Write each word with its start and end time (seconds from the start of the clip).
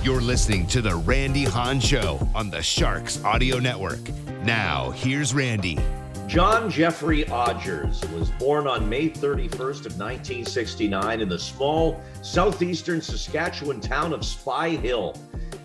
You're 0.00 0.20
listening 0.20 0.68
to 0.68 0.80
the 0.80 0.94
Randy 0.94 1.42
Hahn 1.42 1.80
Show 1.80 2.20
on 2.32 2.50
the 2.50 2.62
Sharks 2.62 3.20
Audio 3.24 3.58
Network. 3.58 3.98
Now, 4.44 4.92
here's 4.92 5.34
Randy. 5.34 5.76
John 6.28 6.70
Jeffrey 6.70 7.24
Odgers 7.24 8.08
was 8.12 8.30
born 8.30 8.68
on 8.68 8.88
May 8.88 9.10
31st 9.10 9.86
of 9.86 9.98
1969 9.98 11.20
in 11.20 11.28
the 11.28 11.36
small 11.36 12.00
southeastern 12.22 13.02
Saskatchewan 13.02 13.80
town 13.80 14.12
of 14.12 14.24
Spy 14.24 14.68
Hill. 14.68 15.20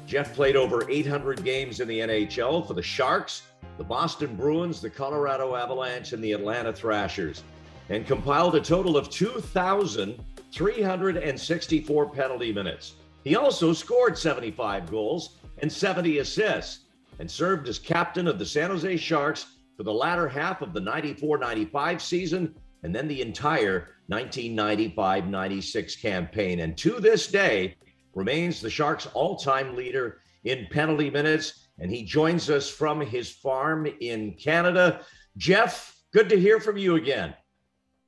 Jeff 0.07 0.33
played 0.33 0.55
over 0.55 0.89
800 0.89 1.43
games 1.43 1.79
in 1.79 1.87
the 1.87 1.99
NHL 1.99 2.67
for 2.67 2.73
the 2.73 2.81
Sharks, 2.81 3.43
the 3.77 3.83
Boston 3.83 4.35
Bruins, 4.35 4.81
the 4.81 4.89
Colorado 4.89 5.55
Avalanche, 5.55 6.11
and 6.11 6.23
the 6.23 6.31
Atlanta 6.31 6.73
Thrashers, 6.73 7.43
and 7.89 8.07
compiled 8.07 8.55
a 8.55 8.61
total 8.61 8.97
of 8.97 9.11
2,364 9.11 12.09
penalty 12.09 12.51
minutes. 12.51 12.95
He 13.23 13.35
also 13.35 13.73
scored 13.73 14.17
75 14.17 14.89
goals 14.89 15.37
and 15.59 15.71
70 15.71 16.19
assists 16.19 16.85
and 17.19 17.29
served 17.29 17.67
as 17.67 17.79
captain 17.79 18.27
of 18.27 18.39
the 18.39 18.45
San 18.45 18.69
Jose 18.69 18.97
Sharks 18.97 19.45
for 19.77 19.83
the 19.83 19.93
latter 19.93 20.27
half 20.27 20.61
of 20.61 20.73
the 20.73 20.79
94 20.79 21.37
95 21.37 22.01
season 22.01 22.55
and 22.83 22.93
then 22.93 23.07
the 23.07 23.21
entire 23.21 23.95
1995 24.07 25.27
96 25.27 25.95
campaign. 25.95 26.59
And 26.59 26.77
to 26.77 26.99
this 26.99 27.27
day, 27.27 27.75
remains 28.13 28.61
the 28.61 28.69
Sharks' 28.69 29.07
all 29.13 29.35
time 29.37 29.75
leader 29.75 30.19
in 30.43 30.67
penalty 30.69 31.09
minutes. 31.09 31.67
And 31.79 31.89
he 31.89 32.03
joins 32.03 32.49
us 32.49 32.69
from 32.69 33.01
his 33.01 33.31
farm 33.31 33.87
in 33.99 34.33
Canada. 34.33 35.01
Jeff, 35.37 35.95
good 36.13 36.29
to 36.29 36.39
hear 36.39 36.59
from 36.59 36.77
you 36.77 36.95
again. 36.95 37.33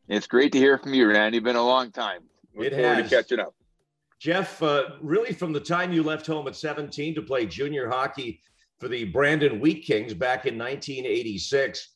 It's 0.08 0.28
great 0.28 0.52
to 0.52 0.60
hear 0.60 0.78
from 0.78 0.94
you, 0.94 1.08
Randy. 1.08 1.40
Been 1.40 1.56
a 1.56 1.66
long 1.66 1.92
time. 1.92 2.22
Look 2.56 2.68
it 2.68 2.74
has. 2.74 3.10
To 3.10 3.16
catching 3.16 3.40
up. 3.40 3.56
Jeff, 4.20 4.62
uh, 4.64 4.92
really 5.02 5.34
from 5.34 5.54
the 5.54 5.60
time 5.60 5.92
you 5.92 6.02
left 6.04 6.26
home 6.26 6.48
at 6.48 6.56
17 6.56 7.16
to 7.16 7.22
play 7.22 7.46
junior 7.46 7.90
hockey 7.90 8.42
for 8.80 8.88
the 8.88 9.06
Brandon 9.06 9.60
Wheat 9.60 9.86
Kings 9.86 10.14
back 10.14 10.46
in 10.46 10.58
1986 10.58 11.96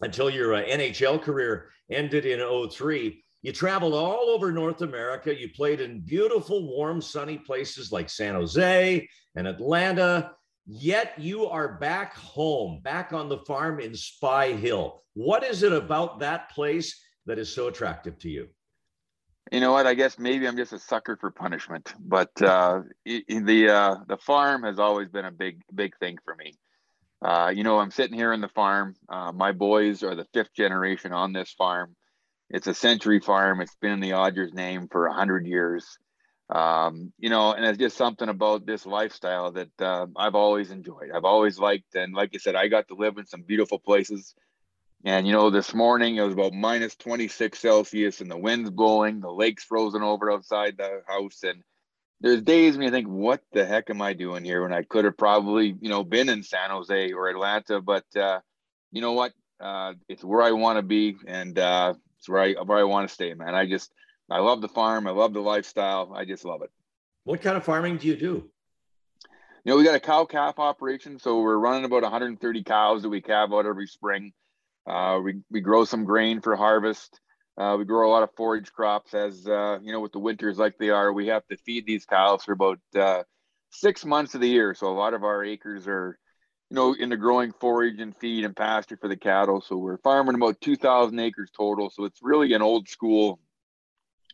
until 0.00 0.30
your 0.30 0.54
uh, 0.54 0.62
NHL 0.62 1.20
career 1.22 1.70
ended 1.90 2.24
in 2.24 2.68
03, 2.70 3.22
you 3.42 3.52
traveled 3.52 3.94
all 3.94 4.28
over 4.28 4.52
North 4.52 4.82
America. 4.82 5.38
You 5.38 5.48
played 5.50 5.80
in 5.80 6.00
beautiful, 6.00 6.68
warm, 6.68 7.00
sunny 7.00 7.38
places 7.38 7.90
like 7.90 8.10
San 8.10 8.34
Jose 8.34 9.08
and 9.34 9.46
Atlanta. 9.46 10.32
Yet 10.66 11.14
you 11.18 11.46
are 11.46 11.78
back 11.78 12.14
home, 12.16 12.80
back 12.82 13.12
on 13.12 13.28
the 13.28 13.38
farm 13.38 13.80
in 13.80 13.94
Spy 13.94 14.52
Hill. 14.52 15.02
What 15.14 15.42
is 15.42 15.62
it 15.62 15.72
about 15.72 16.20
that 16.20 16.50
place 16.50 17.02
that 17.26 17.38
is 17.38 17.52
so 17.52 17.68
attractive 17.68 18.18
to 18.20 18.28
you? 18.28 18.48
You 19.50 19.58
know 19.60 19.72
what? 19.72 19.86
I 19.86 19.94
guess 19.94 20.18
maybe 20.18 20.46
I'm 20.46 20.56
just 20.56 20.72
a 20.72 20.78
sucker 20.78 21.16
for 21.16 21.30
punishment, 21.30 21.92
but 21.98 22.30
uh, 22.40 22.82
the 23.04 23.68
uh, 23.68 23.96
the 24.06 24.16
farm 24.16 24.62
has 24.62 24.78
always 24.78 25.08
been 25.08 25.24
a 25.24 25.32
big 25.32 25.62
big 25.74 25.96
thing 25.98 26.18
for 26.24 26.36
me. 26.36 26.54
Uh, 27.22 27.52
you 27.54 27.64
know, 27.64 27.78
I'm 27.78 27.90
sitting 27.90 28.16
here 28.16 28.32
in 28.32 28.40
the 28.40 28.48
farm. 28.48 28.94
Uh, 29.08 29.32
my 29.32 29.52
boys 29.52 30.02
are 30.02 30.14
the 30.14 30.26
fifth 30.32 30.54
generation 30.54 31.12
on 31.12 31.32
this 31.32 31.52
farm. 31.52 31.96
It's 32.48 32.68
a 32.68 32.74
century 32.74 33.20
farm. 33.20 33.60
It's 33.60 33.74
been 33.80 33.92
in 33.92 34.00
the 34.00 34.10
Odgers 34.10 34.54
name 34.54 34.88
for 34.90 35.06
a 35.06 35.12
hundred 35.12 35.46
years. 35.46 35.98
Um, 36.48 37.12
you 37.18 37.30
know, 37.30 37.52
and 37.52 37.64
it's 37.64 37.78
just 37.78 37.96
something 37.96 38.28
about 38.28 38.66
this 38.66 38.86
lifestyle 38.86 39.52
that 39.52 39.80
uh, 39.80 40.06
I've 40.16 40.34
always 40.34 40.70
enjoyed. 40.70 41.10
I've 41.14 41.24
always 41.24 41.58
liked, 41.58 41.94
and 41.94 42.14
like 42.14 42.30
I 42.34 42.38
said, 42.38 42.56
I 42.56 42.68
got 42.68 42.88
to 42.88 42.94
live 42.94 43.18
in 43.18 43.26
some 43.26 43.42
beautiful 43.42 43.78
places. 43.78 44.34
And 45.04 45.26
you 45.26 45.32
know, 45.32 45.50
this 45.50 45.74
morning 45.74 46.16
it 46.16 46.22
was 46.22 46.34
about 46.34 46.52
minus 46.52 46.94
26 46.96 47.58
Celsius 47.58 48.20
and 48.20 48.30
the 48.30 48.36
wind's 48.36 48.70
blowing, 48.70 49.20
the 49.20 49.32
lake's 49.32 49.64
frozen 49.64 50.02
over 50.02 50.30
outside 50.30 50.76
the 50.76 51.02
house. 51.06 51.42
And 51.42 51.62
there's 52.20 52.42
days 52.42 52.76
when 52.76 52.84
you 52.84 52.90
think, 52.90 53.08
what 53.08 53.40
the 53.52 53.64
heck 53.64 53.88
am 53.88 54.02
I 54.02 54.12
doing 54.12 54.44
here? 54.44 54.62
When 54.62 54.74
I 54.74 54.82
could 54.82 55.06
have 55.06 55.16
probably, 55.16 55.74
you 55.80 55.88
know, 55.88 56.04
been 56.04 56.28
in 56.28 56.42
San 56.42 56.70
Jose 56.70 57.12
or 57.12 57.28
Atlanta. 57.28 57.80
But 57.80 58.04
uh, 58.14 58.40
you 58.92 59.00
know 59.00 59.12
what? 59.12 59.32
Uh, 59.58 59.94
it's 60.08 60.24
where 60.24 60.42
I 60.42 60.52
want 60.52 60.78
to 60.78 60.82
be 60.82 61.16
and 61.26 61.58
uh, 61.58 61.94
it's 62.18 62.28
where 62.28 62.42
I 62.42 62.52
where 62.52 62.78
I 62.78 62.84
want 62.84 63.08
to 63.08 63.14
stay, 63.14 63.32
man. 63.32 63.54
I 63.54 63.66
just 63.66 63.90
I 64.30 64.38
love 64.38 64.60
the 64.60 64.68
farm, 64.68 65.06
I 65.06 65.10
love 65.10 65.32
the 65.32 65.40
lifestyle. 65.40 66.12
I 66.14 66.24
just 66.24 66.44
love 66.44 66.62
it. 66.62 66.70
What 67.24 67.40
kind 67.40 67.56
of 67.56 67.64
farming 67.64 67.98
do 67.98 68.06
you 68.06 68.16
do? 68.16 68.50
You 69.64 69.72
know, 69.72 69.76
we 69.76 69.84
got 69.84 69.94
a 69.94 70.00
cow 70.00 70.24
calf 70.24 70.58
operation, 70.58 71.18
so 71.18 71.40
we're 71.40 71.58
running 71.58 71.84
about 71.84 72.02
130 72.02 72.62
cows 72.64 73.02
that 73.02 73.10
we 73.10 73.20
calve 73.20 73.52
out 73.52 73.66
every 73.66 73.86
spring. 73.86 74.32
Uh, 74.86 75.20
we, 75.22 75.40
we 75.50 75.60
grow 75.60 75.84
some 75.84 76.04
grain 76.04 76.40
for 76.40 76.56
harvest. 76.56 77.20
Uh, 77.58 77.76
we 77.76 77.84
grow 77.84 78.08
a 78.08 78.12
lot 78.12 78.22
of 78.22 78.30
forage 78.36 78.72
crops 78.72 79.12
as, 79.12 79.46
uh, 79.46 79.78
you 79.82 79.92
know, 79.92 80.00
with 80.00 80.12
the 80.12 80.18
winters 80.18 80.58
like 80.58 80.78
they 80.78 80.90
are, 80.90 81.12
we 81.12 81.26
have 81.26 81.46
to 81.48 81.56
feed 81.58 81.84
these 81.86 82.06
cows 82.06 82.44
for 82.44 82.52
about 82.52 82.78
uh, 82.98 83.22
six 83.70 84.04
months 84.04 84.34
of 84.34 84.40
the 84.40 84.48
year. 84.48 84.74
So 84.74 84.88
a 84.88 84.96
lot 84.96 85.14
of 85.14 85.24
our 85.24 85.44
acres 85.44 85.86
are, 85.86 86.18
you 86.70 86.74
know, 86.74 86.94
into 86.94 87.16
growing 87.16 87.52
forage 87.52 88.00
and 88.00 88.16
feed 88.16 88.44
and 88.44 88.56
pasture 88.56 88.96
for 88.96 89.08
the 89.08 89.16
cattle. 89.16 89.60
So 89.60 89.76
we're 89.76 89.98
farming 89.98 90.36
about 90.36 90.60
2,000 90.60 91.18
acres 91.18 91.50
total. 91.54 91.90
So 91.90 92.04
it's 92.04 92.20
really 92.22 92.54
an 92.54 92.62
old 92.62 92.88
school 92.88 93.40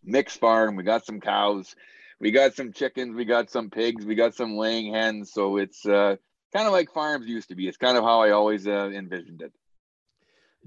mixed 0.05 0.39
farm. 0.39 0.77
We 0.77 0.84
got 0.84 1.05
some 1.05 1.21
cows, 1.21 1.75
we 2.21 2.31
got 2.31 2.55
some 2.55 2.73
chickens, 2.73 3.15
we 3.17 3.25
got 3.25 3.51
some 3.51 3.71
pigs, 3.71 4.05
we 4.05 4.15
got 4.15 4.34
some 4.34 4.57
laying 4.57 4.95
hens. 4.95 5.33
So 5.33 5.57
it's 5.57 5.84
uh, 5.84 6.17
kind 6.53 6.67
of 6.67 6.73
like 6.73 6.93
farms 6.93 7.27
used 7.27 7.49
to 7.49 7.57
be. 7.57 7.67
It's 7.67 7.77
kind 7.77 7.99
of 7.99 8.05
how 8.05 8.23
I 8.23 8.31
always 8.31 8.67
uh, 8.67 8.91
envisioned 8.93 9.43
it. 9.43 9.53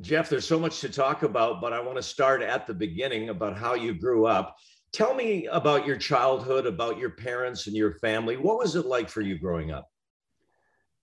Jeff, 0.01 0.29
there's 0.29 0.47
so 0.47 0.59
much 0.59 0.79
to 0.79 0.89
talk 0.89 1.23
about, 1.23 1.59
but 1.59 1.73
I 1.73 1.81
want 1.81 1.97
to 1.97 2.03
start 2.03 2.41
at 2.41 2.65
the 2.65 2.73
beginning 2.73 3.29
about 3.29 3.57
how 3.57 3.73
you 3.73 3.93
grew 3.93 4.25
up. 4.27 4.55
Tell 4.93 5.13
me 5.13 5.45
about 5.47 5.85
your 5.85 5.97
childhood, 5.97 6.65
about 6.65 6.97
your 6.97 7.09
parents 7.09 7.67
and 7.67 7.75
your 7.75 7.95
family. 7.95 8.37
What 8.37 8.57
was 8.57 8.75
it 8.75 8.85
like 8.85 9.09
for 9.09 9.21
you 9.21 9.37
growing 9.37 9.71
up? 9.71 9.87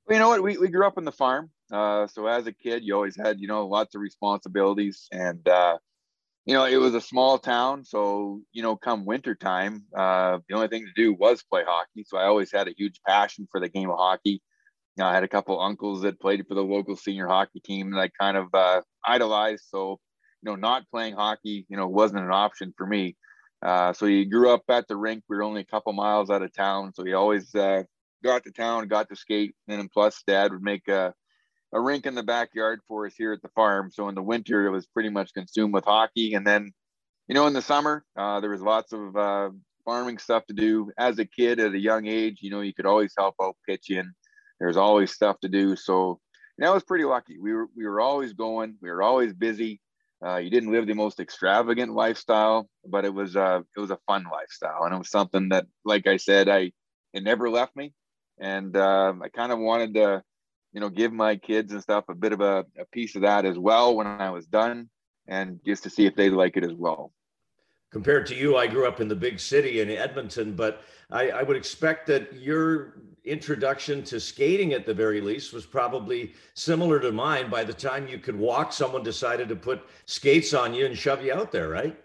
Well, 0.06 0.16
you 0.16 0.20
know 0.20 0.28
what? 0.28 0.42
We, 0.42 0.56
we 0.56 0.68
grew 0.68 0.86
up 0.86 0.96
on 0.96 1.04
the 1.04 1.12
farm. 1.12 1.50
Uh, 1.70 2.06
so 2.06 2.26
as 2.26 2.46
a 2.46 2.52
kid, 2.52 2.84
you 2.84 2.94
always 2.94 3.16
had, 3.16 3.38
you 3.38 3.48
know, 3.48 3.66
lots 3.66 3.94
of 3.94 4.00
responsibilities. 4.00 5.08
And, 5.12 5.46
uh, 5.46 5.76
you 6.46 6.54
know, 6.54 6.64
it 6.64 6.76
was 6.76 6.94
a 6.94 7.00
small 7.00 7.38
town. 7.38 7.84
So, 7.84 8.40
you 8.52 8.62
know, 8.62 8.76
come 8.76 9.04
winter 9.04 9.34
time, 9.34 9.84
uh, 9.96 10.38
the 10.48 10.54
only 10.54 10.68
thing 10.68 10.86
to 10.86 11.02
do 11.02 11.12
was 11.12 11.42
play 11.42 11.64
hockey. 11.66 12.04
So 12.06 12.16
I 12.16 12.24
always 12.24 12.50
had 12.50 12.66
a 12.66 12.74
huge 12.76 13.00
passion 13.06 13.46
for 13.50 13.60
the 13.60 13.68
game 13.68 13.90
of 13.90 13.98
hockey 13.98 14.40
you 14.96 15.04
know, 15.04 15.08
I 15.08 15.14
had 15.14 15.24
a 15.24 15.28
couple 15.28 15.60
uncles 15.60 16.02
that 16.02 16.20
played 16.20 16.46
for 16.46 16.54
the 16.54 16.62
local 16.64 16.96
senior 16.96 17.26
hockey 17.26 17.60
team 17.60 17.90
that 17.90 18.00
I 18.00 18.08
kind 18.08 18.36
of 18.36 18.48
uh, 18.54 18.80
idolized. 19.04 19.64
So, 19.68 20.00
you 20.42 20.50
know, 20.50 20.56
not 20.56 20.88
playing 20.90 21.14
hockey, 21.14 21.66
you 21.68 21.76
know, 21.76 21.86
wasn't 21.86 22.24
an 22.24 22.30
option 22.30 22.72
for 22.76 22.86
me. 22.86 23.16
Uh, 23.64 23.92
so 23.92 24.06
he 24.06 24.24
grew 24.24 24.50
up 24.50 24.62
at 24.68 24.88
the 24.88 24.96
rink. 24.96 25.24
We 25.28 25.36
were 25.36 25.42
only 25.42 25.60
a 25.62 25.66
couple 25.66 25.92
miles 25.92 26.30
out 26.30 26.42
of 26.42 26.52
town, 26.52 26.92
so 26.94 27.04
he 27.04 27.12
always 27.12 27.54
uh, 27.54 27.82
got 28.24 28.44
to 28.44 28.52
town, 28.52 28.88
got 28.88 29.08
to 29.08 29.16
skate, 29.16 29.54
and 29.68 29.78
then 29.78 29.88
plus 29.92 30.22
dad 30.26 30.52
would 30.52 30.62
make 30.62 30.88
a, 30.88 31.12
a 31.74 31.80
rink 31.80 32.06
in 32.06 32.14
the 32.14 32.22
backyard 32.22 32.80
for 32.86 33.06
us 33.06 33.14
here 33.16 33.32
at 33.32 33.42
the 33.42 33.48
farm. 33.48 33.90
So 33.90 34.08
in 34.08 34.14
the 34.14 34.22
winter, 34.22 34.66
it 34.66 34.70
was 34.70 34.86
pretty 34.86 35.08
much 35.10 35.34
consumed 35.34 35.74
with 35.74 35.84
hockey, 35.84 36.34
and 36.34 36.46
then, 36.46 36.72
you 37.28 37.34
know, 37.34 37.46
in 37.46 37.54
the 37.54 37.62
summer, 37.62 38.04
uh, 38.16 38.40
there 38.40 38.50
was 38.50 38.62
lots 38.62 38.92
of 38.92 39.16
uh, 39.16 39.50
farming 39.84 40.18
stuff 40.18 40.46
to 40.46 40.54
do. 40.54 40.90
As 40.98 41.18
a 41.18 41.24
kid, 41.24 41.58
at 41.58 41.72
a 41.72 41.78
young 41.78 42.06
age, 42.06 42.38
you 42.40 42.50
know, 42.50 42.60
you 42.60 42.74
could 42.74 42.86
always 42.86 43.14
help 43.18 43.34
out 43.42 43.56
pitching 43.66 44.12
there's 44.60 44.76
always 44.76 45.12
stuff 45.12 45.38
to 45.40 45.48
do. 45.48 45.76
So 45.76 46.20
that 46.58 46.72
was 46.72 46.82
pretty 46.82 47.04
lucky. 47.04 47.38
We 47.38 47.52
were 47.52 47.68
we 47.76 47.86
were 47.86 48.00
always 48.00 48.32
going. 48.32 48.76
We 48.80 48.90
were 48.90 49.02
always 49.02 49.32
busy. 49.32 49.80
Uh, 50.24 50.36
you 50.36 50.48
didn't 50.48 50.72
live 50.72 50.86
the 50.86 50.94
most 50.94 51.20
extravagant 51.20 51.92
lifestyle, 51.92 52.68
but 52.86 53.04
it 53.04 53.12
was 53.12 53.36
a 53.36 53.64
it 53.76 53.80
was 53.80 53.90
a 53.90 53.98
fun 54.06 54.24
lifestyle, 54.30 54.84
and 54.84 54.94
it 54.94 54.98
was 54.98 55.10
something 55.10 55.50
that, 55.50 55.66
like 55.84 56.06
I 56.06 56.16
said, 56.16 56.48
I 56.48 56.72
it 57.12 57.22
never 57.22 57.50
left 57.50 57.76
me, 57.76 57.92
and 58.40 58.74
uh, 58.76 59.12
I 59.22 59.28
kind 59.28 59.52
of 59.52 59.58
wanted 59.58 59.94
to, 59.94 60.22
you 60.72 60.80
know, 60.80 60.88
give 60.88 61.12
my 61.12 61.36
kids 61.36 61.72
and 61.72 61.82
stuff 61.82 62.04
a 62.08 62.14
bit 62.14 62.32
of 62.32 62.40
a, 62.40 62.64
a 62.78 62.86
piece 62.92 63.14
of 63.14 63.22
that 63.22 63.44
as 63.44 63.58
well 63.58 63.94
when 63.94 64.06
I 64.06 64.30
was 64.30 64.46
done, 64.46 64.88
and 65.28 65.60
just 65.66 65.82
to 65.82 65.90
see 65.90 66.06
if 66.06 66.16
they 66.16 66.30
like 66.30 66.56
it 66.56 66.64
as 66.64 66.74
well 66.74 67.12
compared 67.96 68.26
to 68.26 68.34
you, 68.34 68.58
I 68.58 68.66
grew 68.66 68.86
up 68.86 69.00
in 69.00 69.08
the 69.08 69.16
big 69.16 69.40
city 69.40 69.80
in 69.80 69.88
Edmonton, 69.88 70.52
but 70.54 70.82
I, 71.10 71.30
I, 71.30 71.42
would 71.42 71.56
expect 71.56 72.06
that 72.08 72.30
your 72.34 73.00
introduction 73.24 74.04
to 74.04 74.20
skating 74.20 74.74
at 74.74 74.84
the 74.84 74.92
very 74.92 75.22
least 75.22 75.54
was 75.54 75.64
probably 75.64 76.34
similar 76.52 77.00
to 77.00 77.10
mine. 77.10 77.48
By 77.48 77.64
the 77.64 77.72
time 77.72 78.06
you 78.06 78.18
could 78.18 78.38
walk, 78.38 78.74
someone 78.74 79.02
decided 79.02 79.48
to 79.48 79.56
put 79.56 79.82
skates 80.04 80.52
on 80.52 80.74
you 80.74 80.84
and 80.84 80.94
shove 80.94 81.24
you 81.24 81.32
out 81.32 81.50
there, 81.50 81.70
right? 81.70 81.98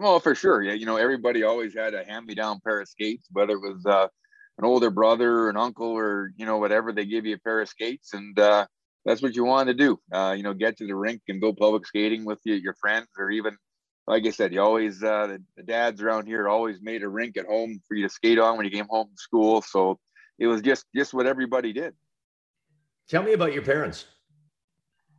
Well, 0.00 0.18
for 0.18 0.34
sure. 0.34 0.64
Yeah, 0.64 0.72
you 0.72 0.84
know, 0.84 0.96
everybody 0.96 1.44
always 1.44 1.74
had 1.74 1.94
a 1.94 2.02
hand-me-down 2.02 2.58
pair 2.64 2.80
of 2.80 2.88
skates, 2.88 3.28
whether 3.30 3.52
it 3.52 3.60
was 3.60 3.86
uh, 3.86 4.08
an 4.58 4.64
older 4.64 4.90
brother, 4.90 5.48
an 5.48 5.56
uncle, 5.56 5.92
or 5.92 6.32
you 6.36 6.44
know 6.44 6.58
whatever. 6.58 6.92
They 6.92 7.06
give 7.06 7.24
you 7.24 7.36
a 7.36 7.38
pair 7.38 7.60
of 7.60 7.68
skates, 7.68 8.14
and 8.14 8.36
uh, 8.36 8.66
that's 9.04 9.22
what 9.22 9.36
you 9.36 9.44
want 9.44 9.68
to 9.68 9.74
do. 9.74 10.00
Uh, 10.12 10.34
you 10.36 10.42
know, 10.42 10.54
get 10.54 10.76
to 10.78 10.88
the 10.88 10.96
rink 10.96 11.22
and 11.28 11.40
go 11.40 11.52
public 11.52 11.86
skating 11.86 12.24
with 12.24 12.40
you, 12.42 12.54
your 12.54 12.74
friends, 12.74 13.06
or 13.16 13.30
even, 13.30 13.56
like 14.06 14.26
I 14.26 14.30
said, 14.30 14.52
you 14.52 14.60
always 14.60 15.02
uh, 15.02 15.26
the, 15.26 15.42
the 15.56 15.62
dads 15.62 16.02
around 16.02 16.26
here 16.26 16.48
always 16.48 16.80
made 16.82 17.02
a 17.02 17.08
rink 17.08 17.36
at 17.36 17.46
home 17.46 17.80
for 17.88 17.94
you 17.94 18.06
to 18.06 18.12
skate 18.12 18.38
on 18.38 18.56
when 18.56 18.66
you 18.66 18.72
came 18.72 18.86
home 18.88 19.08
from 19.08 19.16
school. 19.16 19.62
So 19.62 19.98
it 20.38 20.46
was 20.46 20.62
just 20.62 20.84
just 20.94 21.14
what 21.14 21.26
everybody 21.26 21.72
did. 21.72 21.94
Tell 23.08 23.22
me 23.22 23.32
about 23.32 23.52
your 23.52 23.62
parents. 23.62 24.06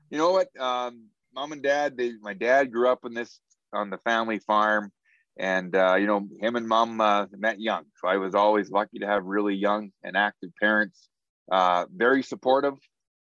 You 0.10 0.18
know 0.18 0.32
what? 0.32 0.48
Um, 0.60 1.08
mom 1.34 1.52
and 1.52 1.64
dad. 1.64 1.98
They, 1.98 2.14
my 2.22 2.34
dad 2.34 2.72
grew 2.72 2.90
up 2.90 3.06
in 3.06 3.14
this 3.14 3.40
on 3.74 3.90
the 3.90 3.98
family 4.00 4.40
farm, 4.40 4.92
and 5.38 5.76
uh, 5.76 5.96
you 5.96 6.08
know, 6.08 6.28
him 6.40 6.56
and 6.56 6.68
mom 6.68 7.02
uh, 7.02 7.26
met 7.32 7.60
young. 7.60 7.86
So 8.00 8.08
I 8.08 8.18
was 8.18 8.36
always 8.36 8.70
lucky 8.70 9.00
to 9.00 9.08
have 9.08 9.26
really 9.26 9.56
young 9.56 9.92
and 10.04 10.16
active 10.16 10.52
parents. 10.62 11.10
Uh, 11.52 11.86
very 11.96 12.24
supportive, 12.24 12.74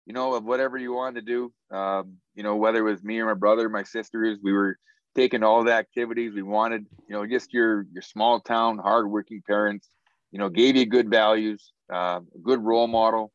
you 0.05 0.13
know, 0.13 0.35
of 0.35 0.43
whatever 0.43 0.77
you 0.77 0.93
wanted 0.93 1.25
to 1.25 1.33
do. 1.33 1.75
Um, 1.75 2.17
you 2.35 2.43
know, 2.43 2.55
whether 2.55 2.79
it 2.79 2.91
was 2.91 3.03
me 3.03 3.19
or 3.19 3.25
my 3.25 3.33
brother, 3.33 3.67
my 3.67 3.83
sisters, 3.83 4.37
we 4.43 4.53
were 4.53 4.77
taking 5.15 5.43
all 5.43 5.63
the 5.63 5.73
activities 5.73 6.33
we 6.33 6.41
wanted. 6.41 6.85
You 7.07 7.15
know, 7.15 7.27
just 7.27 7.53
your 7.53 7.85
your 7.91 8.01
small 8.01 8.39
town, 8.39 8.77
hardworking 8.77 9.41
parents. 9.45 9.89
You 10.31 10.39
know, 10.39 10.49
gave 10.49 10.77
you 10.77 10.85
good 10.85 11.09
values, 11.09 11.73
uh, 11.91 12.21
a 12.33 12.39
good 12.41 12.63
role 12.63 12.87
model 12.87 13.33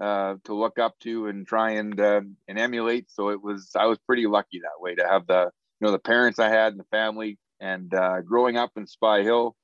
uh, 0.00 0.34
to 0.44 0.54
look 0.54 0.78
up 0.78 0.98
to 1.00 1.26
and 1.26 1.46
try 1.46 1.72
and 1.72 1.98
uh, 1.98 2.20
and 2.48 2.58
emulate. 2.58 3.10
So 3.10 3.30
it 3.30 3.42
was 3.42 3.70
I 3.76 3.86
was 3.86 3.98
pretty 4.06 4.26
lucky 4.26 4.60
that 4.60 4.80
way 4.80 4.94
to 4.94 5.06
have 5.06 5.26
the 5.26 5.50
you 5.80 5.86
know 5.86 5.92
the 5.92 5.98
parents 5.98 6.38
I 6.38 6.48
had 6.48 6.72
and 6.72 6.80
the 6.80 6.84
family. 6.90 7.38
And 7.60 7.92
uh, 7.94 8.20
growing 8.20 8.56
up 8.56 8.72
in 8.76 8.86
Spy 8.86 9.22
Hill, 9.22 9.56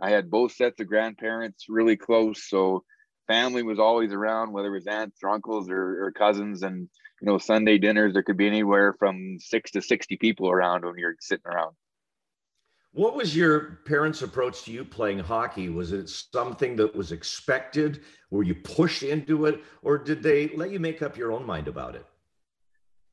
I 0.00 0.10
had 0.10 0.30
both 0.30 0.52
sets 0.52 0.80
of 0.80 0.88
grandparents 0.88 1.66
really 1.68 1.96
close. 1.96 2.48
So 2.48 2.84
family 3.26 3.62
was 3.62 3.78
always 3.78 4.12
around, 4.12 4.52
whether 4.52 4.68
it 4.68 4.78
was 4.78 4.86
aunts 4.86 5.18
or 5.22 5.30
uncles 5.30 5.68
or, 5.70 6.04
or 6.04 6.12
cousins. 6.12 6.62
And 6.62 6.88
you 7.20 7.26
know 7.26 7.38
Sunday 7.38 7.78
dinners 7.78 8.12
there 8.12 8.22
could 8.22 8.36
be 8.36 8.46
anywhere 8.46 8.94
from 8.98 9.38
six 9.40 9.70
to 9.72 9.82
sixty 9.82 10.16
people 10.16 10.50
around 10.50 10.84
when 10.84 10.98
you're 10.98 11.16
sitting 11.20 11.46
around. 11.46 11.74
What 12.92 13.14
was 13.14 13.36
your 13.36 13.80
parents' 13.84 14.22
approach 14.22 14.62
to 14.64 14.72
you 14.72 14.82
playing 14.82 15.18
hockey? 15.18 15.68
Was 15.68 15.92
it 15.92 16.08
something 16.08 16.76
that 16.76 16.96
was 16.96 17.12
expected? 17.12 18.00
Were 18.30 18.42
you 18.42 18.54
pushed 18.54 19.02
into 19.02 19.44
it, 19.44 19.62
or 19.82 19.98
did 19.98 20.22
they 20.22 20.48
let 20.56 20.70
you 20.70 20.80
make 20.80 21.02
up 21.02 21.16
your 21.16 21.32
own 21.32 21.44
mind 21.44 21.68
about 21.68 21.94
it? 21.94 22.06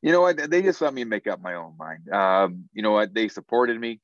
You 0.00 0.12
know 0.12 0.22
what? 0.22 0.50
They 0.50 0.62
just 0.62 0.80
let 0.80 0.94
me 0.94 1.04
make 1.04 1.26
up 1.26 1.42
my 1.42 1.54
own 1.54 1.74
mind. 1.78 2.08
Um, 2.10 2.64
you 2.72 2.82
know 2.82 2.92
what? 2.92 3.12
They 3.12 3.28
supported 3.28 3.78
me, 3.78 4.00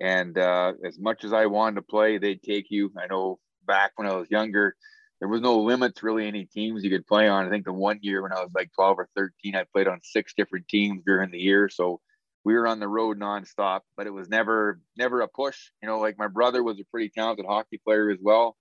and 0.00 0.36
uh, 0.36 0.72
as 0.84 0.98
much 0.98 1.22
as 1.22 1.32
I 1.32 1.46
wanted 1.46 1.76
to 1.76 1.82
play, 1.82 2.18
they'd 2.18 2.42
take 2.42 2.66
you. 2.70 2.92
I 3.00 3.06
know 3.06 3.38
back 3.64 3.92
when 3.96 4.08
I 4.08 4.14
was 4.16 4.30
younger, 4.30 4.74
there 5.20 5.28
was 5.28 5.42
no 5.42 5.60
limits 5.60 6.02
really 6.02 6.26
any 6.26 6.46
teams 6.46 6.82
you 6.82 6.90
could 6.90 7.06
play 7.06 7.28
on. 7.28 7.46
I 7.46 7.50
think 7.50 7.66
the 7.66 7.72
one 7.72 7.98
year 8.00 8.22
when 8.22 8.32
I 8.32 8.40
was 8.40 8.50
like 8.54 8.72
12 8.74 8.98
or 8.98 9.08
13, 9.16 9.54
I 9.54 9.64
played 9.72 9.86
on 9.86 10.00
six 10.02 10.32
different 10.34 10.66
teams 10.66 11.02
during 11.04 11.30
the 11.30 11.38
year. 11.38 11.68
So 11.68 12.00
we 12.44 12.54
were 12.54 12.66
on 12.66 12.80
the 12.80 12.88
road 12.88 13.18
nonstop, 13.18 13.80
but 13.96 14.06
it 14.06 14.14
was 14.14 14.28
never 14.28 14.80
never 14.96 15.20
a 15.20 15.28
push. 15.28 15.58
You 15.82 15.88
know, 15.88 15.98
like 15.98 16.18
my 16.18 16.28
brother 16.28 16.62
was 16.62 16.80
a 16.80 16.84
pretty 16.84 17.10
talented 17.10 17.46
hockey 17.46 17.78
player 17.84 18.10
as 18.10 18.18
well, 18.20 18.56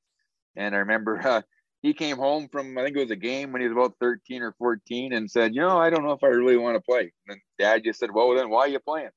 and 0.56 0.76
I 0.76 0.80
remember 0.80 1.20
uh, 1.26 1.42
he 1.82 1.94
came 1.94 2.18
home 2.18 2.50
from 2.50 2.78
I 2.78 2.84
think 2.84 2.98
it 2.98 3.02
was 3.02 3.12
a 3.12 3.16
game 3.16 3.52
when 3.52 3.62
he 3.62 3.68
was 3.68 3.78
about 3.78 3.96
13 4.02 4.42
or 4.42 4.54
14 4.60 5.14
and 5.14 5.32
said, 5.32 5.56
you 5.56 5.62
know, 5.62 5.78
I 5.78 5.90
don't 5.90 6.04
know 6.04 6.12
if 6.12 6.24
I 6.24 6.28
really 6.28 6.58
want 6.58 6.76
to 6.76 6.82
play. 6.82 7.14
And 7.28 7.40
Dad 7.58 7.84
just 7.86 8.00
said, 8.00 8.12
well, 8.12 8.36
then 8.36 8.50
why 8.50 8.62
are 8.62 8.68
you 8.68 8.80
playing? 8.80 9.12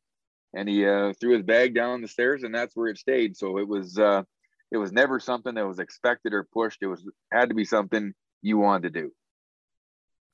And 0.55 0.69
he 0.69 0.87
uh, 0.87 1.13
threw 1.19 1.35
his 1.35 1.43
bag 1.43 1.75
down 1.75 2.03
the 2.03 2.09
stairs, 2.09 2.43
and 2.45 2.55
that's 2.55 2.77
where 2.77 2.89
it 2.89 2.99
stayed. 2.99 3.37
So 3.37 3.59
it 3.59 3.67
was 3.67 3.99
uh, 3.99 4.23
it 4.73 4.79
was 4.79 4.91
never 4.91 5.21
something 5.21 5.55
that 5.55 5.69
was 5.69 5.79
expected 5.79 6.33
or 6.33 6.45
pushed. 6.45 6.79
It 6.81 6.87
was 6.87 7.07
had 7.31 7.51
to 7.51 7.55
be 7.55 7.65
something 7.65 8.15
you 8.41 8.57
wanted 8.59 8.95
to 8.95 9.03
do. 9.03 9.13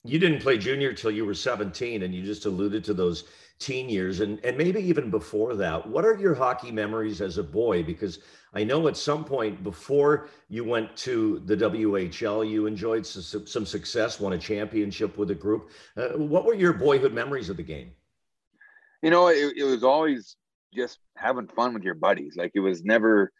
You 0.05 0.21
didn't 0.21 0.41
play 0.41 0.57
junior 0.59 0.93
till 0.93 1.11
you 1.11 1.27
were 1.27 1.35
17 1.35 2.05
and 2.05 2.15
you 2.15 2.23
just 2.23 2.47
alluded 2.47 2.85
to 2.85 2.95
those 2.95 3.25
teen 3.59 3.89
years 3.89 4.21
and, 4.21 4.43
and 4.45 4.57
maybe 4.57 4.81
even 4.81 5.11
before 5.11 5.57
that. 5.57 5.85
What 5.85 6.05
are 6.05 6.17
your 6.17 6.37
hockey 6.37 6.71
memories 6.71 7.21
as 7.21 7.37
a 7.37 7.43
boy? 7.43 7.83
Because 7.83 8.21
i 8.55 8.63
know 8.65 8.87
at 8.89 8.97
some 8.97 9.25
point 9.25 9.63
before 9.63 10.29
you 10.49 10.65
went 10.65 10.97
to 10.97 11.43
the 11.45 11.55
whl 11.55 12.49
you 12.49 12.65
enjoyed 12.65 13.05
some, 13.05 13.47
some 13.47 13.67
success 13.67 14.19
won 14.19 14.33
a 14.33 14.39
championship 14.39 15.19
with 15.19 15.33
a 15.33 15.35
group. 15.35 15.71
Uh, 15.97 16.11
what 16.11 16.45
were 16.45 16.55
your 16.55 16.73
boyhood 16.73 17.13
memories 17.13 17.51
of 17.51 17.57
the 17.57 17.63
game? 17.65 17.91
You 19.03 19.11
know 19.11 19.27
it, 19.29 19.55
it 19.57 19.65
was 19.65 19.83
always 19.83 20.37
just 20.73 21.01
having 21.17 21.49
fun 21.49 21.75
with 21.75 21.83
your 21.83 21.95
buddies. 21.95 22.37
Like 22.37 22.53
it 22.55 22.61
was 22.61 22.85
never 22.85 23.33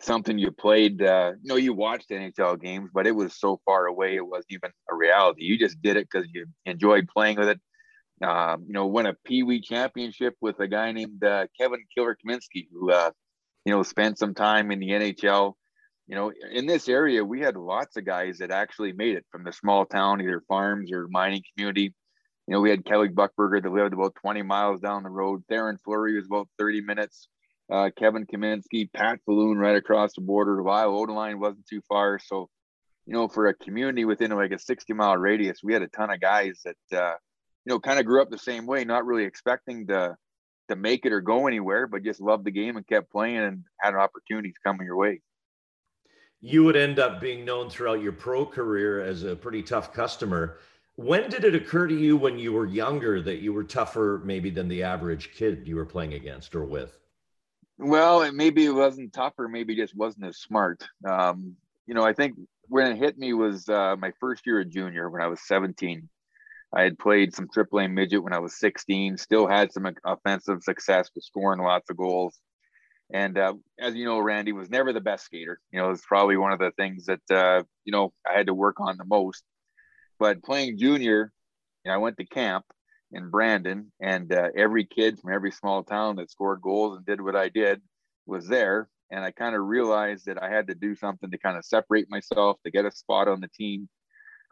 something 0.00 0.38
you 0.38 0.50
played. 0.50 1.02
Uh, 1.02 1.32
you 1.42 1.48
know, 1.48 1.56
you 1.56 1.72
watched 1.72 2.10
NHL 2.10 2.60
games, 2.60 2.90
but 2.92 3.06
it 3.06 3.14
was 3.14 3.38
so 3.38 3.60
far 3.64 3.86
away, 3.86 4.16
it 4.16 4.26
wasn't 4.26 4.52
even 4.52 4.70
a 4.90 4.94
reality. 4.94 5.44
You 5.44 5.58
just 5.58 5.80
did 5.82 5.96
it 5.96 6.08
because 6.10 6.28
you 6.32 6.46
enjoyed 6.66 7.08
playing 7.08 7.38
with 7.38 7.48
it. 7.48 7.60
Um, 8.22 8.64
you 8.66 8.74
know, 8.74 8.86
won 8.86 9.06
a 9.06 9.14
Pee 9.24 9.42
Wee 9.42 9.60
championship 9.60 10.34
with 10.40 10.60
a 10.60 10.68
guy 10.68 10.92
named 10.92 11.24
uh, 11.24 11.46
Kevin 11.58 11.84
Killer 11.96 12.16
Kaminski, 12.16 12.68
who, 12.70 12.90
uh, 12.90 13.10
you 13.64 13.72
know, 13.72 13.82
spent 13.82 14.18
some 14.18 14.34
time 14.34 14.70
in 14.70 14.78
the 14.78 14.90
NHL. 14.90 15.54
You 16.06 16.16
know, 16.16 16.32
in 16.52 16.66
this 16.66 16.88
area, 16.88 17.24
we 17.24 17.40
had 17.40 17.56
lots 17.56 17.96
of 17.96 18.04
guys 18.04 18.38
that 18.38 18.50
actually 18.50 18.92
made 18.92 19.16
it 19.16 19.24
from 19.30 19.44
the 19.44 19.52
small 19.52 19.86
town, 19.86 20.20
either 20.20 20.42
farms 20.48 20.92
or 20.92 21.08
mining 21.08 21.42
community. 21.54 21.94
You 22.46 22.54
know, 22.54 22.60
we 22.60 22.70
had 22.70 22.84
Kelly 22.84 23.08
Buchberger 23.08 23.62
that 23.62 23.72
lived 23.72 23.94
about 23.94 24.16
20 24.16 24.42
miles 24.42 24.80
down 24.80 25.04
the 25.04 25.08
road. 25.08 25.44
Theoren 25.50 25.78
Fleury 25.84 26.16
was 26.16 26.26
about 26.26 26.48
30 26.58 26.80
minutes 26.80 27.28
uh, 27.70 27.90
Kevin 27.96 28.26
Kaminski, 28.26 28.92
Pat 28.92 29.20
Falloon 29.24 29.58
right 29.58 29.76
across 29.76 30.14
the 30.14 30.20
border. 30.20 30.62
Lyle 30.62 30.92
Odelein 30.92 31.38
wasn't 31.38 31.66
too 31.66 31.80
far. 31.88 32.18
So, 32.18 32.48
you 33.06 33.12
know, 33.12 33.28
for 33.28 33.46
a 33.46 33.54
community 33.54 34.04
within 34.04 34.30
like 34.32 34.52
a 34.52 34.58
60 34.58 34.92
mile 34.92 35.16
radius, 35.16 35.60
we 35.62 35.72
had 35.72 35.82
a 35.82 35.88
ton 35.88 36.10
of 36.10 36.20
guys 36.20 36.60
that, 36.64 36.98
uh, 36.98 37.14
you 37.64 37.70
know, 37.70 37.78
kind 37.78 38.00
of 38.00 38.06
grew 38.06 38.22
up 38.22 38.30
the 38.30 38.38
same 38.38 38.66
way, 38.66 38.84
not 38.84 39.06
really 39.06 39.24
expecting 39.24 39.86
to, 39.88 40.16
to 40.68 40.76
make 40.76 41.06
it 41.06 41.12
or 41.12 41.20
go 41.20 41.46
anywhere, 41.46 41.86
but 41.86 42.02
just 42.02 42.20
loved 42.20 42.44
the 42.44 42.50
game 42.50 42.76
and 42.76 42.86
kept 42.86 43.10
playing 43.10 43.38
and 43.38 43.64
had 43.80 43.94
opportunities 43.94 44.54
coming 44.64 44.86
your 44.86 44.96
way. 44.96 45.20
You 46.40 46.64
would 46.64 46.76
end 46.76 46.98
up 46.98 47.20
being 47.20 47.44
known 47.44 47.68
throughout 47.68 48.02
your 48.02 48.12
pro 48.12 48.46
career 48.46 49.02
as 49.02 49.24
a 49.24 49.36
pretty 49.36 49.62
tough 49.62 49.92
customer. 49.92 50.56
When 50.96 51.28
did 51.28 51.44
it 51.44 51.54
occur 51.54 51.86
to 51.86 51.94
you 51.94 52.16
when 52.16 52.38
you 52.38 52.52
were 52.52 52.66
younger 52.66 53.20
that 53.22 53.40
you 53.40 53.52
were 53.52 53.64
tougher 53.64 54.22
maybe 54.24 54.50
than 54.50 54.66
the 54.66 54.82
average 54.82 55.32
kid 55.34 55.66
you 55.66 55.76
were 55.76 55.84
playing 55.84 56.14
against 56.14 56.54
or 56.54 56.64
with? 56.64 56.99
Well, 57.82 58.30
maybe 58.32 58.66
it 58.66 58.74
wasn't 58.74 59.14
tougher, 59.14 59.48
maybe 59.48 59.74
just 59.74 59.96
wasn't 59.96 60.26
as 60.26 60.36
smart. 60.36 60.86
Um, 61.08 61.56
you 61.86 61.94
know, 61.94 62.04
I 62.04 62.12
think 62.12 62.36
when 62.68 62.92
it 62.92 62.98
hit 62.98 63.16
me 63.16 63.32
was 63.32 63.66
uh, 63.70 63.96
my 63.98 64.12
first 64.20 64.46
year 64.46 64.60
of 64.60 64.68
junior 64.68 65.08
when 65.08 65.22
I 65.22 65.28
was 65.28 65.40
17. 65.46 66.06
I 66.72 66.82
had 66.82 66.98
played 66.98 67.34
some 67.34 67.48
triple 67.52 67.80
A 67.80 67.88
midget 67.88 68.22
when 68.22 68.34
I 68.34 68.38
was 68.38 68.58
16, 68.60 69.16
still 69.16 69.48
had 69.48 69.72
some 69.72 69.86
offensive 70.04 70.62
success 70.62 71.10
with 71.14 71.24
scoring 71.24 71.62
lots 71.62 71.88
of 71.88 71.96
goals. 71.96 72.38
And 73.12 73.36
uh, 73.38 73.54
as 73.80 73.94
you 73.94 74.04
know, 74.04 74.20
Randy 74.20 74.52
was 74.52 74.70
never 74.70 74.92
the 74.92 75.00
best 75.00 75.24
skater. 75.24 75.58
You 75.72 75.80
know, 75.80 75.90
it's 75.90 76.04
probably 76.06 76.36
one 76.36 76.52
of 76.52 76.60
the 76.60 76.70
things 76.76 77.06
that, 77.06 77.22
uh, 77.30 77.64
you 77.84 77.92
know, 77.92 78.12
I 78.28 78.36
had 78.36 78.46
to 78.46 78.54
work 78.54 78.78
on 78.78 78.98
the 78.98 79.04
most. 79.04 79.42
But 80.18 80.44
playing 80.44 80.78
junior, 80.78 81.32
you 81.84 81.90
know, 81.90 81.94
I 81.94 81.98
went 81.98 82.18
to 82.18 82.26
camp 82.26 82.66
in 83.12 83.30
Brandon, 83.30 83.90
and 84.00 84.32
uh, 84.32 84.48
every 84.56 84.84
kid 84.84 85.18
from 85.18 85.32
every 85.32 85.50
small 85.50 85.82
town 85.82 86.16
that 86.16 86.30
scored 86.30 86.62
goals 86.62 86.96
and 86.96 87.06
did 87.06 87.20
what 87.20 87.36
I 87.36 87.48
did 87.48 87.80
was 88.26 88.46
there. 88.46 88.88
And 89.10 89.24
I 89.24 89.32
kind 89.32 89.56
of 89.56 89.62
realized 89.62 90.26
that 90.26 90.40
I 90.42 90.48
had 90.48 90.68
to 90.68 90.74
do 90.74 90.94
something 90.94 91.30
to 91.30 91.38
kind 91.38 91.56
of 91.56 91.64
separate 91.64 92.08
myself 92.08 92.58
to 92.64 92.70
get 92.70 92.84
a 92.84 92.92
spot 92.92 93.26
on 93.26 93.40
the 93.40 93.48
team, 93.48 93.88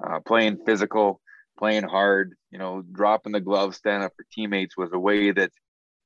uh, 0.04 0.18
playing 0.20 0.58
physical, 0.66 1.20
playing 1.58 1.84
hard, 1.84 2.34
you 2.50 2.58
know, 2.58 2.82
dropping 2.92 3.32
the 3.32 3.40
gloves, 3.40 3.76
standing 3.76 4.04
up 4.04 4.12
for 4.16 4.26
teammates 4.32 4.76
was 4.76 4.90
a 4.92 4.98
way 4.98 5.30
that, 5.30 5.52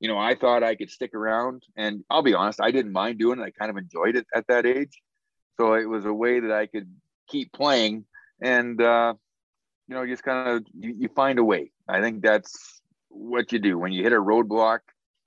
you 0.00 0.08
know, 0.08 0.18
I 0.18 0.34
thought 0.34 0.62
I 0.62 0.74
could 0.74 0.90
stick 0.90 1.14
around. 1.14 1.62
And 1.76 2.04
I'll 2.10 2.22
be 2.22 2.34
honest, 2.34 2.60
I 2.60 2.70
didn't 2.70 2.92
mind 2.92 3.18
doing 3.18 3.38
it. 3.38 3.42
I 3.42 3.50
kind 3.50 3.70
of 3.70 3.78
enjoyed 3.78 4.16
it 4.16 4.26
at 4.34 4.46
that 4.48 4.66
age. 4.66 5.00
So 5.58 5.74
it 5.74 5.88
was 5.88 6.04
a 6.04 6.12
way 6.12 6.40
that 6.40 6.52
I 6.52 6.66
could 6.66 6.90
keep 7.28 7.52
playing 7.52 8.04
and, 8.42 8.80
uh, 8.82 9.14
you 9.88 9.94
know, 9.94 10.06
just 10.06 10.22
kind 10.22 10.48
of 10.48 10.64
you, 10.74 10.94
you 10.98 11.08
find 11.08 11.38
a 11.38 11.44
way. 11.44 11.71
I 11.88 12.00
think 12.00 12.22
that's 12.22 12.80
what 13.08 13.52
you 13.52 13.58
do 13.58 13.78
when 13.78 13.92
you 13.92 14.02
hit 14.02 14.12
a 14.12 14.16
roadblock. 14.16 14.80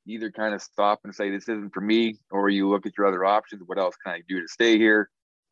Either 0.07 0.29
kind 0.29 0.53
of 0.53 0.61
stop 0.61 0.99
and 1.03 1.15
say 1.15 1.31
this 1.31 1.49
isn't 1.49 1.73
for 1.73 1.81
me, 1.81 2.17
or 2.29 2.49
you 2.49 2.69
look 2.69 2.85
at 2.85 2.95
your 2.97 3.07
other 3.07 3.25
options. 3.25 3.63
What 3.65 3.79
else 3.79 3.95
can 4.03 4.13
I 4.13 4.21
do 4.27 4.39
to 4.41 4.47
stay 4.47 4.77
here? 4.77 5.09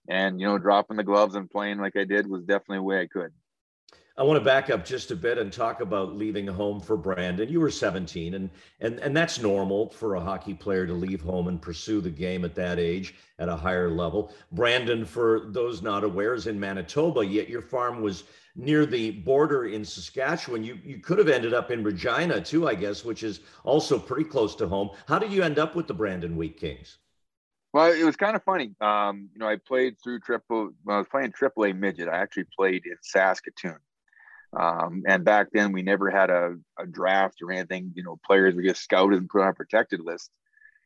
And 0.08 0.40
you 0.40 0.46
know, 0.46 0.60
dropping 0.60 0.98
the 0.98 1.04
gloves 1.04 1.36
and 1.36 1.50
playing 1.50 1.80
like 1.80 1.96
I 1.96 2.04
did 2.04 2.28
was 2.28 2.44
definitely 2.44 2.78
a 2.78 2.84
way 2.84 3.02
I 3.02 3.08
could. 3.08 3.32
I 4.16 4.22
want 4.22 4.38
to 4.38 4.46
back 4.46 4.70
up 4.70 4.86
just 4.86 5.10
a 5.10 5.16
bit 5.16 5.40
and 5.40 5.52
talk 5.52 5.82
about 5.82 6.16
leaving 6.16 6.46
home 6.46 6.80
for 6.80 6.96
Brandon. 6.96 7.50
You 7.50 7.60
were 7.60 7.72
17, 7.72 8.36
and 8.36 8.52
and 8.80 9.00
and 9.00 9.18
that's 9.18 9.40
normal 9.40 9.90
for 9.90 10.16
a 10.16 10.22
hockey 10.22 10.54
player 10.54 10.86
to 10.86 10.94
leave 10.94 11.22
home 11.22 11.48
and 11.48 11.60
pursue 11.60 12.00
the 12.00 12.12
game 12.12 12.46
at 12.46 12.54
that 12.54 12.78
age 12.78 13.16
at 13.40 13.50
a 13.50 13.56
higher 13.56 13.90
level. 13.90 14.32
Brandon, 14.52 15.04
for 15.04 15.48
those 15.48 15.82
not 15.82 16.04
aware, 16.04 16.36
is 16.36 16.46
in 16.46 16.60
Manitoba. 16.60 17.26
Yet 17.26 17.50
your 17.50 17.64
farm 17.64 18.04
was 18.04 18.26
near 18.56 18.86
the 18.86 19.10
border 19.10 19.66
in 19.66 19.84
Saskatchewan. 19.84 20.64
You 20.64 20.78
you 20.84 21.00
could 21.00 21.18
have 21.18 21.30
ended 21.30 21.56
up 21.56 21.72
in 21.72 21.84
Regina 21.84 22.40
too, 22.40 22.68
I 22.68 22.76
guess, 22.76 23.04
which 23.04 23.24
is 23.24 23.40
also 23.64 23.98
pretty 23.98 24.30
close 24.30 24.56
to 24.58 24.68
home. 24.68 24.92
How 25.08 25.18
did 25.18 25.32
you 25.32 25.42
end 25.42 25.58
up 25.58 25.76
with 25.76 25.88
the 25.88 25.94
Brandon 25.96 26.38
Wheat 26.38 26.58
Kings? 26.58 27.00
Well, 27.74 27.92
it 27.92 28.04
was 28.04 28.16
kind 28.16 28.36
of 28.36 28.44
funny. 28.44 28.76
Um, 28.80 29.30
you 29.34 29.40
know, 29.40 29.48
I 29.48 29.56
played 29.56 30.00
through 30.00 30.20
triple. 30.20 30.70
When 30.84 30.96
I 30.96 31.00
was 31.00 31.08
playing 31.08 31.32
AAA 31.32 31.76
midget, 31.76 32.08
I 32.08 32.18
actually 32.18 32.46
played 32.56 32.86
in 32.86 32.98
Saskatoon. 33.02 33.80
Um, 34.56 35.04
and 35.08 35.26
back 35.26 35.48
then, 35.52 35.72
we 35.72 35.82
never 35.82 36.10
had 36.12 36.30
a, 36.30 36.56
a, 36.80 36.86
draft 36.86 37.42
or 37.42 37.52
anything. 37.52 37.92
You 37.96 38.04
know, 38.04 38.20
players 38.26 38.56
were 38.56 38.62
just 38.62 38.84
scouted 38.84 39.18
and 39.18 39.30
put 39.30 39.42
on 39.42 39.48
a 39.48 39.54
protected 39.54 40.00
list. 40.00 40.30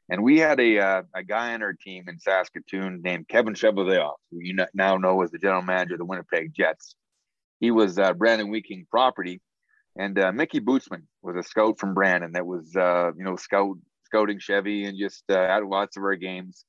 And 0.10 0.24
we 0.24 0.40
had 0.40 0.60
a 0.62 0.80
uh, 0.80 1.02
a 1.14 1.24
guy 1.24 1.54
on 1.54 1.62
our 1.62 1.74
team 1.74 2.06
in 2.08 2.18
Saskatoon 2.18 3.02
named 3.02 3.28
Kevin 3.28 3.56
Cheveldayoff, 3.56 4.16
who 4.32 4.40
you 4.40 4.56
now 4.74 4.96
know 4.96 5.22
as 5.22 5.32
the 5.32 5.38
general 5.38 5.62
manager 5.62 5.96
of 5.96 6.00
the 6.00 6.06
Winnipeg 6.06 6.54
Jets. 6.56 6.96
He 7.60 7.72
was 7.72 8.00
uh, 8.00 8.14
Brandon 8.14 8.50
Wheat 8.50 8.66
King 8.66 8.88
property, 8.90 9.42
and 9.98 10.18
uh, 10.18 10.32
Mickey 10.32 10.62
Bootsman 10.62 11.04
was 11.22 11.36
a 11.36 11.44
scout 11.44 11.78
from 11.78 11.94
Brandon 11.94 12.32
that 12.34 12.46
was 12.46 12.74
uh, 12.74 13.12
you 13.18 13.26
know 13.26 13.36
scout 13.36 13.76
scouting 14.06 14.40
Chevy 14.40 14.86
and 14.86 14.98
just 14.98 15.24
uh, 15.30 15.36
at 15.38 15.66
lots 15.66 15.98
of 15.98 16.04
our 16.04 16.16
games. 16.16 16.64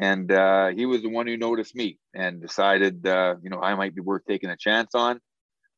And 0.00 0.32
uh, 0.32 0.68
he 0.68 0.86
was 0.86 1.02
the 1.02 1.10
one 1.10 1.26
who 1.26 1.36
noticed 1.36 1.74
me 1.76 1.98
and 2.14 2.40
decided 2.40 3.00
you 3.04 3.50
know 3.50 3.60
I 3.60 3.74
might 3.74 3.94
be 3.94 4.00
worth 4.00 4.22
taking 4.26 4.48
a 4.48 4.56
chance 4.56 4.94
on 4.94 5.20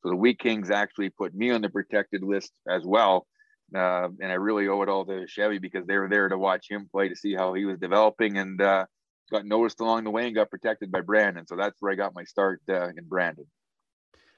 so 0.03 0.11
the 0.11 0.17
Wheat 0.17 0.39
Kings 0.39 0.71
actually 0.71 1.11
put 1.11 1.35
me 1.35 1.51
on 1.51 1.63
the 1.63 1.69
protected 1.69 2.23
list 2.23 2.53
as 2.69 2.85
well. 2.85 3.27
Uh, 3.75 4.09
and 4.21 4.33
I 4.33 4.35
really 4.35 4.67
owe 4.67 4.83
it 4.83 4.89
all 4.89 5.05
to 5.07 5.27
Chevy 5.29 5.59
because 5.59 5.87
they 5.87 5.97
were 5.97 6.09
there 6.09 6.29
to 6.29 6.39
watch 6.39 6.67
him 6.69 6.89
play 6.91 7.09
to 7.09 7.17
see 7.17 7.35
how 7.35 7.55
he 7.55 7.65
was 7.65 7.79
developing 7.79 8.39
and 8.39 8.61
uh, 8.61 8.87
got 9.31 9.47
noticed 9.47 9.81
along 9.81 10.05
the 10.05 10.11
way 10.11 10.27
and 10.27 10.35
got 10.35 10.51
protected 10.51 10.91
by 10.91 11.01
Brandon. 11.01 11.47
So 11.47 11.57
that's 11.57 11.77
where 11.81 11.93
I 11.93 11.95
got 11.95 12.15
my 12.15 12.25
start 12.25 12.61
uh, 12.69 12.89
in 12.89 13.05
Brandon. 13.05 13.47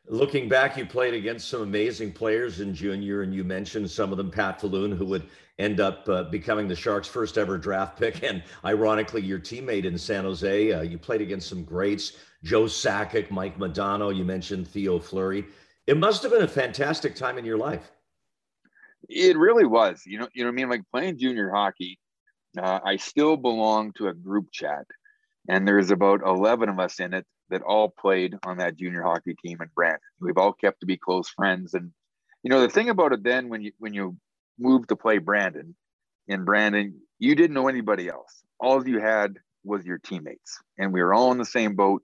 Looking 0.09 0.49
back, 0.49 0.77
you 0.77 0.85
played 0.85 1.15
against 1.15 1.49
some 1.49 1.63
amazing 1.63 2.13
players 2.13 2.59
in 2.59 2.75
junior, 2.75 3.23
and 3.23 3.33
you 3.33 3.45
mentioned 3.45 3.89
some 3.89 4.11
of 4.11 4.19
them, 4.19 4.33
Pat 4.33 4.61
Falloon, 4.61 4.91
who 4.91 5.05
would 5.07 5.29
end 5.61 5.79
up 5.79 6.09
uh, 6.09 6.25
becoming 6.25 6.67
the 6.67 6.75
Sharks' 6.75 7.07
first 7.07 7.39
ever 7.39 7.57
draft 7.57 8.01
pick, 8.01 8.25
and 8.25 8.43
ironically, 8.65 9.23
your 9.23 9.39
teammate 9.39 9.85
in 9.85 9.97
San 9.97 10.25
Jose. 10.25 10.73
Uh, 10.73 10.83
you 10.83 10.99
played 10.99 11.21
against 11.21 11.49
some 11.49 11.63
greats, 11.63 12.15
Joe 12.43 12.65
Sakic, 12.65 13.31
Mike 13.31 13.59
Modano. 13.59 14.15
You 14.15 14.25
mentioned 14.25 14.69
Theo 14.69 14.99
Fleury. 14.99 15.47
It 15.87 15.97
must 15.97 16.23
have 16.23 16.33
been 16.33 16.43
a 16.43 16.49
fantastic 16.49 17.15
time 17.15 17.39
in 17.39 17.45
your 17.45 17.59
life. 17.59 17.91
It 19.09 19.37
really 19.37 19.67
was. 19.67 20.03
You 20.07 20.19
know, 20.19 20.29
you 20.33 20.45
know 20.45 20.49
what 20.49 20.55
I 20.55 20.57
mean? 20.57 20.71
Like 20.71 20.83
playing 20.93 21.19
junior 21.19 21.51
hockey, 21.51 21.99
uh, 22.61 22.81
I 22.85 22.97
still 22.97 23.37
belong 23.37 23.93
to 23.95 24.09
a 24.09 24.15
group 24.15 24.53
chat, 24.53 24.87
and 25.49 25.67
there's 25.67 25.91
about 25.91 26.21
11 26.25 26.69
of 26.69 26.79
us 26.79 27.01
in 27.01 27.15
it 27.15 27.27
that 27.51 27.63
all 27.63 27.89
played 27.89 28.37
on 28.45 28.59
that 28.59 28.77
junior 28.77 29.03
hockey 29.03 29.35
team 29.45 29.59
in 29.61 29.69
Brandon. 29.75 30.01
We've 30.21 30.39
all 30.39 30.53
kept 30.53 30.81
to 30.81 30.87
be 30.87 30.97
close 30.97 31.29
friends, 31.29 31.75
and 31.75 31.91
you 32.43 32.51
know 32.51 32.61
the 32.61 32.69
thing 32.69 32.89
about 32.89 33.13
it 33.13 33.23
then 33.23 33.49
when 33.49 33.63
you 33.63 33.73
when 33.79 33.95
you 33.95 34.17
moved 34.59 34.89
to 34.91 34.97
play 34.97 35.19
Brandon 35.19 35.75
in 36.29 36.45
Brandon, 36.45 37.01
you 37.19 37.35
didn't 37.35 37.55
know 37.55 37.69
anybody 37.69 38.09
else. 38.09 38.43
All 38.61 38.87
you 38.87 39.01
had 39.01 39.39
was 39.65 39.85
your 39.85 39.99
teammates, 39.99 40.61
and 40.79 40.93
we 40.93 41.03
were 41.03 41.15
all 41.15 41.33
in 41.33 41.39
the 41.39 41.45
same 41.45 41.75
boat. 41.75 42.03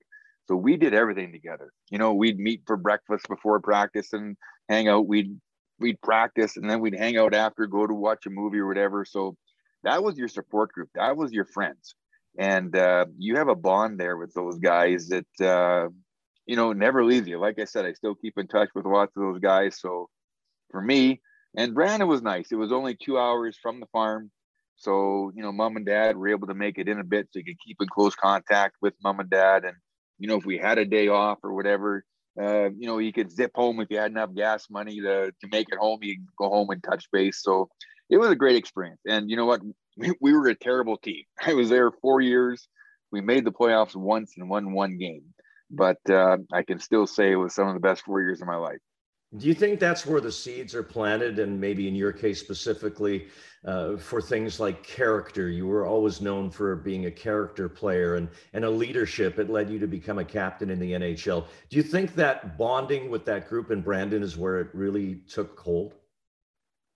So 0.48 0.56
we 0.56 0.76
did 0.76 0.94
everything 0.94 1.30
together. 1.30 1.72
You 1.90 1.98
know, 1.98 2.14
we'd 2.14 2.38
meet 2.38 2.62
for 2.66 2.76
breakfast 2.76 3.28
before 3.28 3.60
practice 3.60 4.14
and 4.14 4.36
hang 4.68 4.88
out. 4.88 5.06
We'd 5.06 5.38
we'd 5.78 6.00
practice 6.00 6.56
and 6.56 6.68
then 6.68 6.80
we'd 6.80 6.98
hang 6.98 7.18
out 7.18 7.34
after, 7.34 7.66
go 7.66 7.86
to 7.86 7.94
watch 7.94 8.26
a 8.26 8.30
movie 8.30 8.58
or 8.58 8.66
whatever. 8.66 9.04
So 9.04 9.36
that 9.84 10.02
was 10.02 10.16
your 10.16 10.26
support 10.26 10.72
group. 10.72 10.88
That 10.94 11.16
was 11.16 11.32
your 11.32 11.44
friends. 11.44 11.94
And 12.38 12.74
uh, 12.74 13.06
you 13.16 13.36
have 13.36 13.48
a 13.48 13.54
bond 13.54 14.00
there 14.00 14.16
with 14.16 14.32
those 14.32 14.58
guys 14.58 15.08
that 15.08 15.46
uh, 15.46 15.88
you 16.46 16.56
know 16.56 16.72
never 16.72 17.04
leaves 17.04 17.28
you. 17.28 17.38
Like 17.38 17.58
I 17.58 17.64
said, 17.64 17.84
I 17.84 17.92
still 17.92 18.14
keep 18.14 18.38
in 18.38 18.48
touch 18.48 18.70
with 18.74 18.86
lots 18.86 19.16
of 19.16 19.22
those 19.22 19.40
guys. 19.40 19.78
So 19.78 20.08
for 20.70 20.80
me, 20.80 21.20
and 21.56 21.74
Brandon 21.74 22.08
was 22.08 22.22
nice. 22.22 22.52
It 22.52 22.56
was 22.56 22.72
only 22.72 22.96
two 22.96 23.18
hours 23.18 23.58
from 23.60 23.80
the 23.80 23.86
farm. 23.86 24.30
So, 24.76 25.32
you 25.34 25.42
know, 25.42 25.50
mom 25.50 25.76
and 25.76 25.84
dad 25.84 26.16
were 26.16 26.28
able 26.28 26.46
to 26.46 26.54
make 26.54 26.78
it 26.78 26.88
in 26.88 27.00
a 27.00 27.04
bit 27.04 27.26
so 27.30 27.40
you 27.40 27.44
could 27.44 27.60
keep 27.64 27.78
in 27.80 27.88
close 27.88 28.14
contact 28.14 28.76
with 28.80 28.94
mom 29.02 29.18
and 29.18 29.28
dad. 29.28 29.64
And 29.64 29.74
you 30.18 30.28
know, 30.28 30.36
if 30.36 30.44
we 30.44 30.58
had 30.58 30.78
a 30.78 30.84
day 30.84 31.08
off 31.08 31.38
or 31.42 31.54
whatever, 31.54 32.04
uh, 32.40 32.70
you 32.70 32.86
know, 32.86 32.98
you 32.98 33.12
could 33.12 33.30
zip 33.30 33.50
home 33.54 33.80
if 33.80 33.88
you 33.90 33.98
had 33.98 34.10
enough 34.10 34.34
gas 34.34 34.66
money 34.70 35.00
to, 35.00 35.32
to 35.40 35.48
make 35.50 35.68
it 35.70 35.78
home. 35.78 35.98
You 36.02 36.18
go 36.38 36.48
home 36.48 36.70
and 36.70 36.82
touch 36.82 37.06
base. 37.12 37.42
So 37.42 37.68
it 38.10 38.18
was 38.18 38.30
a 38.30 38.36
great 38.36 38.56
experience. 38.56 39.00
And 39.06 39.28
you 39.30 39.36
know 39.36 39.46
what? 39.46 39.60
We, 40.00 40.12
we 40.20 40.32
were 40.32 40.46
a 40.46 40.54
terrible 40.54 40.96
team. 40.96 41.24
I 41.44 41.54
was 41.54 41.70
there 41.70 41.90
four 41.90 42.20
years. 42.20 42.68
We 43.10 43.20
made 43.20 43.44
the 43.44 43.50
playoffs 43.50 43.96
once 43.96 44.34
and 44.36 44.48
won 44.48 44.72
one 44.72 44.96
game. 44.96 45.24
But 45.72 45.98
uh, 46.08 46.36
I 46.52 46.62
can 46.62 46.78
still 46.78 47.08
say 47.08 47.32
it 47.32 47.34
was 47.34 47.52
some 47.52 47.66
of 47.66 47.74
the 47.74 47.80
best 47.80 48.02
four 48.04 48.20
years 48.20 48.40
of 48.40 48.46
my 48.46 48.54
life. 48.54 48.78
Do 49.36 49.46
you 49.46 49.52
think 49.52 49.78
that's 49.78 50.06
where 50.06 50.22
the 50.22 50.32
seeds 50.32 50.74
are 50.74 50.82
planted? 50.82 51.38
And 51.38 51.60
maybe 51.60 51.86
in 51.86 51.94
your 51.94 52.12
case 52.12 52.40
specifically, 52.40 53.28
uh, 53.64 53.98
for 53.98 54.22
things 54.22 54.58
like 54.58 54.82
character, 54.82 55.50
you 55.50 55.66
were 55.66 55.84
always 55.84 56.22
known 56.22 56.50
for 56.50 56.74
being 56.76 57.06
a 57.06 57.10
character 57.10 57.68
player 57.68 58.14
and, 58.14 58.28
and 58.54 58.64
a 58.64 58.70
leadership. 58.70 59.38
It 59.38 59.50
led 59.50 59.68
you 59.68 59.78
to 59.80 59.86
become 59.86 60.18
a 60.18 60.24
captain 60.24 60.70
in 60.70 60.78
the 60.78 60.92
NHL. 60.92 61.44
Do 61.68 61.76
you 61.76 61.82
think 61.82 62.14
that 62.14 62.56
bonding 62.56 63.10
with 63.10 63.26
that 63.26 63.48
group 63.48 63.70
in 63.70 63.82
Brandon 63.82 64.22
is 64.22 64.38
where 64.38 64.60
it 64.60 64.68
really 64.72 65.16
took 65.28 65.58
hold? 65.60 65.94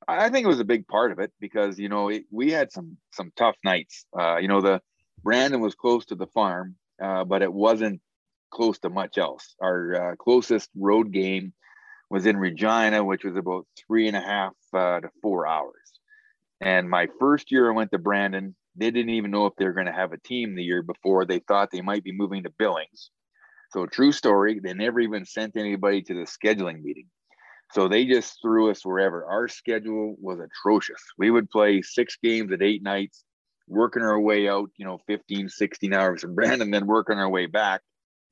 I 0.08 0.30
think 0.30 0.44
it 0.44 0.48
was 0.48 0.60
a 0.60 0.64
big 0.64 0.88
part 0.88 1.12
of 1.12 1.18
it 1.18 1.32
because 1.38 1.78
you 1.78 1.88
know 1.88 2.08
it, 2.08 2.24
we 2.30 2.50
had 2.50 2.72
some 2.72 2.96
some 3.12 3.30
tough 3.36 3.56
nights. 3.64 4.04
Uh, 4.18 4.38
you 4.38 4.48
know 4.48 4.60
the 4.60 4.80
Brandon 5.22 5.60
was 5.60 5.74
close 5.74 6.06
to 6.06 6.16
the 6.16 6.26
farm, 6.26 6.76
uh, 7.00 7.24
but 7.24 7.42
it 7.42 7.52
wasn't 7.52 8.00
close 8.50 8.78
to 8.80 8.90
much 8.90 9.16
else. 9.16 9.54
Our 9.60 10.12
uh, 10.12 10.16
closest 10.16 10.70
road 10.76 11.12
game 11.12 11.52
was 12.12 12.26
in 12.26 12.36
Regina, 12.36 13.02
which 13.02 13.24
was 13.24 13.36
about 13.36 13.66
three 13.74 14.06
and 14.06 14.16
a 14.16 14.20
half 14.20 14.52
uh, 14.74 15.00
to 15.00 15.08
four 15.22 15.46
hours. 15.46 15.72
And 16.60 16.88
my 16.88 17.08
first 17.18 17.50
year 17.50 17.70
I 17.70 17.74
went 17.74 17.90
to 17.92 17.98
Brandon, 17.98 18.54
they 18.76 18.90
didn't 18.90 19.14
even 19.14 19.30
know 19.30 19.46
if 19.46 19.54
they 19.56 19.64
were 19.64 19.72
going 19.72 19.86
to 19.86 19.92
have 19.92 20.12
a 20.12 20.18
team 20.18 20.54
the 20.54 20.62
year 20.62 20.82
before. 20.82 21.24
They 21.24 21.38
thought 21.38 21.70
they 21.72 21.80
might 21.80 22.04
be 22.04 22.12
moving 22.12 22.42
to 22.42 22.50
Billings. 22.50 23.10
So, 23.70 23.86
true 23.86 24.12
story, 24.12 24.60
they 24.62 24.74
never 24.74 25.00
even 25.00 25.24
sent 25.24 25.56
anybody 25.56 26.02
to 26.02 26.14
the 26.14 26.26
scheduling 26.26 26.82
meeting. 26.82 27.06
So, 27.70 27.88
they 27.88 28.04
just 28.04 28.42
threw 28.42 28.70
us 28.70 28.84
wherever. 28.84 29.24
Our 29.24 29.48
schedule 29.48 30.14
was 30.20 30.38
atrocious. 30.38 31.02
We 31.16 31.30
would 31.30 31.48
play 31.48 31.80
six 31.80 32.18
games 32.22 32.52
at 32.52 32.60
eight 32.60 32.82
nights, 32.82 33.24
working 33.68 34.02
our 34.02 34.20
way 34.20 34.50
out, 34.50 34.68
you 34.76 34.84
know, 34.84 34.98
15, 35.06 35.48
16 35.48 35.94
hours 35.94 36.24
in 36.24 36.34
Brandon, 36.34 36.70
then 36.70 36.86
working 36.86 37.16
our 37.16 37.30
way 37.30 37.46
back. 37.46 37.80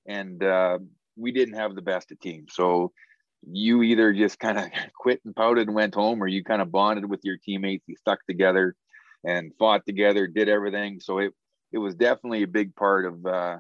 And 0.07 0.45
uh, 0.45 0.81
we 1.17 1.33
didn't 1.33 1.55
have 1.55 1.75
the 1.75 1.81
best 1.81 2.13
of 2.13 2.21
teams. 2.21 2.53
So, 2.55 2.93
you 3.49 3.83
either 3.83 4.13
just 4.13 4.39
kind 4.39 4.59
of 4.59 4.67
quit 4.99 5.21
and 5.25 5.35
pouted 5.35 5.69
and 5.69 5.75
went 5.75 5.95
home, 5.95 6.23
or 6.23 6.27
you 6.27 6.45
kind 6.45 6.63
of 6.63 6.73
bonded 6.73 7.09
with 7.09 7.21
your 7.23 7.37
teammates. 7.37 7.85
You 7.87 7.97
stuck 7.97 8.25
together 8.27 8.75
and 9.25 9.53
fought 9.59 9.85
together, 9.87 10.27
did 10.27 10.49
everything. 10.49 11.01
So 11.01 11.19
it 11.19 11.33
it 11.73 11.79
was 11.79 11.95
definitely 11.95 12.43
a 12.43 12.49
big 12.49 12.75
part 12.75 13.07
of 13.07 13.25
uh, 13.27 13.59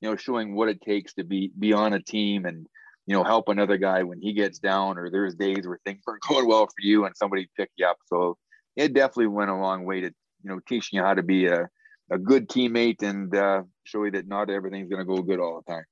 you 0.00 0.10
know 0.10 0.16
showing 0.16 0.54
what 0.54 0.68
it 0.68 0.80
takes 0.82 1.14
to 1.14 1.24
be 1.24 1.52
be 1.58 1.72
on 1.72 1.92
a 1.92 2.02
team 2.02 2.44
and 2.44 2.66
you 3.06 3.16
know 3.16 3.24
help 3.24 3.48
another 3.48 3.76
guy 3.76 4.02
when 4.02 4.20
he 4.20 4.32
gets 4.32 4.58
down 4.58 4.98
or 4.98 5.10
there's 5.10 5.34
days 5.34 5.66
where 5.66 5.80
things 5.84 6.02
aren't 6.06 6.22
going 6.28 6.46
well 6.46 6.66
for 6.66 6.80
you 6.80 7.04
and 7.04 7.16
somebody 7.16 7.48
pick 7.56 7.70
you 7.76 7.86
up. 7.86 7.96
So 8.06 8.36
it 8.76 8.94
definitely 8.94 9.28
went 9.28 9.50
a 9.50 9.56
long 9.56 9.84
way 9.84 10.00
to 10.00 10.06
you 10.06 10.50
know 10.50 10.60
teaching 10.68 10.98
you 10.98 11.04
how 11.04 11.14
to 11.14 11.22
be 11.22 11.46
a 11.46 11.68
a 12.10 12.18
good 12.18 12.48
teammate 12.48 13.02
and 13.02 13.34
uh, 13.34 13.62
show 13.84 14.04
you 14.04 14.10
that 14.10 14.28
not 14.28 14.50
everything's 14.50 14.90
going 14.90 15.00
to 15.00 15.06
go 15.06 15.22
good 15.22 15.40
all 15.40 15.62
the 15.64 15.72
time. 15.72 15.84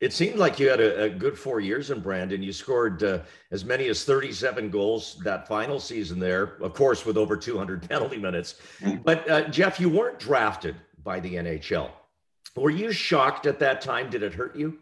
It 0.00 0.12
seemed 0.12 0.36
like 0.36 0.58
you 0.58 0.68
had 0.68 0.80
a, 0.80 1.04
a 1.04 1.08
good 1.08 1.38
four 1.38 1.60
years 1.60 1.90
in 1.90 2.00
Brandon. 2.00 2.42
You 2.42 2.52
scored 2.52 3.02
uh, 3.02 3.20
as 3.50 3.64
many 3.64 3.88
as 3.88 4.04
37 4.04 4.68
goals 4.68 5.18
that 5.24 5.48
final 5.48 5.80
season 5.80 6.18
there, 6.18 6.56
of 6.60 6.74
course, 6.74 7.06
with 7.06 7.16
over 7.16 7.36
200 7.36 7.88
penalty 7.88 8.18
minutes. 8.18 8.60
Mm. 8.80 9.02
But 9.02 9.28
uh, 9.30 9.48
Jeff, 9.48 9.80
you 9.80 9.88
weren't 9.88 10.18
drafted 10.18 10.76
by 11.02 11.20
the 11.20 11.34
NHL. 11.34 11.90
Were 12.56 12.70
you 12.70 12.92
shocked 12.92 13.46
at 13.46 13.58
that 13.60 13.80
time? 13.80 14.10
Did 14.10 14.22
it 14.22 14.34
hurt 14.34 14.54
you? 14.56 14.78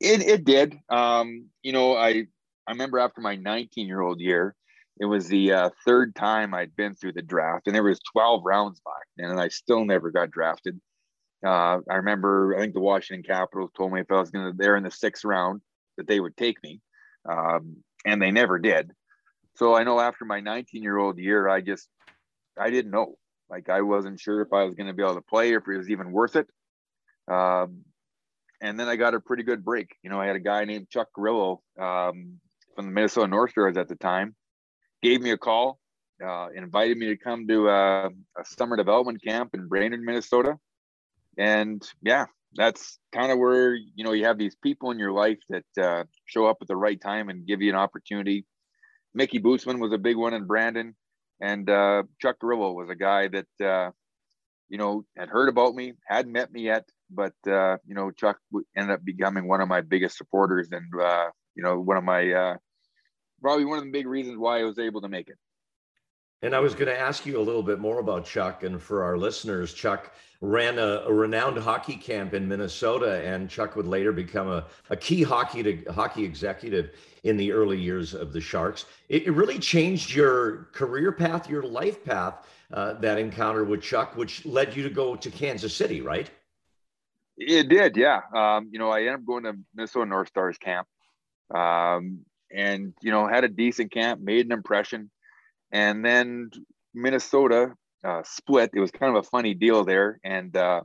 It, 0.00 0.22
it 0.22 0.44
did. 0.44 0.78
Um, 0.88 1.46
you 1.62 1.72
know, 1.72 1.96
I, 1.96 2.26
I 2.66 2.70
remember 2.70 3.00
after 3.00 3.20
my 3.20 3.34
19 3.34 3.86
year 3.86 4.00
old 4.00 4.20
year, 4.20 4.54
it 5.00 5.06
was 5.06 5.28
the 5.28 5.52
uh, 5.52 5.70
third 5.84 6.14
time 6.14 6.54
I'd 6.54 6.74
been 6.74 6.94
through 6.94 7.12
the 7.12 7.22
draft, 7.22 7.66
and 7.66 7.74
there 7.74 7.84
was 7.84 8.00
12 8.12 8.42
rounds 8.44 8.80
back 8.80 9.06
then, 9.16 9.30
and 9.30 9.40
I 9.40 9.48
still 9.48 9.84
never 9.84 10.10
got 10.10 10.30
drafted. 10.30 10.80
Uh, 11.44 11.78
I 11.88 11.96
remember, 11.96 12.56
I 12.56 12.60
think 12.60 12.74
the 12.74 12.80
Washington 12.80 13.22
Capitals 13.22 13.70
told 13.76 13.92
me 13.92 14.00
if 14.00 14.10
I 14.10 14.20
was 14.20 14.30
going 14.30 14.50
to 14.50 14.56
there 14.56 14.76
in 14.76 14.82
the 14.82 14.90
sixth 14.90 15.24
round 15.24 15.60
that 15.96 16.06
they 16.06 16.18
would 16.18 16.36
take 16.36 16.62
me, 16.62 16.80
um, 17.28 17.76
and 18.04 18.20
they 18.20 18.30
never 18.30 18.58
did. 18.58 18.90
So 19.56 19.74
I 19.74 19.84
know 19.84 20.00
after 20.00 20.24
my 20.24 20.40
19 20.40 20.82
year 20.82 20.96
old 20.96 21.18
year, 21.18 21.48
I 21.48 21.60
just 21.60 21.88
I 22.58 22.70
didn't 22.70 22.90
know. 22.90 23.16
Like 23.50 23.68
I 23.68 23.82
wasn't 23.82 24.20
sure 24.20 24.42
if 24.42 24.52
I 24.52 24.64
was 24.64 24.74
going 24.74 24.88
to 24.88 24.92
be 24.92 25.02
able 25.02 25.14
to 25.14 25.20
play 25.22 25.54
or 25.54 25.58
if 25.58 25.68
it 25.68 25.76
was 25.76 25.90
even 25.90 26.12
worth 26.12 26.36
it. 26.36 26.48
Um, 27.30 27.84
and 28.60 28.78
then 28.78 28.88
I 28.88 28.96
got 28.96 29.14
a 29.14 29.20
pretty 29.20 29.42
good 29.42 29.64
break. 29.64 29.96
You 30.02 30.10
know, 30.10 30.20
I 30.20 30.26
had 30.26 30.36
a 30.36 30.40
guy 30.40 30.64
named 30.64 30.90
Chuck 30.90 31.08
Grillo 31.12 31.62
um, 31.80 32.40
from 32.74 32.86
the 32.86 32.92
Minnesota 32.92 33.28
North 33.28 33.50
Stars 33.50 33.76
at 33.76 33.88
the 33.88 33.94
time, 33.94 34.34
gave 35.02 35.20
me 35.20 35.30
a 35.30 35.38
call, 35.38 35.78
uh, 36.24 36.48
invited 36.54 36.98
me 36.98 37.06
to 37.06 37.16
come 37.16 37.46
to 37.46 37.68
a, 37.68 38.06
a, 38.06 38.44
summer 38.44 38.76
development 38.76 39.22
camp 39.22 39.50
in 39.54 39.68
Brainerd, 39.68 40.00
Minnesota, 40.00 40.58
and 41.38 41.82
yeah, 42.02 42.26
that's 42.54 42.98
kind 43.12 43.30
of 43.30 43.38
where 43.38 43.74
you 43.74 44.04
know 44.04 44.12
you 44.12 44.24
have 44.24 44.38
these 44.38 44.56
people 44.56 44.90
in 44.90 44.98
your 44.98 45.12
life 45.12 45.38
that 45.48 45.82
uh, 45.82 46.04
show 46.26 46.46
up 46.46 46.58
at 46.60 46.68
the 46.68 46.76
right 46.76 47.00
time 47.00 47.28
and 47.28 47.46
give 47.46 47.62
you 47.62 47.70
an 47.70 47.78
opportunity. 47.78 48.44
Mickey 49.14 49.38
Boosman 49.38 49.80
was 49.80 49.92
a 49.92 49.98
big 49.98 50.16
one 50.16 50.34
in 50.34 50.46
Brandon, 50.46 50.94
and 51.40 51.68
uh, 51.70 52.02
Chuck 52.20 52.38
Grillo 52.40 52.72
was 52.72 52.90
a 52.90 52.94
guy 52.94 53.28
that 53.28 53.64
uh, 53.64 53.90
you 54.68 54.78
know 54.78 55.04
had 55.16 55.28
heard 55.28 55.48
about 55.48 55.74
me, 55.74 55.94
hadn't 56.06 56.32
met 56.32 56.52
me 56.52 56.62
yet, 56.62 56.84
but 57.10 57.34
uh, 57.46 57.76
you 57.86 57.94
know 57.94 58.10
Chuck 58.10 58.38
ended 58.76 58.94
up 58.94 59.04
becoming 59.04 59.46
one 59.46 59.60
of 59.60 59.68
my 59.68 59.80
biggest 59.80 60.18
supporters 60.18 60.68
and 60.72 60.84
uh, 61.00 61.28
you 61.54 61.62
know 61.62 61.78
one 61.78 61.96
of 61.96 62.04
my 62.04 62.32
uh, 62.32 62.56
probably 63.40 63.64
one 63.64 63.78
of 63.78 63.84
the 63.84 63.90
big 63.90 64.06
reasons 64.06 64.38
why 64.38 64.60
I 64.60 64.64
was 64.64 64.78
able 64.78 65.00
to 65.02 65.08
make 65.08 65.28
it. 65.28 65.36
And 66.40 66.54
I 66.54 66.60
was 66.60 66.74
going 66.74 66.86
to 66.86 66.98
ask 66.98 67.26
you 67.26 67.40
a 67.40 67.42
little 67.42 67.64
bit 67.64 67.80
more 67.80 67.98
about 67.98 68.24
Chuck. 68.24 68.62
And 68.62 68.80
for 68.80 69.02
our 69.02 69.18
listeners, 69.18 69.74
Chuck 69.74 70.14
ran 70.40 70.78
a, 70.78 71.02
a, 71.06 71.12
renowned 71.12 71.58
hockey 71.58 71.96
camp 71.96 72.32
in 72.32 72.46
Minnesota, 72.46 73.22
and 73.24 73.50
Chuck 73.50 73.74
would 73.74 73.86
later 73.86 74.12
become 74.12 74.48
a, 74.48 74.66
a 74.90 74.96
key 74.96 75.22
hockey 75.22 75.62
to, 75.62 75.92
hockey 75.92 76.24
executive 76.24 76.90
in 77.24 77.36
the 77.36 77.50
early 77.50 77.78
years 77.78 78.14
of 78.14 78.32
the 78.32 78.40
Sharks. 78.40 78.86
It, 79.08 79.26
it 79.26 79.32
really 79.32 79.58
changed 79.58 80.14
your 80.14 80.68
career 80.72 81.10
path, 81.10 81.48
your 81.48 81.62
life 81.62 82.04
path, 82.04 82.46
uh, 82.72 82.94
that 82.94 83.18
encounter 83.18 83.64
with 83.64 83.82
Chuck, 83.82 84.16
which 84.16 84.46
led 84.46 84.76
you 84.76 84.82
to 84.84 84.90
go 84.90 85.16
to 85.16 85.30
Kansas 85.30 85.74
City, 85.74 86.00
right? 86.00 86.30
It 87.36 87.68
did, 87.68 87.96
yeah. 87.96 88.20
Um, 88.34 88.68
you 88.70 88.78
know, 88.78 88.90
I 88.90 89.00
ended 89.00 89.14
up 89.14 89.26
going 89.26 89.44
to 89.44 89.54
Minnesota 89.74 90.06
North 90.06 90.28
Stars 90.28 90.58
camp, 90.58 90.86
um, 91.54 92.20
and 92.52 92.94
you 93.02 93.10
know, 93.10 93.26
had 93.26 93.44
a 93.44 93.48
decent 93.48 93.92
camp, 93.92 94.20
made 94.20 94.46
an 94.46 94.52
impression 94.52 95.10
and 95.72 96.04
then 96.04 96.50
Minnesota 96.94 97.74
uh, 98.04 98.22
split. 98.24 98.70
It 98.74 98.80
was 98.80 98.90
kind 98.90 99.16
of 99.16 99.24
a 99.24 99.28
funny 99.28 99.54
deal 99.54 99.84
there, 99.84 100.18
and 100.24 100.56
uh, 100.56 100.82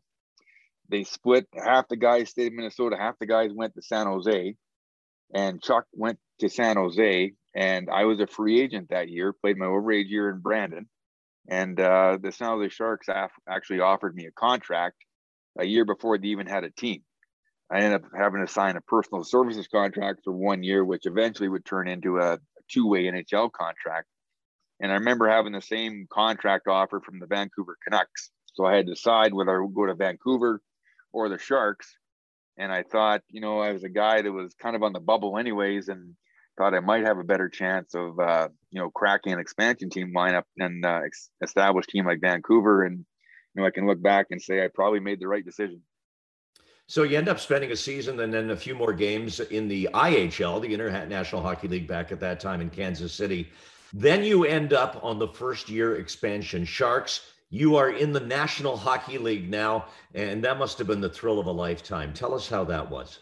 they 0.90 1.04
split. 1.04 1.48
Half 1.54 1.88
the 1.90 1.98
guys 1.98 2.30
stayed 2.30 2.48
in 2.48 2.56
Minnesota, 2.56 2.98
half 3.00 3.20
the 3.20 3.26
guys 3.26 3.52
went 3.54 3.76
to 3.76 3.82
San 3.82 4.08
Jose, 4.08 4.56
and 5.34 5.62
Chuck 5.62 5.86
went 5.94 6.20
to 6.40 6.50
San 6.50 6.78
Jose. 6.78 7.34
And 7.56 7.90
I 7.90 8.06
was 8.06 8.20
a 8.20 8.28
free 8.28 8.62
agent 8.62 8.90
that 8.90 9.10
year. 9.10 9.34
Played 9.34 9.58
my 9.58 9.68
overage 9.68 10.10
year 10.10 10.30
in 10.30 10.40
Brandon, 10.40 10.88
and 11.48 11.80
uh, 11.80 12.18
the 12.22 12.32
San 12.32 12.50
Jose 12.50 12.70
Sharks 12.70 13.08
actually 13.48 13.80
offered 13.80 14.16
me 14.16 14.26
a 14.26 14.32
contract 14.32 14.98
a 15.60 15.66
year 15.66 15.86
before 15.86 16.18
they 16.18 16.30
even 16.30 16.48
had 16.48 16.64
a 16.64 16.72
team. 16.72 17.04
I 17.72 17.80
ended 17.80 18.04
up 18.04 18.12
having 18.18 18.46
to 18.46 18.52
sign 18.52 18.76
a 18.76 18.82
personal 18.82 19.24
services 19.24 19.68
contract 19.68 20.22
for 20.24 20.32
one 20.34 20.64
year, 20.64 20.84
which 20.84 21.06
eventually 21.06 21.50
would 21.50 21.66
turn 21.66 21.88
into 21.88 22.20
a 22.20 22.40
two-way 22.70 23.06
NHL 23.06 23.52
contract. 23.52 24.08
And 24.84 24.92
I 24.92 24.96
remember 24.96 25.30
having 25.30 25.54
the 25.54 25.62
same 25.62 26.08
contract 26.12 26.68
offer 26.68 27.00
from 27.00 27.18
the 27.18 27.26
Vancouver 27.26 27.78
Canucks. 27.86 28.32
So 28.54 28.66
I 28.66 28.76
had 28.76 28.86
to 28.86 28.94
decide 28.96 29.34
whether 29.34 29.56
I 29.56 29.64
would 29.64 29.74
go 29.74 29.86
to 29.86 29.96
Vancouver 29.96 30.62
or 31.14 31.30
the 31.30 31.38
Sharks. 31.38 31.96
And 32.58 32.70
I 32.70 32.84
thought, 32.84 33.22
you 33.30 33.40
know, 33.40 33.60
I 33.60 33.72
was 33.72 33.86
a 33.86 33.90
guy 33.90 34.22
that 34.22 34.32
was 34.32 34.54
kind 34.62 34.76
of 34.76 34.84
on 34.84 34.92
the 34.92 35.00
bubble 35.00 35.38
anyways, 35.38 35.88
and 35.88 36.16
thought 36.58 36.76
I 36.76 36.82
might 36.82 37.06
have 37.06 37.18
a 37.18 37.24
better 37.24 37.48
chance 37.48 37.96
of, 37.96 38.20
uh, 38.20 38.50
you 38.72 38.80
know, 38.82 38.90
cracking 38.90 39.32
an 39.32 39.40
expansion 39.40 39.90
team 39.90 40.12
lineup 40.14 40.44
and 40.58 40.86
uh, 40.86 41.00
established 41.42 41.90
team 41.90 42.06
like 42.06 42.20
Vancouver. 42.20 42.84
And, 42.84 43.06
you 43.56 43.62
know, 43.62 43.66
I 43.66 43.72
can 43.72 43.88
look 43.88 44.04
back 44.04 44.28
and 44.32 44.42
say 44.42 44.66
I 44.66 44.68
probably 44.68 45.00
made 45.00 45.22
the 45.22 45.30
right 45.30 45.46
decision. 45.46 45.82
So 46.88 47.04
you 47.04 47.18
end 47.18 47.30
up 47.30 47.40
spending 47.40 47.72
a 47.72 47.78
season 47.78 48.20
and 48.20 48.34
then 48.34 48.50
a 48.50 48.58
few 48.58 48.76
more 48.76 48.92
games 48.92 49.40
in 49.40 49.70
the 49.70 49.88
IHL, 49.94 50.62
the 50.62 50.74
International 50.74 51.42
Hockey 51.42 51.70
League, 51.70 51.88
back 51.88 52.12
at 52.12 52.20
that 52.20 52.42
time 52.42 52.60
in 52.60 52.70
Kansas 52.70 53.14
City. 53.14 53.50
Then 53.94 54.24
you 54.24 54.44
end 54.44 54.74
up 54.74 55.00
on 55.04 55.20
the 55.20 55.28
first 55.28 55.70
year 55.70 55.98
expansion. 55.98 56.66
Sharks, 56.66 57.22
you 57.52 57.76
are 57.76 57.92
in 57.92 58.12
the 58.12 58.20
National 58.20 58.76
Hockey 58.76 59.20
League 59.20 59.48
now, 59.48 59.86
and 60.16 60.44
that 60.44 60.58
must 60.58 60.80
have 60.80 60.88
been 60.88 61.02
the 61.02 61.10
thrill 61.10 61.40
of 61.40 61.46
a 61.46 61.52
lifetime. 61.52 62.12
Tell 62.12 62.34
us 62.34 62.50
how 62.50 62.64
that 62.64 62.90
was. 62.90 63.20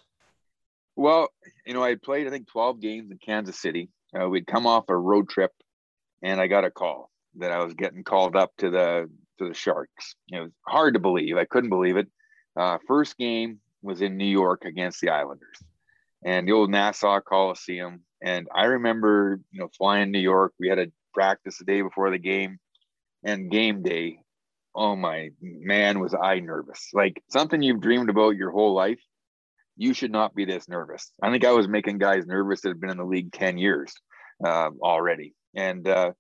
Well, 0.96 1.28
you 1.66 1.74
know, 1.74 1.84
I 1.84 1.96
played, 1.96 2.28
I 2.28 2.30
think, 2.30 2.48
12 2.48 2.80
games 2.80 3.12
in 3.12 3.18
Kansas 3.18 3.60
City. 3.60 3.90
Uh, 4.18 4.30
we'd 4.30 4.48
come 4.48 4.66
off 4.66 4.86
a 4.88 4.96
road 4.96 5.28
trip, 5.28 5.52
and 6.22 6.40
I 6.40 6.48
got 6.48 6.64
a 6.64 6.72
call 6.72 7.10
that 7.36 7.52
I 7.52 7.64
was 7.64 7.74
getting 7.74 8.04
called 8.04 8.38
up 8.38 8.52
to 8.60 8.70
the 8.70 9.10
to 9.40 9.50
the 9.50 9.54
Sharks. 9.54 10.16
It 10.30 10.40
was 10.40 10.52
hard 10.66 10.94
to 10.94 11.00
believe. 11.00 11.36
I 11.36 11.46
couldn't 11.46 11.70
believe 11.70 11.98
it. 11.98 12.08
Uh, 12.56 12.78
first 12.88 13.18
game 13.18 13.60
was 13.82 14.02
in 14.02 14.16
New 14.16 14.26
York 14.26 14.64
against 14.66 15.02
the 15.02 15.10
Islanders, 15.10 15.58
and 16.24 16.48
the 16.48 16.54
old 16.54 16.70
Nassau 16.70 17.20
Coliseum. 17.20 18.04
And 18.24 18.48
I 18.54 18.66
remember, 18.66 19.40
you 19.52 19.60
know, 19.60 19.70
flying 19.78 20.12
New 20.12 20.20
York. 20.20 20.54
We 20.60 20.68
had 20.68 20.80
a 20.80 20.88
practice 21.14 21.58
the 21.58 21.66
day 21.66 21.82
before 21.82 22.12
the 22.12 22.20
game, 22.20 22.60
and 23.24 23.52
game 23.52 23.82
day. 23.84 24.20
Oh 24.74 24.96
my 24.96 25.30
man, 25.42 26.00
was 26.00 26.14
I 26.14 26.40
nervous! 26.40 26.90
Like 26.94 27.22
something 27.30 27.62
you've 27.62 27.82
dreamed 27.82 28.10
about 28.10 28.38
your 28.38 28.52
whole 28.52 28.74
life. 28.74 29.02
You 29.76 29.94
should 29.94 30.12
not 30.12 30.36
be 30.36 30.46
this 30.46 30.70
nervous. 30.70 31.12
I 31.22 31.32
think 31.32 31.44
I 31.44 31.52
was 31.52 31.68
making 31.68 31.98
guys 31.98 32.26
nervous 32.26 32.62
that 32.62 32.70
had 32.70 32.80
been 32.80 32.90
in 32.92 32.98
the 32.98 33.04
league 33.04 33.34
ten 33.34 33.58
years 33.58 33.94
uh, 34.46 34.70
already. 34.82 35.34
And 35.56 35.88
uh, 35.88 36.12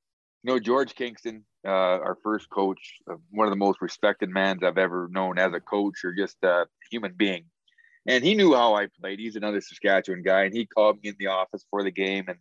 you 0.44 0.52
know, 0.52 0.60
George 0.60 0.96
Kingston, 0.96 1.46
uh, 1.66 1.70
our 1.70 2.18
first 2.24 2.50
coach, 2.50 2.96
uh, 3.10 3.16
one 3.30 3.48
of 3.48 3.52
the 3.52 3.58
most 3.58 3.82
respected 3.82 4.30
mans 4.30 4.64
I've 4.64 4.78
ever 4.78 5.08
known 5.12 5.38
as 5.38 5.54
a 5.54 5.60
coach 5.60 6.04
or 6.04 6.14
just 6.14 6.38
a 6.44 6.66
human 6.90 7.14
being 7.16 7.46
and 8.08 8.24
he 8.24 8.36
knew 8.36 8.54
how 8.54 8.76
I 8.76 8.88
played. 9.00 9.20
He's 9.20 9.36
another 9.36 9.62
Saskatchewan 9.62 10.24
guy, 10.24 10.44
and 10.44 10.54
he 10.54 10.66
called 10.66 10.98
me 11.04 11.10
in 11.10 11.16
the 11.20 11.28
office 11.28 11.66
for 11.70 11.84
the 11.84 11.92
game, 11.92 12.26
and 12.28 12.38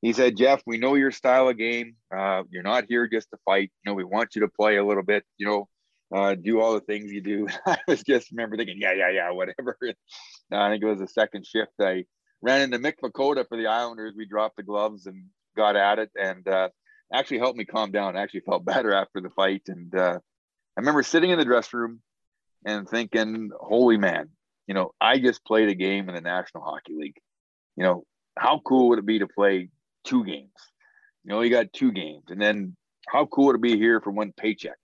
he 0.00 0.12
said, 0.12 0.36
"Jeff, 0.36 0.62
we 0.66 0.78
know 0.78 0.94
your 0.94 1.10
style 1.10 1.48
of 1.48 1.58
game. 1.58 1.96
Uh, 2.14 2.42
you're 2.50 2.62
not 2.62 2.84
here 2.88 3.08
just 3.08 3.30
to 3.30 3.38
fight. 3.44 3.70
You 3.84 3.90
know, 3.90 3.94
we 3.94 4.04
want 4.04 4.34
you 4.34 4.42
to 4.42 4.48
play 4.48 4.76
a 4.76 4.84
little 4.84 5.02
bit. 5.02 5.24
You 5.38 5.46
know, 5.46 5.68
uh, 6.14 6.34
do 6.34 6.60
all 6.60 6.74
the 6.74 6.80
things 6.80 7.12
you 7.12 7.20
do." 7.20 7.48
I 7.66 7.78
was 7.88 8.02
just 8.02 8.30
remember 8.30 8.56
thinking, 8.56 8.78
"Yeah, 8.80 8.92
yeah, 8.92 9.10
yeah, 9.10 9.30
whatever." 9.30 9.76
I 10.52 10.70
think 10.70 10.82
it 10.82 10.86
was 10.86 11.00
the 11.00 11.08
second 11.08 11.46
shift. 11.46 11.72
I 11.80 12.04
ran 12.40 12.62
into 12.62 12.78
Mick 12.78 12.94
Vukota 13.02 13.46
for 13.48 13.56
the 13.56 13.68
Islanders. 13.68 14.14
We 14.16 14.26
dropped 14.26 14.56
the 14.56 14.62
gloves 14.62 15.06
and 15.06 15.26
got 15.56 15.76
at 15.76 15.98
it, 15.98 16.10
and 16.20 16.46
uh, 16.46 16.68
actually 17.12 17.38
helped 17.38 17.58
me 17.58 17.64
calm 17.64 17.90
down. 17.92 18.16
I 18.16 18.22
actually 18.22 18.40
felt 18.40 18.64
better 18.64 18.92
after 18.92 19.20
the 19.20 19.30
fight, 19.30 19.62
and 19.68 19.94
uh, 19.94 20.18
I 20.76 20.80
remember 20.80 21.02
sitting 21.02 21.30
in 21.30 21.38
the 21.38 21.44
dressing 21.44 21.80
room 21.80 22.02
and 22.64 22.88
thinking, 22.88 23.50
"Holy 23.60 23.96
man, 23.98 24.30
you 24.66 24.74
know, 24.74 24.92
I 25.00 25.18
just 25.18 25.44
played 25.44 25.68
a 25.68 25.74
game 25.74 26.08
in 26.08 26.14
the 26.14 26.20
National 26.20 26.64
Hockey 26.64 26.94
League. 26.94 27.16
You 27.76 27.84
know, 27.84 28.04
how 28.38 28.60
cool 28.64 28.88
would 28.90 28.98
it 28.98 29.06
be 29.06 29.18
to 29.18 29.26
play 29.26 29.68
two 30.04 30.24
games? 30.24 30.50
You 31.24 31.30
know, 31.30 31.40
you 31.40 31.50
got 31.50 31.72
two 31.72 31.92
games, 31.92 32.24
and 32.28 32.40
then 32.40 32.76
how 33.08 33.26
cool 33.26 33.46
would 33.46 33.56
it 33.56 33.62
be 33.62 33.76
here 33.76 34.00
for 34.00 34.10
one 34.10 34.32
paycheck? 34.36 34.78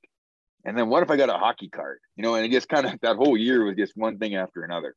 And 0.64 0.76
then 0.76 0.88
what 0.88 1.02
if 1.02 1.10
I 1.10 1.16
got 1.16 1.30
a 1.30 1.34
hockey 1.34 1.68
card? 1.68 1.98
You 2.16 2.22
know, 2.22 2.34
and 2.34 2.44
it 2.44 2.50
just 2.50 2.68
kind 2.68 2.86
of 2.86 2.98
that 3.00 3.16
whole 3.16 3.36
year 3.36 3.64
was 3.64 3.76
just 3.76 3.96
one 3.96 4.18
thing 4.18 4.34
after 4.34 4.62
another. 4.62 4.94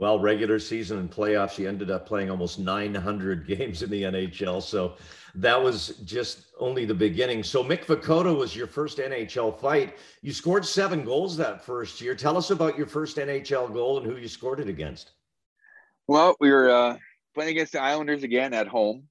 Well, 0.00 0.18
regular 0.18 0.58
season 0.58 0.98
and 0.98 1.10
playoffs, 1.10 1.58
you 1.58 1.68
ended 1.68 1.90
up 1.90 2.06
playing 2.06 2.30
almost 2.30 2.58
900 2.58 3.46
games 3.58 3.82
in 3.82 3.90
the 3.90 4.04
NHL. 4.04 4.62
So 4.62 4.96
that 5.34 5.62
was 5.62 5.88
just 6.06 6.46
only 6.58 6.86
the 6.86 6.94
beginning. 6.94 7.42
So 7.42 7.62
Mick 7.62 7.84
Vukota 7.84 8.34
was 8.34 8.56
your 8.56 8.66
first 8.66 8.96
NHL 8.96 9.60
fight. 9.60 9.98
You 10.22 10.32
scored 10.32 10.64
seven 10.64 11.04
goals 11.04 11.36
that 11.36 11.62
first 11.62 12.00
year. 12.00 12.14
Tell 12.14 12.38
us 12.38 12.50
about 12.50 12.78
your 12.78 12.86
first 12.86 13.18
NHL 13.18 13.74
goal 13.74 13.98
and 13.98 14.06
who 14.06 14.16
you 14.16 14.26
scored 14.26 14.58
it 14.58 14.68
against. 14.68 15.12
Well, 16.08 16.34
we 16.40 16.50
were 16.50 16.70
uh, 16.70 16.96
playing 17.34 17.50
against 17.50 17.72
the 17.72 17.82
Islanders 17.82 18.22
again 18.22 18.54
at 18.54 18.68
home. 18.68 19.04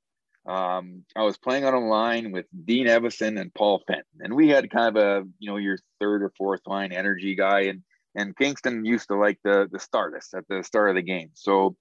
Um, 0.47 1.04
I 1.15 1.21
was 1.21 1.38
playing 1.38 1.65
on 1.65 1.75
a 1.75 1.88
line 1.88 2.32
with 2.32 2.47
Dean 2.65 2.88
Evason 2.88 3.39
and 3.39 3.54
Paul 3.54 3.84
Fenton, 3.86 4.06
and 4.21 4.34
we 4.34 4.49
had 4.49 4.71
kind 4.71 4.97
of 4.97 5.04
a 5.04 5.28
you 5.38 5.52
know 5.52 5.58
your 5.58 5.78
third 5.99 6.23
or 6.23 6.32
fourth 6.36 6.62
line 6.65 6.91
energy 6.91 7.36
guy, 7.36 7.62
and 7.63 7.84
and 8.19 8.36
Kingston 8.36 8.84
used 8.86 9.08
to 9.08 9.15
like 9.15 9.39
the 9.43 9.67
the 9.71 9.79
start 9.79 10.15
us 10.15 10.29
at 10.36 10.43
the 10.49 10.63
start 10.63 10.89
of 10.89 10.95
the 10.95 11.01
game. 11.01 11.32
So 11.34 11.75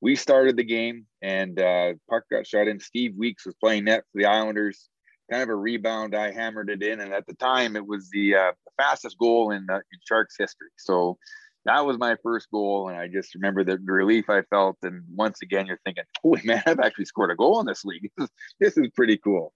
we 0.00 0.16
started 0.16 0.56
the 0.56 0.64
game, 0.64 1.06
and 1.20 1.60
uh, 1.60 1.92
Puck 2.10 2.24
got 2.30 2.46
shot 2.46 2.66
in. 2.66 2.80
Steve 2.80 3.14
Weeks 3.16 3.46
was 3.46 3.54
playing 3.62 3.84
net 3.84 4.04
for 4.10 4.20
the 4.20 4.26
Islanders. 4.26 4.88
Kind 5.30 5.42
of 5.44 5.48
a 5.50 5.54
rebound. 5.54 6.16
I 6.16 6.32
hammered 6.32 6.70
it 6.70 6.82
in, 6.82 7.00
and 7.00 7.12
at 7.12 7.26
the 7.26 7.34
time, 7.34 7.76
it 7.76 7.86
was 7.86 8.10
the 8.10 8.34
uh, 8.34 8.52
fastest 8.76 9.16
goal 9.18 9.52
in, 9.52 9.66
uh, 9.70 9.76
in 9.76 9.98
Sharks 10.06 10.34
history. 10.36 10.68
So 10.76 11.18
that 11.64 11.86
was 11.86 11.98
my 11.98 12.16
first 12.22 12.48
goal, 12.50 12.88
and 12.88 12.98
I 12.98 13.06
just 13.06 13.34
remember 13.34 13.62
the 13.62 13.78
relief 13.84 14.28
I 14.28 14.42
felt. 14.42 14.78
And 14.82 15.04
once 15.14 15.38
again, 15.42 15.66
you're 15.66 15.80
thinking, 15.84 16.04
"Holy 16.22 16.40
man, 16.44 16.62
I've 16.66 16.80
actually 16.80 17.04
scored 17.04 17.30
a 17.30 17.36
goal 17.36 17.60
in 17.60 17.66
this 17.66 17.84
league. 17.84 18.10
This 18.16 18.24
is, 18.24 18.30
this 18.60 18.76
is 18.78 18.90
pretty 18.96 19.18
cool." 19.18 19.52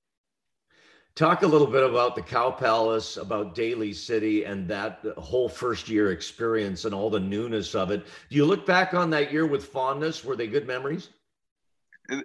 Talk 1.17 1.43
a 1.43 1.47
little 1.47 1.67
bit 1.67 1.83
about 1.83 2.15
the 2.15 2.21
Cow 2.21 2.51
Palace, 2.51 3.17
about 3.17 3.55
Daly 3.55 3.95
City, 3.95 4.45
and 4.45 4.69
that 4.69 5.01
whole 5.17 5.49
first 5.49 5.89
year 5.89 6.13
experience 6.13 6.85
and 6.85 6.95
all 6.95 7.09
the 7.09 7.19
newness 7.19 7.75
of 7.75 7.91
it. 7.91 8.05
Do 8.29 8.37
you 8.37 8.45
look 8.45 8.67
back 8.67 8.93
on 8.93 9.09
that 9.11 9.33
year 9.33 9.47
with 9.47 9.65
fondness? 9.65 10.23
Were 10.23 10.37
they 10.37 10.47
good 10.47 10.67
memories? 10.67 11.09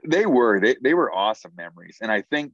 They 0.05 0.25
were. 0.25 0.59
They, 0.59 0.75
they 0.83 0.93
were 0.93 1.09
awesome 1.09 1.53
memories. 1.55 1.99
And 2.01 2.11
I 2.11 2.23
think 2.23 2.51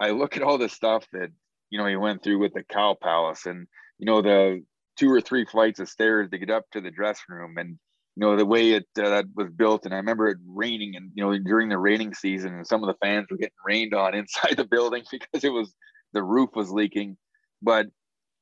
I 0.00 0.12
look 0.12 0.38
at 0.38 0.42
all 0.42 0.56
the 0.56 0.70
stuff 0.70 1.06
that, 1.12 1.28
you 1.68 1.78
know, 1.78 1.86
he 1.86 1.96
went 1.96 2.24
through 2.24 2.38
with 2.38 2.54
the 2.54 2.64
Cow 2.64 2.96
Palace 2.98 3.44
and, 3.44 3.66
you 3.98 4.06
know, 4.06 4.22
the 4.22 4.64
two 4.96 5.12
or 5.12 5.20
three 5.20 5.44
flights 5.44 5.80
of 5.80 5.88
stairs 5.90 6.30
to 6.30 6.38
get 6.38 6.48
up 6.48 6.64
to 6.72 6.80
the 6.80 6.90
dressing 6.90 7.24
room 7.28 7.58
and 7.58 7.78
you 8.16 8.20
know 8.20 8.36
the 8.36 8.46
way 8.46 8.72
it 8.72 8.86
uh, 8.98 9.22
was 9.34 9.50
built 9.50 9.84
and 9.84 9.94
i 9.94 9.96
remember 9.96 10.28
it 10.28 10.36
raining 10.46 10.96
and 10.96 11.10
you 11.14 11.24
know 11.24 11.36
during 11.38 11.68
the 11.68 11.78
raining 11.78 12.12
season 12.12 12.54
and 12.54 12.66
some 12.66 12.82
of 12.82 12.88
the 12.88 13.06
fans 13.06 13.26
were 13.30 13.36
getting 13.36 13.52
rained 13.66 13.94
on 13.94 14.14
inside 14.22 14.56
the 14.56 14.64
building 14.64 15.02
because 15.10 15.44
it 15.44 15.52
was 15.52 15.72
the 16.12 16.22
roof 16.22 16.50
was 16.54 16.70
leaking. 16.70 17.16
But 17.62 17.86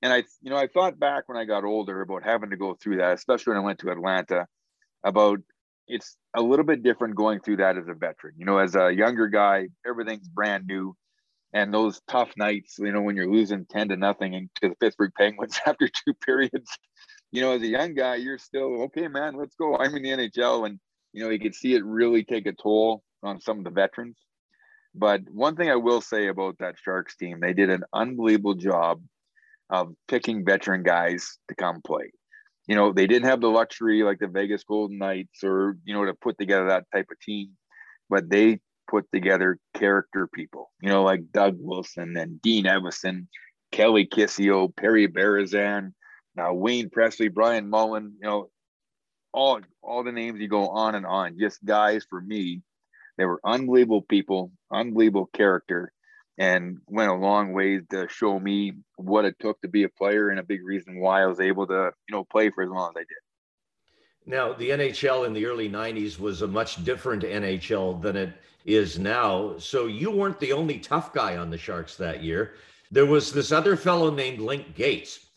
and 0.02 0.12
i 0.12 0.24
you 0.40 0.50
know 0.50 0.56
i 0.56 0.66
thought 0.66 0.98
back 0.98 1.28
when 1.28 1.36
i 1.38 1.44
got 1.44 1.64
older 1.64 2.00
about 2.00 2.24
having 2.24 2.50
to 2.50 2.56
go 2.56 2.74
through 2.74 2.96
that 2.96 3.14
especially 3.14 3.52
when 3.52 3.62
i 3.62 3.64
went 3.64 3.78
to 3.78 3.90
atlanta 3.90 4.46
about 5.04 5.38
it's 5.86 6.16
a 6.36 6.40
little 6.40 6.64
bit 6.64 6.82
different 6.82 7.16
going 7.16 7.40
through 7.40 7.56
that 7.56 7.76
as 7.76 7.88
a 7.88 7.94
veteran. 7.94 8.34
You 8.38 8.46
know 8.46 8.58
as 8.58 8.74
a 8.76 8.90
younger 8.90 9.28
guy 9.28 9.68
everything's 9.86 10.28
brand 10.28 10.66
new 10.66 10.96
and 11.52 11.74
those 11.74 12.00
tough 12.08 12.30
nights 12.36 12.76
you 12.78 12.92
know 12.92 13.02
when 13.02 13.16
you're 13.16 13.30
losing 13.30 13.66
10 13.66 13.88
to 13.88 13.96
nothing 13.96 14.48
to 14.62 14.68
the 14.68 14.76
pittsburgh 14.76 15.12
penguins 15.18 15.60
after 15.66 15.88
two 15.88 16.14
periods 16.14 16.70
you 17.32 17.40
know, 17.40 17.52
as 17.52 17.62
a 17.62 17.66
young 17.66 17.94
guy, 17.94 18.16
you're 18.16 18.38
still 18.38 18.82
okay, 18.82 19.08
man. 19.08 19.36
Let's 19.36 19.54
go. 19.54 19.76
I'm 19.76 19.94
in 19.94 20.02
the 20.02 20.10
NHL, 20.10 20.66
and 20.66 20.78
you 21.12 21.22
know, 21.22 21.30
you 21.30 21.38
could 21.38 21.54
see 21.54 21.74
it 21.74 21.84
really 21.84 22.24
take 22.24 22.46
a 22.46 22.52
toll 22.52 23.02
on 23.22 23.40
some 23.40 23.58
of 23.58 23.64
the 23.64 23.70
veterans. 23.70 24.18
But 24.94 25.22
one 25.30 25.56
thing 25.56 25.70
I 25.70 25.76
will 25.76 26.00
say 26.00 26.26
about 26.26 26.58
that 26.58 26.76
Sharks 26.78 27.16
team, 27.16 27.40
they 27.40 27.52
did 27.52 27.70
an 27.70 27.84
unbelievable 27.92 28.54
job 28.54 29.02
of 29.68 29.94
picking 30.08 30.44
veteran 30.44 30.82
guys 30.82 31.38
to 31.48 31.54
come 31.54 31.80
play. 31.82 32.10
You 32.66 32.74
know, 32.74 32.92
they 32.92 33.06
didn't 33.06 33.28
have 33.28 33.40
the 33.40 33.50
luxury 33.50 34.02
like 34.02 34.18
the 34.18 34.26
Vegas 34.26 34.64
Golden 34.64 34.98
Knights 34.98 35.42
or, 35.44 35.76
you 35.84 35.94
know, 35.94 36.04
to 36.04 36.14
put 36.14 36.38
together 36.38 36.66
that 36.68 36.86
type 36.92 37.06
of 37.10 37.20
team, 37.20 37.50
but 38.08 38.28
they 38.28 38.60
put 38.88 39.06
together 39.12 39.58
character 39.74 40.28
people, 40.32 40.70
you 40.80 40.88
know, 40.88 41.02
like 41.02 41.32
Doug 41.32 41.56
Wilson 41.58 42.16
and 42.16 42.42
Dean 42.42 42.64
Evason, 42.64 43.26
Kelly 43.70 44.06
Kisio, 44.06 44.74
Perry 44.74 45.06
Berezan, 45.06 45.92
now 46.40 46.54
Wayne 46.54 46.88
Presley, 46.88 47.28
Brian 47.28 47.68
Mullen, 47.68 48.14
you 48.18 48.26
know, 48.26 48.50
all 49.32 49.60
all 49.82 50.02
the 50.02 50.12
names 50.12 50.40
you 50.40 50.48
go 50.48 50.68
on 50.70 50.94
and 50.94 51.04
on. 51.04 51.38
Just 51.38 51.62
guys 51.64 52.06
for 52.08 52.20
me, 52.20 52.62
they 53.18 53.26
were 53.26 53.40
unbelievable 53.44 54.00
people, 54.00 54.50
unbelievable 54.72 55.28
character, 55.34 55.92
and 56.38 56.78
went 56.86 57.10
a 57.10 57.14
long 57.14 57.52
way 57.52 57.80
to 57.90 58.08
show 58.08 58.40
me 58.40 58.72
what 58.96 59.26
it 59.26 59.36
took 59.38 59.60
to 59.60 59.68
be 59.68 59.82
a 59.82 59.88
player 59.90 60.30
and 60.30 60.40
a 60.40 60.42
big 60.42 60.64
reason 60.64 60.98
why 60.98 61.22
I 61.22 61.26
was 61.26 61.40
able 61.40 61.66
to, 61.66 61.92
you 62.08 62.12
know, 62.14 62.24
play 62.24 62.48
for 62.48 62.64
as 62.64 62.70
long 62.70 62.90
as 62.90 62.96
I 62.96 63.00
did. 63.00 63.22
Now, 64.24 64.54
the 64.54 64.70
NHL 64.70 65.26
in 65.26 65.34
the 65.34 65.44
early 65.44 65.68
90s 65.68 66.18
was 66.18 66.40
a 66.40 66.48
much 66.48 66.82
different 66.84 67.22
NHL 67.22 68.00
than 68.00 68.16
it 68.16 68.32
is 68.64 68.98
now. 68.98 69.58
So 69.58 69.86
you 69.86 70.10
weren't 70.10 70.40
the 70.40 70.52
only 70.52 70.78
tough 70.78 71.12
guy 71.12 71.36
on 71.36 71.50
the 71.50 71.58
Sharks 71.58 71.96
that 71.96 72.22
year. 72.22 72.54
There 72.90 73.06
was 73.06 73.32
this 73.32 73.52
other 73.52 73.76
fellow 73.76 74.10
named 74.10 74.40
Link 74.40 74.74
Gaetz 74.74 75.29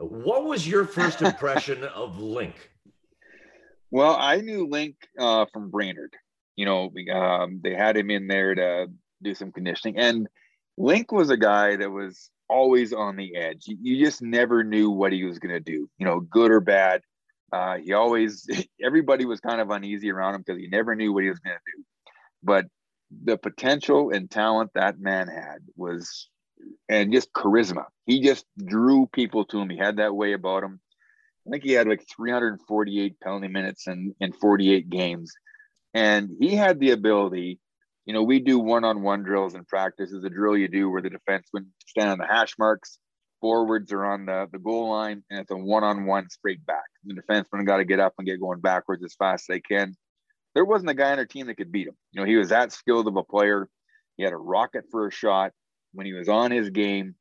what 0.00 0.44
was 0.44 0.66
your 0.66 0.86
first 0.86 1.22
impression 1.22 1.84
of 1.84 2.18
Link? 2.18 2.70
Well, 3.92 4.14
I 4.16 4.36
knew 4.36 4.68
Link 4.68 4.94
uh, 5.18 5.46
from 5.52 5.68
Brainerd. 5.68 6.14
You 6.54 6.64
know, 6.64 6.92
um, 7.12 7.60
they 7.60 7.74
had 7.74 7.96
him 7.96 8.08
in 8.08 8.28
there 8.28 8.54
to 8.54 8.86
do 9.20 9.34
some 9.34 9.50
conditioning, 9.50 9.98
and 9.98 10.28
Link 10.78 11.10
was 11.10 11.28
a 11.28 11.36
guy 11.36 11.74
that 11.74 11.90
was 11.90 12.30
always 12.48 12.92
on 12.92 13.16
the 13.16 13.34
edge. 13.34 13.66
You, 13.66 13.78
you 13.80 14.04
just 14.04 14.22
never 14.22 14.62
knew 14.62 14.90
what 14.90 15.12
he 15.12 15.24
was 15.24 15.40
going 15.40 15.54
to 15.54 15.60
do. 15.60 15.90
You 15.98 16.06
know, 16.06 16.20
good 16.20 16.52
or 16.52 16.60
bad. 16.60 17.02
Uh, 17.52 17.78
he 17.78 17.92
always, 17.92 18.46
everybody 18.80 19.24
was 19.24 19.40
kind 19.40 19.60
of 19.60 19.70
uneasy 19.70 20.12
around 20.12 20.36
him 20.36 20.44
because 20.46 20.62
you 20.62 20.70
never 20.70 20.94
knew 20.94 21.12
what 21.12 21.24
he 21.24 21.28
was 21.28 21.40
going 21.40 21.56
to 21.56 21.72
do. 21.76 21.84
But 22.44 22.66
the 23.24 23.36
potential 23.36 24.10
and 24.10 24.30
talent 24.30 24.70
that 24.74 25.00
man 25.00 25.26
had 25.26 25.58
was 25.76 26.28
and 26.88 27.12
just 27.12 27.32
charisma. 27.32 27.84
He 28.06 28.20
just 28.20 28.44
drew 28.58 29.06
people 29.12 29.44
to 29.46 29.60
him. 29.60 29.70
He 29.70 29.78
had 29.78 29.98
that 29.98 30.14
way 30.14 30.32
about 30.32 30.64
him. 30.64 30.80
I 31.46 31.50
think 31.50 31.64
he 31.64 31.72
had 31.72 31.88
like 31.88 32.04
348 32.14 33.20
penalty 33.20 33.48
minutes 33.48 33.86
in, 33.86 34.14
in 34.20 34.32
48 34.32 34.90
games. 34.90 35.32
And 35.94 36.30
he 36.40 36.54
had 36.54 36.78
the 36.78 36.90
ability, 36.90 37.58
you 38.04 38.14
know, 38.14 38.22
we 38.22 38.40
do 38.40 38.58
one-on-one 38.58 39.22
drills 39.22 39.54
in 39.54 39.64
practice 39.64 40.10
is 40.10 40.24
a 40.24 40.30
drill 40.30 40.56
you 40.56 40.68
do 40.68 40.90
where 40.90 41.02
the 41.02 41.10
defensemen 41.10 41.66
stand 41.86 42.10
on 42.10 42.18
the 42.18 42.26
hash 42.26 42.58
marks, 42.58 42.98
forwards 43.40 43.92
are 43.92 44.04
on 44.04 44.26
the, 44.26 44.46
the 44.52 44.58
goal 44.58 44.90
line, 44.90 45.22
and 45.30 45.40
it's 45.40 45.50
a 45.50 45.56
one-on-one 45.56 46.28
straight 46.28 46.64
back. 46.66 46.84
The 47.04 47.14
defensemen 47.14 47.66
got 47.66 47.78
to 47.78 47.84
get 47.84 48.00
up 48.00 48.14
and 48.18 48.26
get 48.26 48.40
going 48.40 48.60
backwards 48.60 49.02
as 49.04 49.14
fast 49.14 49.44
as 49.48 49.54
they 49.54 49.60
can. 49.60 49.96
There 50.54 50.64
wasn't 50.64 50.90
a 50.90 50.94
guy 50.94 51.12
on 51.12 51.18
our 51.18 51.26
team 51.26 51.46
that 51.46 51.56
could 51.56 51.72
beat 51.72 51.88
him. 51.88 51.96
You 52.12 52.20
know, 52.20 52.26
he 52.26 52.36
was 52.36 52.48
that 52.48 52.72
skilled 52.72 53.06
of 53.06 53.16
a 53.16 53.22
player. 53.22 53.68
He 54.16 54.24
had 54.24 54.32
a 54.32 54.36
rocket 54.36 54.84
for 54.90 55.06
a 55.06 55.12
shot 55.12 55.52
when 55.92 56.06
he 56.06 56.12
was 56.12 56.28
on 56.28 56.50
his 56.50 56.70
game, 56.70 57.14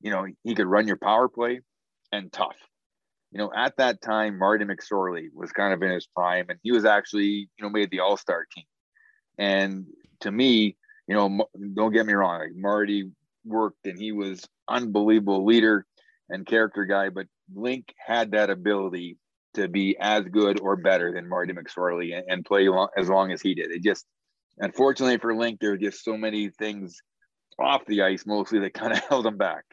you 0.00 0.10
know, 0.10 0.26
he 0.44 0.54
could 0.54 0.66
run 0.66 0.86
your 0.86 0.96
power 0.96 1.28
play 1.28 1.60
and 2.12 2.32
tough. 2.32 2.56
You 3.32 3.38
know, 3.38 3.52
at 3.54 3.76
that 3.78 4.00
time, 4.00 4.38
Marty 4.38 4.64
McSorley 4.64 5.28
was 5.34 5.52
kind 5.52 5.74
of 5.74 5.82
in 5.82 5.90
his 5.90 6.06
prime, 6.06 6.46
and 6.48 6.58
he 6.62 6.72
was 6.72 6.84
actually, 6.84 7.48
you 7.56 7.62
know, 7.62 7.68
made 7.68 7.90
the 7.90 8.00
All 8.00 8.16
Star 8.16 8.46
team. 8.54 8.64
And 9.38 9.86
to 10.20 10.30
me, 10.30 10.76
you 11.06 11.14
know, 11.14 11.46
don't 11.74 11.92
get 11.92 12.06
me 12.06 12.14
wrong, 12.14 12.40
like 12.40 12.54
Marty 12.54 13.10
worked 13.44 13.86
and 13.86 13.98
he 13.98 14.12
was 14.12 14.42
unbelievable 14.68 15.44
leader 15.44 15.86
and 16.28 16.46
character 16.46 16.84
guy, 16.84 17.08
but 17.08 17.26
Link 17.54 17.94
had 18.04 18.32
that 18.32 18.50
ability 18.50 19.18
to 19.54 19.68
be 19.68 19.96
as 20.00 20.24
good 20.24 20.60
or 20.60 20.76
better 20.76 21.12
than 21.12 21.28
Marty 21.28 21.52
McSorley 21.52 22.16
and, 22.16 22.24
and 22.28 22.44
play 22.44 22.68
long, 22.68 22.88
as 22.96 23.08
long 23.08 23.32
as 23.32 23.40
he 23.40 23.54
did. 23.54 23.70
It 23.70 23.82
just, 23.82 24.04
unfortunately 24.58 25.18
for 25.18 25.34
Link, 25.34 25.60
there 25.60 25.70
were 25.70 25.76
just 25.76 26.04
so 26.04 26.16
many 26.16 26.50
things 26.50 27.00
off 27.58 27.84
the 27.86 28.02
ice 28.02 28.26
mostly 28.26 28.58
that 28.60 28.74
kind 28.74 28.92
of 28.92 28.98
held 29.08 29.26
him 29.26 29.36
back. 29.36 29.64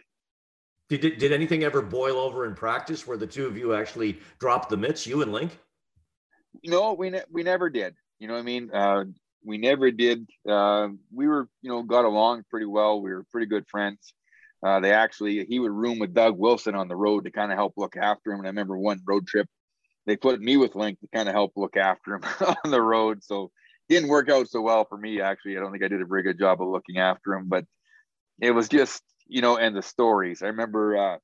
Did, 0.90 1.02
did, 1.02 1.18
did 1.18 1.32
anything 1.32 1.64
ever 1.64 1.82
boil 1.82 2.18
over 2.18 2.46
in 2.46 2.56
practice 2.56 3.08
where 3.08 3.18
the 3.18 3.28
two 3.28 3.48
of 3.48 3.58
you 3.58 3.74
actually 3.74 4.20
dropped 4.40 4.70
the 4.70 4.78
mitts, 4.78 5.08
you 5.08 5.22
and 5.22 5.32
Link? 5.32 5.58
No, 6.64 6.94
we 6.94 7.10
ne- 7.10 7.24
we 7.32 7.44
never 7.44 7.70
did. 7.70 7.96
You 8.20 8.28
know 8.28 8.36
what 8.36 8.42
I 8.42 8.44
mean? 8.44 8.70
Uh, 8.72 9.06
we 9.46 9.58
never 9.58 9.92
did. 9.92 10.30
Uh, 10.48 10.90
we 11.12 11.28
were, 11.28 11.48
you 11.62 11.70
know, 11.70 11.84
got 11.84 12.06
along 12.06 12.44
pretty 12.50 12.66
well. 12.66 13.02
We 13.02 13.12
were 13.12 13.26
pretty 13.32 13.48
good 13.48 13.66
friends. 13.68 14.14
Uh, 14.66 14.80
they 14.80 14.92
actually, 14.92 15.46
he 15.46 15.60
would 15.60 15.72
room 15.72 16.00
with 16.00 16.14
Doug 16.14 16.38
Wilson 16.38 16.76
on 16.76 16.88
the 16.88 16.96
road 16.96 17.26
to 17.26 17.32
kind 17.32 17.52
of 17.52 17.58
help 17.58 17.74
look 17.76 17.98
after 17.98 18.32
him. 18.32 18.40
And 18.40 18.48
I 18.48 18.52
remember 18.52 18.78
one 18.78 19.02
road 19.06 19.28
trip, 19.28 19.48
they 20.06 20.16
put 20.16 20.40
me 20.40 20.56
with 20.58 20.76
Link 20.76 21.00
to 21.02 21.08
kind 21.14 21.28
of 21.28 21.36
help 21.36 21.54
look 21.56 21.76
after 21.76 22.16
him 22.16 22.24
on 22.64 22.72
the 22.72 22.82
road. 22.82 23.24
So 23.24 23.52
didn't 23.90 24.10
work 24.10 24.30
out 24.30 24.50
so 24.50 24.62
well 24.62 24.86
for 24.86 24.98
me 24.98 25.22
actually. 25.22 25.58
I 25.58 25.60
don't 25.60 25.72
think 25.72 25.84
I 25.84 25.88
did 25.88 26.02
a 26.02 26.06
very 26.06 26.24
good 26.24 26.40
job 26.40 26.62
of 26.62 26.68
looking 26.68 26.98
after 26.98 27.34
him, 27.34 27.48
but 27.48 27.66
it 28.42 28.52
was 28.52 28.70
just 28.70 29.02
you 29.28 29.42
know, 29.42 29.58
and 29.58 29.76
the 29.76 29.82
stories. 29.82 30.42
I 30.42 30.48
remember 30.48 30.98
uh, 30.98 31.18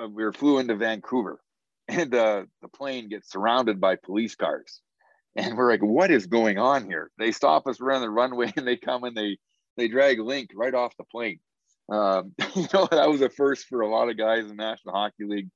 uh 0.00 0.08
we 0.08 0.24
were 0.24 0.32
flew 0.32 0.58
into 0.58 0.76
Vancouver, 0.76 1.40
and 1.88 2.14
uh, 2.14 2.44
the 2.62 2.68
plane 2.68 3.08
gets 3.08 3.30
surrounded 3.30 3.80
by 3.80 3.96
police 3.96 4.34
cars, 4.34 4.80
and 5.36 5.56
we're 5.56 5.70
like, 5.70 5.82
"What 5.82 6.10
is 6.10 6.26
going 6.26 6.58
on 6.58 6.86
here?" 6.86 7.10
They 7.18 7.32
stop 7.32 7.66
us 7.66 7.80
around 7.80 8.02
the 8.02 8.10
runway, 8.10 8.52
and 8.56 8.66
they 8.66 8.76
come 8.76 9.04
and 9.04 9.16
they 9.16 9.38
they 9.76 9.88
drag 9.88 10.20
Link 10.20 10.50
right 10.54 10.74
off 10.74 10.96
the 10.96 11.04
plane. 11.04 11.40
Um, 11.88 12.34
you 12.54 12.66
know, 12.72 12.88
that 12.90 13.08
was 13.08 13.20
a 13.20 13.28
first 13.28 13.66
for 13.66 13.82
a 13.82 13.88
lot 13.88 14.08
of 14.08 14.18
guys 14.18 14.42
in 14.42 14.48
the 14.48 14.54
National 14.54 14.94
Hockey 14.94 15.24
League, 15.24 15.50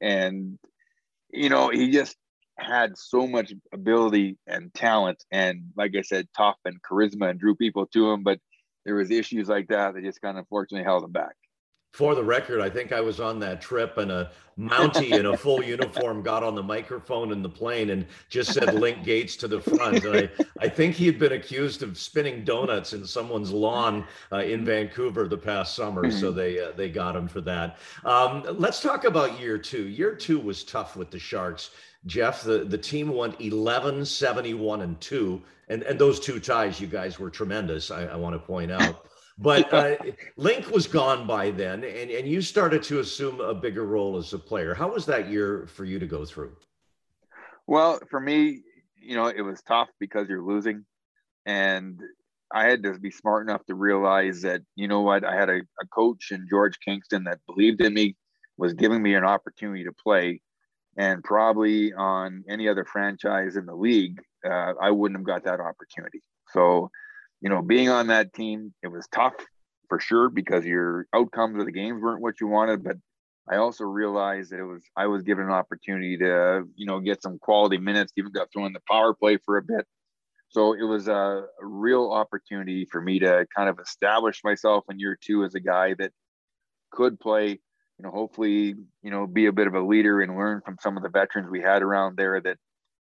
and 0.00 0.58
you 1.30 1.48
know, 1.48 1.70
he 1.70 1.90
just 1.90 2.16
had 2.62 2.96
so 2.96 3.26
much 3.26 3.52
ability 3.72 4.38
and 4.46 4.72
talent 4.74 5.24
and 5.30 5.62
like 5.76 5.92
i 5.96 6.02
said 6.02 6.26
tough 6.36 6.56
and 6.64 6.80
charisma 6.82 7.30
and 7.30 7.40
drew 7.40 7.54
people 7.54 7.86
to 7.86 8.10
him 8.10 8.22
but 8.22 8.38
there 8.84 8.94
was 8.94 9.10
issues 9.10 9.48
like 9.48 9.68
that 9.68 9.94
that 9.94 10.02
just 10.02 10.20
kind 10.20 10.36
of 10.36 10.42
unfortunately 10.42 10.84
held 10.84 11.04
him 11.04 11.12
back. 11.12 11.34
For 11.92 12.14
the 12.14 12.24
record 12.24 12.60
i 12.60 12.70
think 12.70 12.92
i 12.92 13.00
was 13.00 13.20
on 13.20 13.38
that 13.40 13.60
trip 13.60 13.98
and 13.98 14.10
a 14.10 14.30
mountie 14.58 15.12
in 15.12 15.26
a 15.26 15.36
full 15.36 15.62
uniform 15.76 16.22
got 16.22 16.42
on 16.42 16.54
the 16.54 16.62
microphone 16.62 17.32
in 17.32 17.42
the 17.42 17.48
plane 17.48 17.90
and 17.90 18.06
just 18.28 18.52
said 18.52 18.74
link 18.74 18.98
Gaetz 18.98 19.38
to 19.38 19.48
the 19.48 19.60
front. 19.60 20.04
And 20.04 20.16
I, 20.16 20.30
I 20.60 20.68
think 20.68 20.94
he 20.94 21.06
had 21.06 21.18
been 21.18 21.32
accused 21.32 21.82
of 21.82 21.98
spinning 21.98 22.44
donuts 22.44 22.92
in 22.92 23.06
someone's 23.06 23.50
lawn 23.50 24.04
uh, 24.30 24.38
in 24.38 24.64
vancouver 24.64 25.28
the 25.28 25.38
past 25.38 25.74
summer. 25.74 26.10
So 26.10 26.28
mm-hmm. 26.28 26.36
they 26.36 26.60
uh, 26.60 26.72
they 26.76 26.88
got 26.88 27.16
him 27.16 27.28
for 27.28 27.40
that. 27.42 27.78
Um, 28.04 28.44
let's 28.58 28.80
talk 28.80 29.04
about 29.04 29.40
year 29.40 29.58
two. 29.58 29.88
Year 29.88 30.14
two 30.14 30.38
was 30.38 30.64
tough 30.64 30.96
with 30.96 31.10
the 31.10 31.18
sharks 31.18 31.70
Jeff, 32.06 32.42
the, 32.42 32.64
the 32.64 32.78
team 32.78 33.14
went 33.14 33.40
11, 33.40 34.04
71, 34.04 34.82
and 34.82 35.00
2. 35.00 35.42
And, 35.68 35.82
and 35.82 35.98
those 35.98 36.20
two 36.20 36.40
ties, 36.40 36.80
you 36.80 36.86
guys 36.86 37.18
were 37.18 37.30
tremendous, 37.30 37.90
I, 37.90 38.04
I 38.04 38.16
want 38.16 38.34
to 38.34 38.38
point 38.38 38.70
out. 38.72 39.06
But 39.38 39.72
uh, 39.72 39.96
Link 40.36 40.70
was 40.70 40.86
gone 40.86 41.26
by 41.26 41.50
then, 41.50 41.84
and, 41.84 42.10
and 42.10 42.28
you 42.28 42.42
started 42.42 42.82
to 42.84 43.00
assume 43.00 43.40
a 43.40 43.54
bigger 43.54 43.84
role 43.84 44.16
as 44.16 44.32
a 44.32 44.38
player. 44.38 44.74
How 44.74 44.92
was 44.92 45.06
that 45.06 45.30
year 45.30 45.66
for 45.66 45.84
you 45.84 45.98
to 45.98 46.06
go 46.06 46.24
through? 46.24 46.54
Well, 47.66 47.98
for 48.10 48.20
me, 48.20 48.62
you 48.96 49.16
know, 49.16 49.26
it 49.26 49.40
was 49.40 49.62
tough 49.62 49.88
because 49.98 50.28
you're 50.28 50.44
losing. 50.44 50.84
And 51.46 52.00
I 52.52 52.66
had 52.66 52.82
to 52.82 52.98
be 52.98 53.10
smart 53.10 53.48
enough 53.48 53.64
to 53.66 53.74
realize 53.74 54.42
that, 54.42 54.60
you 54.76 54.86
know 54.86 55.00
what, 55.00 55.24
I 55.24 55.34
had 55.34 55.48
a, 55.48 55.60
a 55.80 55.86
coach 55.92 56.30
in 56.30 56.46
George 56.48 56.78
Kingston 56.84 57.24
that 57.24 57.40
believed 57.46 57.80
in 57.80 57.94
me, 57.94 58.16
was 58.58 58.74
giving 58.74 59.02
me 59.02 59.14
an 59.14 59.24
opportunity 59.24 59.84
to 59.84 59.92
play 59.92 60.40
and 60.96 61.22
probably 61.24 61.92
on 61.92 62.44
any 62.48 62.68
other 62.68 62.84
franchise 62.84 63.56
in 63.56 63.66
the 63.66 63.74
league, 63.74 64.20
uh, 64.44 64.74
I 64.80 64.90
wouldn't 64.90 65.18
have 65.18 65.26
got 65.26 65.44
that 65.44 65.60
opportunity. 65.60 66.22
So, 66.50 66.90
you 67.40 67.48
know, 67.48 67.62
being 67.62 67.88
on 67.88 68.08
that 68.08 68.32
team, 68.34 68.74
it 68.82 68.88
was 68.88 69.08
tough 69.08 69.34
for 69.88 70.00
sure 70.00 70.28
because 70.28 70.64
your 70.64 71.06
outcomes 71.14 71.58
of 71.58 71.66
the 71.66 71.72
games 71.72 72.02
weren't 72.02 72.22
what 72.22 72.40
you 72.40 72.46
wanted, 72.46 72.84
but 72.84 72.96
I 73.50 73.56
also 73.56 73.84
realized 73.84 74.52
that 74.52 74.60
it 74.60 74.64
was 74.64 74.84
I 74.96 75.06
was 75.06 75.22
given 75.22 75.44
an 75.44 75.50
opportunity 75.50 76.16
to 76.18 76.64
you 76.76 76.86
know 76.86 77.00
get 77.00 77.22
some 77.22 77.38
quality 77.38 77.78
minutes. 77.78 78.12
Even 78.16 78.32
got 78.32 78.52
thrown 78.52 78.66
in 78.66 78.72
the 78.72 78.80
power 78.88 79.14
play 79.14 79.36
for 79.44 79.56
a 79.56 79.62
bit, 79.62 79.86
so 80.48 80.74
it 80.74 80.82
was 80.82 81.08
a, 81.08 81.46
real 81.60 82.12
opportunity 82.12 82.86
for 82.90 83.00
me 83.00 83.18
to 83.18 83.46
kind 83.56 83.68
of 83.68 83.78
establish 83.80 84.42
myself 84.44 84.84
in 84.90 84.98
year 84.98 85.18
two 85.20 85.44
as 85.44 85.54
a 85.54 85.60
guy 85.60 85.94
that 85.94 86.12
could 86.90 87.18
play. 87.18 87.58
You 88.02 88.08
know, 88.08 88.14
hopefully, 88.14 88.74
you 89.04 89.10
know, 89.12 89.28
be 89.28 89.46
a 89.46 89.52
bit 89.52 89.68
of 89.68 89.74
a 89.74 89.80
leader 89.80 90.22
and 90.22 90.36
learn 90.36 90.60
from 90.64 90.76
some 90.80 90.96
of 90.96 91.04
the 91.04 91.08
veterans 91.08 91.48
we 91.48 91.60
had 91.60 91.82
around 91.82 92.16
there 92.16 92.40
that 92.40 92.56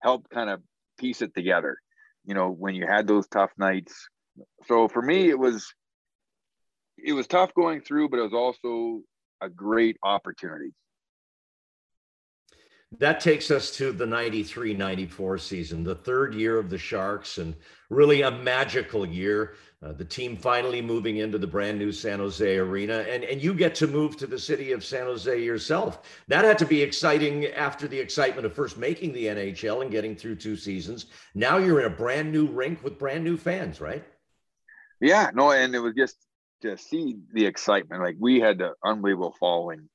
helped 0.00 0.30
kind 0.30 0.48
of 0.48 0.60
piece 0.98 1.20
it 1.20 1.34
together. 1.34 1.78
You 2.24 2.34
know, 2.34 2.50
when 2.50 2.76
you 2.76 2.86
had 2.86 3.08
those 3.08 3.26
tough 3.26 3.50
nights. 3.58 4.08
So 4.66 4.86
for 4.86 5.02
me, 5.02 5.28
it 5.30 5.38
was 5.38 5.66
it 6.96 7.12
was 7.12 7.26
tough 7.26 7.52
going 7.54 7.80
through, 7.80 8.08
but 8.08 8.20
it 8.20 8.22
was 8.22 8.34
also 8.34 9.00
a 9.40 9.48
great 9.48 9.96
opportunity. 10.04 10.72
That 13.00 13.18
takes 13.18 13.50
us 13.50 13.72
to 13.72 13.90
the 13.90 14.06
93 14.06 14.74
94 14.74 15.38
season, 15.38 15.82
the 15.82 15.96
third 15.96 16.34
year 16.34 16.56
of 16.56 16.70
the 16.70 16.78
Sharks, 16.78 17.38
and 17.38 17.56
really 17.90 18.22
a 18.22 18.30
magical 18.30 19.04
year. 19.04 19.54
Uh, 19.84 19.92
the 19.92 20.04
team 20.04 20.34
finally 20.34 20.80
moving 20.80 21.18
into 21.18 21.36
the 21.36 21.46
brand 21.46 21.78
new 21.78 21.92
San 21.92 22.18
Jose 22.18 22.56
arena, 22.56 23.00
and, 23.00 23.22
and 23.22 23.42
you 23.42 23.52
get 23.52 23.74
to 23.74 23.86
move 23.86 24.16
to 24.16 24.26
the 24.26 24.38
city 24.38 24.72
of 24.72 24.82
San 24.82 25.04
Jose 25.04 25.42
yourself. 25.42 26.22
That 26.26 26.44
had 26.44 26.56
to 26.58 26.64
be 26.64 26.80
exciting 26.80 27.46
after 27.48 27.86
the 27.86 27.98
excitement 27.98 28.46
of 28.46 28.54
first 28.54 28.78
making 28.78 29.12
the 29.12 29.26
NHL 29.26 29.82
and 29.82 29.90
getting 29.90 30.16
through 30.16 30.36
two 30.36 30.56
seasons. 30.56 31.06
Now 31.34 31.58
you're 31.58 31.80
in 31.80 31.86
a 31.86 31.94
brand 31.94 32.32
new 32.32 32.46
rink 32.46 32.82
with 32.82 32.98
brand 32.98 33.24
new 33.24 33.36
fans, 33.36 33.78
right? 33.78 34.02
Yeah, 35.02 35.30
no, 35.34 35.50
and 35.50 35.74
it 35.74 35.80
was 35.80 35.94
just 35.94 36.16
to 36.62 36.78
see 36.78 37.18
the 37.34 37.44
excitement. 37.44 38.00
Like 38.00 38.16
we 38.18 38.40
had 38.40 38.62
an 38.62 38.72
unbelievable 38.82 39.36
following 39.38 39.90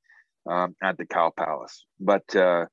um, 0.48 0.76
at 0.84 1.00
the 1.00 1.06
Cow 1.08 1.32
Palace, 1.36 1.86
but 2.00 2.36
uh, 2.36 2.66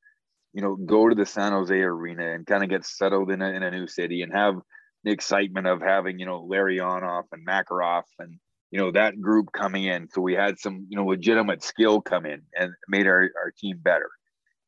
you 0.52 0.60
know, 0.60 0.76
go 0.76 1.08
to 1.08 1.14
the 1.14 1.24
San 1.24 1.52
Jose 1.52 1.74
arena 1.74 2.32
and 2.32 2.46
kind 2.46 2.62
of 2.62 2.68
get 2.68 2.84
settled 2.84 3.30
in 3.30 3.40
a, 3.40 3.48
in 3.52 3.62
a 3.62 3.70
new 3.70 3.86
city 3.86 4.20
and 4.20 4.34
have 4.34 4.56
the 5.06 5.12
excitement 5.12 5.68
of 5.68 5.80
having, 5.80 6.18
you 6.18 6.26
know, 6.26 6.44
Larionov 6.50 7.26
and 7.30 7.46
Makarov 7.46 8.02
and, 8.18 8.40
you 8.72 8.80
know, 8.80 8.90
that 8.90 9.20
group 9.20 9.52
coming 9.52 9.84
in. 9.84 10.08
So 10.10 10.20
we 10.20 10.34
had 10.34 10.58
some, 10.58 10.84
you 10.90 10.96
know, 10.96 11.06
legitimate 11.06 11.62
skill 11.62 12.00
come 12.00 12.26
in 12.26 12.42
and 12.58 12.72
made 12.88 13.06
our, 13.06 13.30
our 13.40 13.52
team 13.56 13.78
better. 13.80 14.10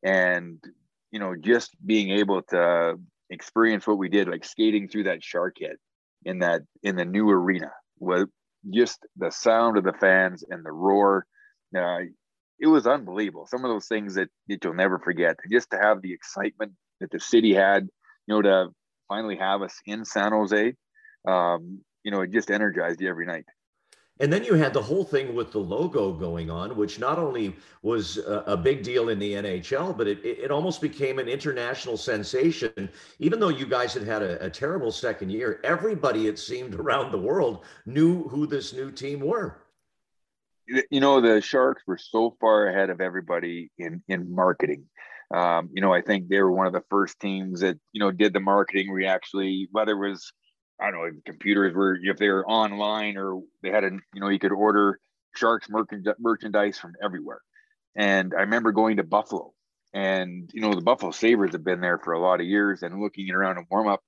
And, 0.01 0.63
you 1.11 1.19
know, 1.19 1.35
just 1.35 1.75
being 1.85 2.11
able 2.11 2.41
to 2.43 2.97
experience 3.29 3.85
what 3.85 3.97
we 3.97 4.07
did, 4.07 4.29
like 4.29 4.45
skating 4.45 4.87
through 4.87 5.03
that 5.03 5.21
shark 5.21 5.57
head 5.59 5.75
in 6.23 6.39
that, 6.39 6.61
in 6.83 6.95
the 6.95 7.03
new 7.03 7.29
arena 7.29 7.73
was 7.99 8.25
just 8.73 9.05
the 9.17 9.31
sound 9.31 9.77
of 9.77 9.83
the 9.83 9.91
fans 9.91 10.45
and 10.49 10.65
the 10.65 10.71
roar. 10.71 11.25
Uh, 11.77 11.97
it 12.61 12.67
was 12.67 12.87
unbelievable. 12.87 13.45
Some 13.45 13.65
of 13.65 13.71
those 13.71 13.87
things 13.87 14.15
that, 14.15 14.29
that 14.47 14.63
you'll 14.63 14.73
never 14.73 14.99
forget. 14.99 15.35
Just 15.51 15.71
to 15.71 15.77
have 15.77 16.01
the 16.01 16.13
excitement 16.13 16.71
that 17.01 17.11
the 17.11 17.19
city 17.19 17.53
had, 17.53 17.89
you 18.25 18.35
know, 18.35 18.41
to 18.41 18.69
finally 19.09 19.35
have 19.35 19.61
us 19.61 19.75
in 19.85 20.05
San 20.05 20.31
Jose, 20.31 20.73
um, 21.27 21.79
you 22.03 22.11
know, 22.11 22.21
it 22.21 22.31
just 22.31 22.49
energized 22.49 23.01
you 23.01 23.09
every 23.09 23.25
night. 23.25 23.45
And 24.21 24.31
then 24.31 24.43
you 24.43 24.53
had 24.53 24.73
the 24.73 24.81
whole 24.81 25.05
thing 25.05 25.33
with 25.33 25.53
the 25.53 25.59
logo 25.59 26.11
going 26.11 26.51
on, 26.51 26.75
which 26.75 26.99
not 26.99 27.17
only 27.17 27.55
was 27.81 28.17
a, 28.17 28.57
big 28.57 28.83
deal 28.83 29.07
in 29.07 29.17
the 29.17 29.33
NHL, 29.33 29.97
but 29.97 30.07
it, 30.07 30.19
it 30.25 30.51
almost 30.51 30.81
became 30.81 31.19
an 31.19 31.29
international 31.29 31.95
sensation. 31.95 32.89
Even 33.19 33.39
though 33.39 33.49
you 33.49 33.65
guys 33.65 33.93
had 33.93 34.03
had 34.03 34.21
a, 34.21 34.43
a 34.43 34.49
terrible 34.49 34.91
second 34.91 35.31
year, 35.31 35.61
everybody, 35.63 36.27
it 36.27 36.37
seemed, 36.37 36.75
around 36.75 37.11
the 37.11 37.17
world 37.17 37.63
knew 37.85 38.23
who 38.27 38.45
this 38.45 38.73
new 38.73 38.91
team 38.91 39.21
were 39.21 39.61
you 40.89 40.99
know 40.99 41.19
the 41.19 41.41
sharks 41.41 41.83
were 41.87 41.97
so 41.97 42.35
far 42.39 42.67
ahead 42.67 42.89
of 42.89 43.01
everybody 43.01 43.71
in 43.77 44.01
in 44.07 44.33
marketing 44.33 44.85
um, 45.31 45.69
you 45.73 45.81
know 45.81 45.93
i 45.93 46.01
think 46.01 46.27
they 46.27 46.41
were 46.41 46.51
one 46.51 46.67
of 46.67 46.73
the 46.73 46.83
first 46.89 47.19
teams 47.19 47.61
that 47.61 47.77
you 47.91 47.99
know 47.99 48.11
did 48.11 48.33
the 48.33 48.39
marketing 48.39 48.91
we 48.91 49.05
actually 49.05 49.67
whether 49.71 49.91
it 49.91 50.09
was 50.09 50.31
i 50.79 50.89
don't 50.89 50.99
know 50.99 51.11
computers 51.25 51.73
were 51.73 51.97
if 52.01 52.17
they 52.17 52.29
were 52.29 52.47
online 52.47 53.17
or 53.17 53.41
they 53.61 53.69
had 53.69 53.83
a 53.83 53.91
you 54.13 54.21
know 54.21 54.29
you 54.29 54.39
could 54.39 54.51
order 54.51 54.99
sharks 55.35 55.67
merchandise 56.19 56.77
from 56.77 56.93
everywhere 57.03 57.41
and 57.95 58.33
i 58.37 58.41
remember 58.41 58.71
going 58.71 58.97
to 58.97 59.03
buffalo 59.03 59.53
and 59.93 60.49
you 60.53 60.61
know 60.61 60.73
the 60.73 60.81
buffalo 60.81 61.11
sabres 61.11 61.51
have 61.51 61.63
been 61.63 61.81
there 61.81 61.99
for 61.99 62.13
a 62.13 62.19
lot 62.19 62.39
of 62.39 62.47
years 62.47 62.83
and 62.83 63.01
looking 63.01 63.29
around 63.31 63.57
and 63.57 63.67
warm 63.69 63.87
up 63.87 64.01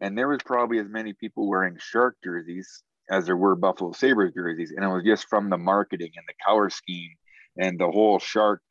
and 0.00 0.16
there 0.16 0.28
was 0.28 0.40
probably 0.44 0.78
as 0.78 0.88
many 0.88 1.12
people 1.12 1.48
wearing 1.48 1.76
shark 1.78 2.16
jerseys 2.22 2.82
as 3.10 3.26
there 3.26 3.36
were 3.36 3.54
Buffalo 3.54 3.92
Sabres 3.92 4.32
jerseys. 4.34 4.72
And 4.74 4.84
it 4.84 4.88
was 4.88 5.04
just 5.04 5.28
from 5.28 5.50
the 5.50 5.58
marketing 5.58 6.10
and 6.16 6.24
the 6.26 6.34
color 6.44 6.70
scheme 6.70 7.10
and 7.56 7.78
the 7.78 7.90
whole 7.90 8.18
shark. 8.18 8.62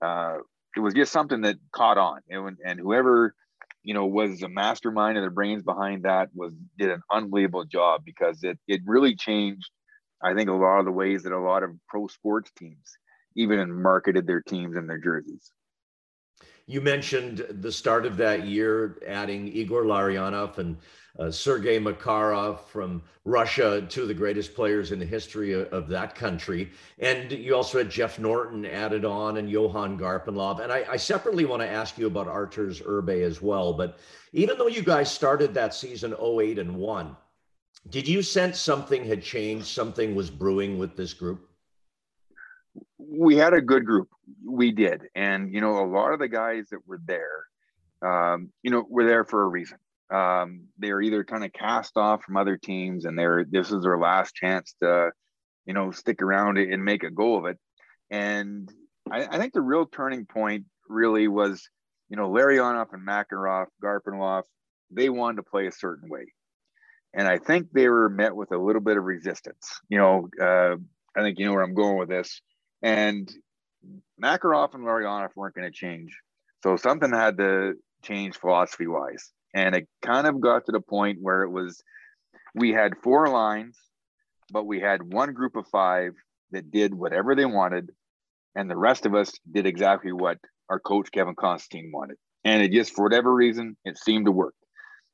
Uh, 0.00 0.38
it 0.76 0.80
was 0.80 0.94
just 0.94 1.12
something 1.12 1.42
that 1.42 1.56
caught 1.72 1.98
on. 1.98 2.20
And, 2.28 2.56
and 2.64 2.80
whoever, 2.80 3.34
you 3.82 3.94
know, 3.94 4.06
was 4.06 4.40
the 4.40 4.48
mastermind 4.48 5.16
and 5.16 5.26
the 5.26 5.30
brains 5.30 5.62
behind 5.62 6.04
that 6.04 6.30
was 6.34 6.52
did 6.78 6.90
an 6.90 7.02
unbelievable 7.10 7.64
job 7.64 8.02
because 8.04 8.42
it 8.42 8.58
it 8.66 8.80
really 8.86 9.14
changed, 9.14 9.70
I 10.22 10.34
think, 10.34 10.48
a 10.48 10.52
lot 10.52 10.78
of 10.78 10.84
the 10.84 10.92
ways 10.92 11.22
that 11.22 11.32
a 11.32 11.38
lot 11.38 11.62
of 11.62 11.70
pro 11.88 12.06
sports 12.08 12.50
teams 12.56 12.96
even 13.36 13.82
marketed 13.82 14.26
their 14.26 14.40
teams 14.40 14.76
and 14.76 14.88
their 14.88 14.98
jerseys. 14.98 15.52
You 16.66 16.80
mentioned 16.80 17.44
the 17.50 17.72
start 17.72 18.06
of 18.06 18.16
that 18.18 18.46
year 18.46 18.96
adding 19.06 19.48
Igor 19.48 19.84
Larionov 19.84 20.56
and 20.58 20.78
uh, 21.18 21.30
Sergei 21.30 21.78
Makarov 21.78 22.60
from 22.64 23.02
Russia, 23.24 23.86
two 23.88 24.02
of 24.02 24.08
the 24.08 24.14
greatest 24.14 24.54
players 24.54 24.90
in 24.90 24.98
the 24.98 25.06
history 25.06 25.52
of, 25.52 25.72
of, 25.72 25.88
that 25.88 26.14
country. 26.14 26.70
And 26.98 27.30
you 27.30 27.54
also 27.54 27.78
had 27.78 27.90
Jeff 27.90 28.18
Norton 28.18 28.66
added 28.66 29.04
on 29.04 29.36
and 29.36 29.48
Johan 29.48 29.98
Garpenlov. 29.98 30.60
And 30.60 30.72
I, 30.72 30.84
I 30.90 30.96
separately 30.96 31.44
want 31.44 31.62
to 31.62 31.68
ask 31.68 31.96
you 31.98 32.06
about 32.06 32.26
Arturs 32.26 32.82
Irbe 32.84 33.22
as 33.22 33.40
well. 33.40 33.72
But 33.72 33.98
even 34.32 34.58
though 34.58 34.66
you 34.66 34.82
guys 34.82 35.10
started 35.10 35.54
that 35.54 35.72
season 35.72 36.14
08 36.20 36.58
and 36.58 36.74
1, 36.74 37.16
did 37.90 38.08
you 38.08 38.22
sense 38.22 38.58
something 38.58 39.04
had 39.04 39.22
changed, 39.22 39.66
something 39.66 40.14
was 40.14 40.30
brewing 40.30 40.78
with 40.78 40.96
this 40.96 41.14
group? 41.14 41.48
We 42.98 43.36
had 43.36 43.54
a 43.54 43.60
good 43.60 43.84
group. 43.84 44.08
We 44.44 44.72
did. 44.72 45.02
And, 45.14 45.52
you 45.52 45.60
know, 45.60 45.78
a 45.78 45.86
lot 45.86 46.12
of 46.12 46.18
the 46.18 46.28
guys 46.28 46.70
that 46.70 46.86
were 46.88 47.00
there, 47.04 47.46
um, 48.02 48.50
you 48.62 48.70
know, 48.70 48.84
were 48.88 49.06
there 49.06 49.24
for 49.24 49.42
a 49.42 49.48
reason 49.48 49.78
um, 50.10 50.66
they're 50.78 51.00
either 51.00 51.24
kind 51.24 51.44
of 51.44 51.52
cast 51.52 51.96
off 51.96 52.22
from 52.22 52.36
other 52.36 52.56
teams 52.56 53.04
and 53.04 53.18
they're 53.18 53.44
this 53.44 53.70
is 53.70 53.82
their 53.82 53.98
last 53.98 54.34
chance 54.34 54.74
to 54.82 55.10
you 55.66 55.74
know 55.74 55.90
stick 55.90 56.22
around 56.22 56.58
and 56.58 56.84
make 56.84 57.02
a 57.02 57.10
go 57.10 57.36
of 57.36 57.46
it. 57.46 57.58
And 58.10 58.70
I, 59.10 59.26
I 59.26 59.38
think 59.38 59.52
the 59.52 59.60
real 59.60 59.86
turning 59.86 60.26
point 60.26 60.64
really 60.88 61.28
was 61.28 61.68
you 62.08 62.16
know 62.16 62.28
Larionov 62.28 62.92
and 62.92 63.06
Makarov, 63.06 63.66
Garpenlov, 63.82 64.42
they 64.90 65.08
wanted 65.08 65.36
to 65.36 65.42
play 65.42 65.66
a 65.66 65.72
certain 65.72 66.08
way. 66.08 66.32
And 67.16 67.28
I 67.28 67.38
think 67.38 67.68
they 67.72 67.88
were 67.88 68.08
met 68.08 68.34
with 68.34 68.50
a 68.52 68.58
little 68.58 68.82
bit 68.82 68.96
of 68.96 69.04
resistance 69.04 69.80
you 69.88 69.98
know 69.98 70.28
uh, 70.40 70.76
I 71.16 71.22
think 71.22 71.38
you 71.38 71.46
know 71.46 71.52
where 71.54 71.62
I'm 71.62 71.74
going 71.74 71.98
with 71.98 72.08
this. 72.08 72.40
And 72.82 73.32
Makarov 74.22 74.74
and 74.74 74.84
Larionov 74.84 75.30
weren't 75.36 75.54
going 75.54 75.70
to 75.70 75.76
change. 75.76 76.18
So 76.62 76.76
something 76.76 77.10
had 77.10 77.38
to 77.38 77.74
change 78.02 78.36
philosophy 78.36 78.86
wise 78.86 79.32
and 79.54 79.74
it 79.74 79.88
kind 80.02 80.26
of 80.26 80.40
got 80.40 80.66
to 80.66 80.72
the 80.72 80.80
point 80.80 81.18
where 81.22 81.42
it 81.42 81.50
was 81.50 81.82
we 82.54 82.72
had 82.72 82.98
four 83.02 83.28
lines, 83.28 83.78
but 84.50 84.66
we 84.66 84.80
had 84.80 85.12
one 85.12 85.32
group 85.32 85.56
of 85.56 85.66
five 85.68 86.12
that 86.50 86.70
did 86.70 86.94
whatever 86.94 87.34
they 87.34 87.46
wanted, 87.46 87.90
and 88.54 88.70
the 88.70 88.76
rest 88.76 89.06
of 89.06 89.14
us 89.14 89.32
did 89.50 89.66
exactly 89.66 90.12
what 90.12 90.38
our 90.68 90.78
coach 90.78 91.10
Kevin 91.12 91.34
Constantine 91.34 91.90
wanted. 91.92 92.16
And 92.44 92.62
it 92.62 92.72
just 92.72 92.94
for 92.94 93.04
whatever 93.04 93.32
reason, 93.32 93.76
it 93.84 93.98
seemed 93.98 94.26
to 94.26 94.32
work. 94.32 94.54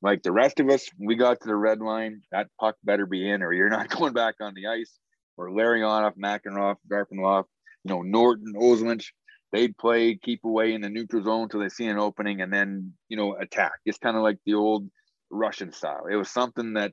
Like 0.03 0.23
the 0.23 0.33
rest 0.33 0.61
of 0.61 0.69
us, 0.69 0.89
we 0.99 1.15
got 1.15 1.41
to 1.41 1.47
the 1.47 1.55
red 1.55 1.81
line, 1.81 2.23
that 2.33 2.49
puck 2.59 2.77
better 2.83 3.07
be 3.07 3.29
in, 3.29 3.43
or 3.43 3.53
you're 3.53 3.69
not 3.71 3.91
going 3.91 4.13
back 4.13 4.37
on 4.41 4.55
the 4.55 4.67
ice. 4.67 4.93
Or 5.37 5.49
Larionov, 5.49 6.17
Makarov, 6.19 6.77
Garpenlov, 6.91 7.45
you 7.85 7.95
know, 7.95 8.03
Norton, 8.03 8.53
Ozolinsh, 8.57 9.07
they'd 9.53 9.77
play 9.77 10.17
keep 10.17 10.45
away 10.45 10.75
in 10.75 10.81
the 10.81 10.89
neutral 10.89 11.23
zone 11.23 11.45
until 11.45 11.61
they 11.61 11.69
see 11.69 11.87
an 11.87 11.99
opening 11.99 12.41
and 12.41 12.53
then 12.53 12.93
you 13.09 13.17
know 13.17 13.35
attack. 13.37 13.73
It's 13.85 13.99
kind 13.99 14.17
of 14.17 14.23
like 14.23 14.39
the 14.45 14.55
old 14.55 14.89
russian 15.31 15.73
style. 15.73 16.07
It 16.11 16.17
was 16.17 16.31
something 16.31 16.75
that 16.75 16.93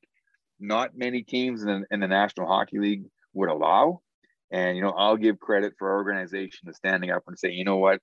not 0.60 0.98
many 0.98 1.24
teams 1.24 1.64
in, 1.64 1.86
in 1.92 2.00
the 2.00 2.08
national 2.08 2.48
hockey 2.48 2.80
league 2.80 3.04
would 3.34 3.50
allow. 3.50 4.02
And 4.52 4.78
you 4.78 4.84
know 4.84 4.92
i'll 4.92 5.18
give 5.18 5.40
credit 5.40 5.74
for 5.78 5.90
our 5.90 5.98
organization 5.98 6.68
to 6.68 6.74
standing 6.74 7.12
up 7.12 7.24
and 7.28 7.38
say 7.38 7.52
you 7.52 7.66
know 7.66 7.78
what? 7.78 8.00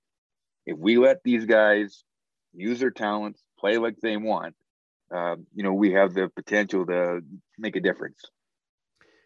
If 0.65 0.77
we 0.77 0.97
let 0.97 1.23
these 1.23 1.45
guys 1.45 2.03
use 2.53 2.79
their 2.79 2.91
talents 2.91 3.43
play 3.59 3.77
like 3.77 3.95
they 4.01 4.17
want 4.17 4.55
uh, 5.13 5.35
you 5.53 5.63
know 5.63 5.73
we 5.73 5.93
have 5.93 6.13
the 6.13 6.29
potential 6.35 6.85
to 6.85 7.21
make 7.57 7.75
a 7.75 7.81
difference 7.81 8.21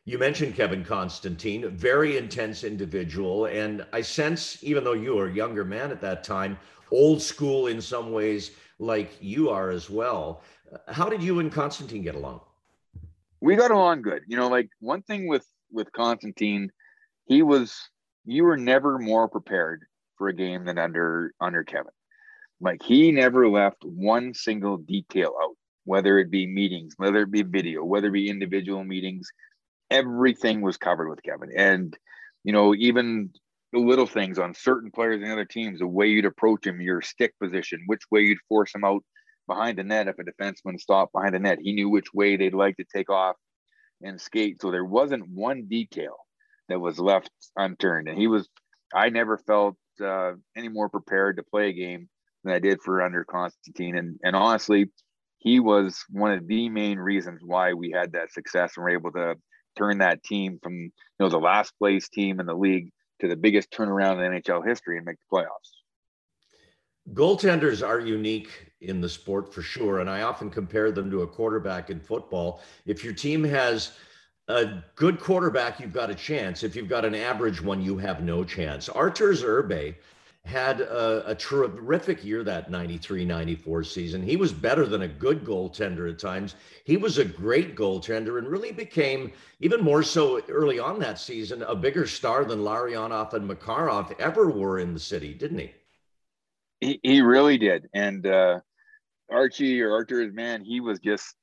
you 0.10 0.18
mentioned 0.18 0.56
Kevin 0.56 0.84
Constantine, 0.84 1.66
a 1.66 1.70
very 1.70 2.18
intense 2.18 2.64
individual. 2.64 3.46
And 3.46 3.86
I 3.94 4.02
sense, 4.02 4.58
even 4.64 4.84
though 4.84 4.94
you 4.94 5.16
were 5.16 5.28
a 5.28 5.32
younger 5.32 5.64
man 5.64 5.92
at 5.92 6.02
that 6.02 6.24
time, 6.24 6.58
old 6.90 7.22
school 7.22 7.68
in 7.68 7.80
some 7.80 8.12
ways, 8.12 8.52
like 8.80 9.12
you 9.22 9.52
are 9.52 9.70
as 9.70 9.88
well. 9.88 10.42
How 10.88 11.10
did 11.10 11.22
you 11.22 11.38
and 11.40 11.52
Constantine 11.52 12.02
get 12.02 12.16
along? 12.16 12.42
We 13.40 13.56
got 13.56 13.70
along 13.70 14.02
good. 14.02 14.24
You 14.28 14.36
know, 14.36 14.48
like 14.48 14.70
one 14.80 15.04
thing 15.04 15.28
with 15.28 15.46
with 15.72 15.92
Constantine, 15.92 16.72
he 17.28 17.44
was 17.44 17.80
you 18.26 18.46
were 18.46 18.58
never 18.58 18.98
more 18.98 19.28
prepared 19.28 19.86
for 20.18 20.30
a 20.30 20.34
game 20.34 20.66
than 20.66 20.80
under 20.80 21.36
under 21.40 21.64
Kevin. 21.64 21.94
Like 22.60 22.82
he 22.82 23.12
never 23.12 23.48
left 23.48 23.86
one 23.86 24.34
single 24.34 24.78
detail 24.78 25.36
out, 25.40 25.56
whether 25.84 26.18
it 26.18 26.32
be 26.32 26.48
meetings, 26.48 26.96
whether 26.98 27.22
it 27.22 27.32
be 27.32 27.44
video, 27.44 27.84
whether 27.84 28.08
it 28.08 28.14
be 28.14 28.28
individual 28.28 28.84
meetings, 28.84 29.30
everything 29.92 30.62
was 30.62 30.78
covered 30.78 31.10
with 31.10 31.24
Kevin. 31.24 31.50
And 31.56 31.98
you 32.44 32.54
know, 32.54 32.74
even 32.74 33.32
the 33.74 33.80
little 33.80 34.08
things 34.08 34.40
on 34.40 34.54
certain 34.54 34.92
players 34.92 35.22
and 35.22 35.32
other 35.32 35.46
teams, 35.46 35.80
the 35.80 35.88
way 35.88 36.08
you'd 36.08 36.26
approach 36.26 36.66
him, 36.66 36.82
your 36.82 37.02
stick 37.02 37.34
position, 37.42 37.84
which 37.86 38.02
way 38.12 38.22
you'd 38.22 38.40
force 38.48 38.74
him 38.74 38.84
out 38.84 39.04
behind 39.48 39.78
the 39.78 39.84
net 39.84 40.08
if 40.08 40.16
a 40.20 40.24
defenseman 40.24 40.80
stopped 40.80 41.14
behind 41.14 41.36
the 41.36 41.40
net. 41.40 41.60
He 41.62 41.74
knew 41.74 41.90
which 41.90 42.14
way 42.14 42.38
they'd 42.38 42.54
like 42.54 42.78
to 42.78 42.86
take 42.96 43.10
off 43.10 43.36
and 44.02 44.20
skate. 44.20 44.62
So 44.62 44.72
there 44.72 44.86
wasn't 44.86 45.30
one 45.30 45.68
detail 45.68 46.16
that 46.70 46.80
was 46.80 47.00
left 47.00 47.30
unturned. 47.56 48.08
And 48.08 48.18
he 48.18 48.28
was, 48.28 48.48
I 48.94 49.10
never 49.10 49.38
felt 49.38 49.76
uh, 50.02 50.34
any 50.56 50.70
more 50.70 50.90
prepared 50.90 51.38
to 51.38 51.44
play 51.44 51.70
a 51.70 51.74
game 51.74 52.10
than 52.44 52.54
I 52.54 52.60
did 52.60 52.82
for 52.82 53.02
under 53.02 53.24
Constantine. 53.26 53.98
And 53.98 54.20
and 54.24 54.36
honestly, 54.36 54.90
he 55.40 55.60
was 55.60 56.04
one 56.10 56.32
of 56.32 56.48
the 56.48 56.70
main 56.70 57.00
reasons 57.00 57.42
why 57.44 57.74
we 57.74 57.92
had 57.92 58.14
that 58.14 58.32
success 58.32 58.74
and 58.76 58.84
were 58.84 58.90
able 58.90 59.12
to 59.14 59.36
turn 59.78 60.00
that 60.00 60.24
team 60.24 60.60
from 60.62 60.74
you 60.74 60.92
know 61.20 61.30
the 61.30 61.38
last 61.38 61.78
place 61.78 62.10
team 62.10 62.40
in 62.40 62.46
the 62.46 62.54
league 62.54 62.92
to 63.20 63.28
the 63.28 63.36
biggest 63.36 63.72
turnaround 63.72 64.26
in 64.26 64.42
NHL 64.42 64.66
history 64.66 64.98
and 64.98 65.06
make 65.06 65.18
the 65.18 65.38
playoffs. 65.38 65.80
Goaltenders 67.14 67.86
are 67.86 68.00
unique 68.00 68.72
in 68.82 69.02
the 69.02 69.10
sport 69.10 69.54
for 69.54 69.62
sure, 69.62 70.00
and 70.00 70.10
I 70.10 70.22
often 70.22 70.50
compare 70.50 70.92
them 70.92 71.10
to 71.12 71.24
a 71.24 71.28
quarterback 71.28 71.90
in 71.90 72.00
football. 72.00 72.62
If 72.86 73.04
your 73.04 73.14
team 73.14 73.44
has 73.46 73.94
a 74.48 74.84
good 74.96 75.20
quarterback, 75.20 75.80
you've 75.80 75.94
got 75.94 76.10
a 76.10 76.16
chance. 76.16 76.64
If 76.64 76.76
you've 76.76 76.88
got 76.88 77.06
an 77.06 77.16
average 77.16 77.62
one, 77.62 77.82
you 77.82 77.98
have 77.98 78.24
no 78.24 78.44
chance. 78.44 78.90
Arturs 78.90 79.44
Irbe 79.44 79.96
had 80.46 80.82
a, 80.82 81.30
a, 81.30 81.36
terrific 81.36 82.24
year 82.24 82.44
that 82.44 82.72
93 82.72 83.26
94 83.26 83.84
season. 83.84 84.24
He 84.24 84.36
was 84.36 84.52
better 84.52 84.86
than 84.86 85.04
a 85.04 85.08
good 85.08 85.44
goaltender 85.44 86.10
at 86.10 86.18
times. 86.18 86.56
He 86.86 86.98
was 86.98 87.18
a 87.18 87.26
great 87.26 87.76
goaltender 87.76 88.38
and 88.38 88.48
really 88.48 88.72
became, 88.72 89.32
even 89.60 89.82
more 89.82 90.02
so 90.02 90.42
early 90.50 90.80
on 90.80 90.98
that 91.00 91.20
season, 91.20 91.62
a 91.64 91.76
bigger 91.76 92.08
star 92.08 92.46
than 92.46 92.60
Larionov 92.60 93.34
and 93.34 93.50
Makarov 93.50 94.18
ever 94.20 94.50
were 94.50 94.80
in 94.80 94.94
the 94.94 95.00
city, 95.00 95.34
didn't 95.34 95.60
he? 95.60 95.72
He, 96.80 97.00
he 97.04 97.22
really 97.22 97.58
did. 97.58 97.88
And 97.94 98.26
uh, 98.26 98.62
Archie 99.30 99.82
or 99.82 99.92
Arturs, 99.92 100.34
man, 100.34 100.64
he 100.64 100.80
was 100.80 101.00
just, 101.00 101.36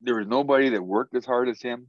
there 0.00 0.16
was 0.16 0.28
nobody 0.28 0.70
that 0.70 0.82
worked 0.82 1.14
as 1.16 1.26
hard 1.26 1.48
as 1.48 1.60
him. 1.60 1.88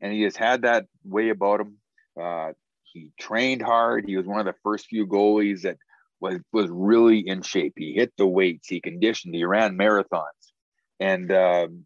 And 0.00 0.12
he 0.12 0.22
just 0.22 0.36
had 0.36 0.62
that 0.62 0.86
way 1.02 1.30
about 1.30 1.60
him. 1.60 1.78
Uh, 2.20 2.52
he 2.94 3.10
trained 3.20 3.60
hard. 3.60 4.04
He 4.06 4.16
was 4.16 4.26
one 4.26 4.40
of 4.40 4.46
the 4.46 4.54
first 4.62 4.86
few 4.86 5.06
goalies 5.06 5.62
that 5.62 5.76
was 6.20 6.38
was 6.52 6.70
really 6.70 7.18
in 7.18 7.42
shape. 7.42 7.74
He 7.76 7.92
hit 7.92 8.12
the 8.16 8.26
weights. 8.26 8.68
He 8.68 8.80
conditioned. 8.80 9.34
He 9.34 9.44
ran 9.44 9.76
marathons. 9.76 10.52
And 11.00 11.30
um, 11.32 11.84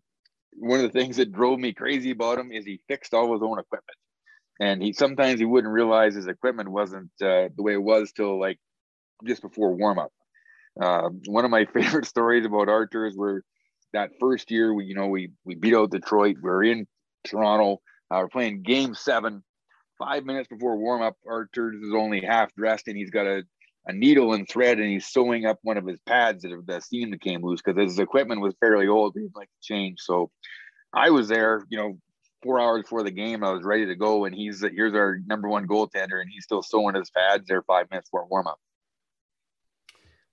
one 0.52 0.80
of 0.80 0.92
the 0.92 0.98
things 0.98 1.16
that 1.16 1.32
drove 1.32 1.58
me 1.58 1.72
crazy 1.72 2.10
about 2.10 2.38
him 2.38 2.52
is 2.52 2.64
he 2.64 2.80
fixed 2.88 3.14
all 3.14 3.32
his 3.32 3.42
own 3.42 3.58
equipment. 3.58 3.96
And 4.60 4.82
he 4.82 4.92
sometimes 4.92 5.40
he 5.40 5.46
wouldn't 5.46 5.72
realize 5.72 6.14
his 6.14 6.26
equipment 6.26 6.68
wasn't 6.68 7.10
uh, 7.22 7.48
the 7.56 7.62
way 7.62 7.72
it 7.72 7.82
was 7.82 8.12
till 8.12 8.38
like 8.38 8.58
just 9.26 9.42
before 9.42 9.74
warm 9.74 9.98
up. 9.98 10.12
Uh, 10.80 11.08
one 11.26 11.44
of 11.44 11.50
my 11.50 11.64
favorite 11.74 12.06
stories 12.06 12.44
about 12.44 12.68
Arturs 12.68 13.14
where 13.16 13.42
that 13.94 14.10
first 14.20 14.50
year 14.50 14.74
we 14.74 14.84
you 14.84 14.94
know 14.94 15.06
we 15.06 15.30
we 15.44 15.54
beat 15.54 15.74
out 15.74 15.90
Detroit. 15.90 16.36
We 16.42 16.50
are 16.50 16.62
in 16.62 16.86
Toronto. 17.24 17.80
Uh, 18.10 18.20
we're 18.20 18.28
playing 18.28 18.62
Game 18.62 18.94
Seven 18.94 19.42
five 19.98 20.24
minutes 20.24 20.48
before 20.48 20.76
warm 20.76 21.02
up, 21.02 21.16
Arturs 21.26 21.82
is 21.82 21.94
only 21.94 22.20
half 22.20 22.54
dressed 22.54 22.88
and 22.88 22.96
he's 22.96 23.10
got 23.10 23.26
a, 23.26 23.42
a 23.86 23.92
needle 23.92 24.32
and 24.34 24.48
thread 24.48 24.78
and 24.78 24.88
he's 24.88 25.06
sewing 25.06 25.46
up 25.46 25.58
one 25.62 25.76
of 25.76 25.86
his 25.86 25.98
pads 26.06 26.42
that 26.42 26.62
the 26.66 26.80
seam 26.80 27.10
that 27.10 27.20
came 27.20 27.44
loose 27.44 27.60
because 27.62 27.80
his 27.80 27.98
equipment 27.98 28.40
was 28.40 28.54
fairly 28.60 28.88
old. 28.88 29.14
He'd 29.16 29.30
like 29.34 29.48
to 29.48 29.62
change. 29.62 30.00
So 30.00 30.30
I 30.92 31.10
was 31.10 31.28
there, 31.28 31.64
you 31.68 31.78
know, 31.78 31.98
four 32.42 32.60
hours 32.60 32.82
before 32.82 33.02
the 33.02 33.10
game. 33.10 33.44
I 33.44 33.50
was 33.50 33.64
ready 33.64 33.86
to 33.86 33.96
go, 33.96 34.24
and 34.24 34.34
he's 34.34 34.60
here's 34.60 34.94
our 34.94 35.18
number 35.26 35.48
one 35.48 35.66
goaltender, 35.66 36.20
and 36.20 36.30
he's 36.30 36.44
still 36.44 36.62
sewing 36.62 36.94
his 36.94 37.10
pads 37.10 37.46
there 37.48 37.62
five 37.62 37.90
minutes 37.90 38.08
before 38.08 38.26
warm 38.26 38.46
up. 38.46 38.58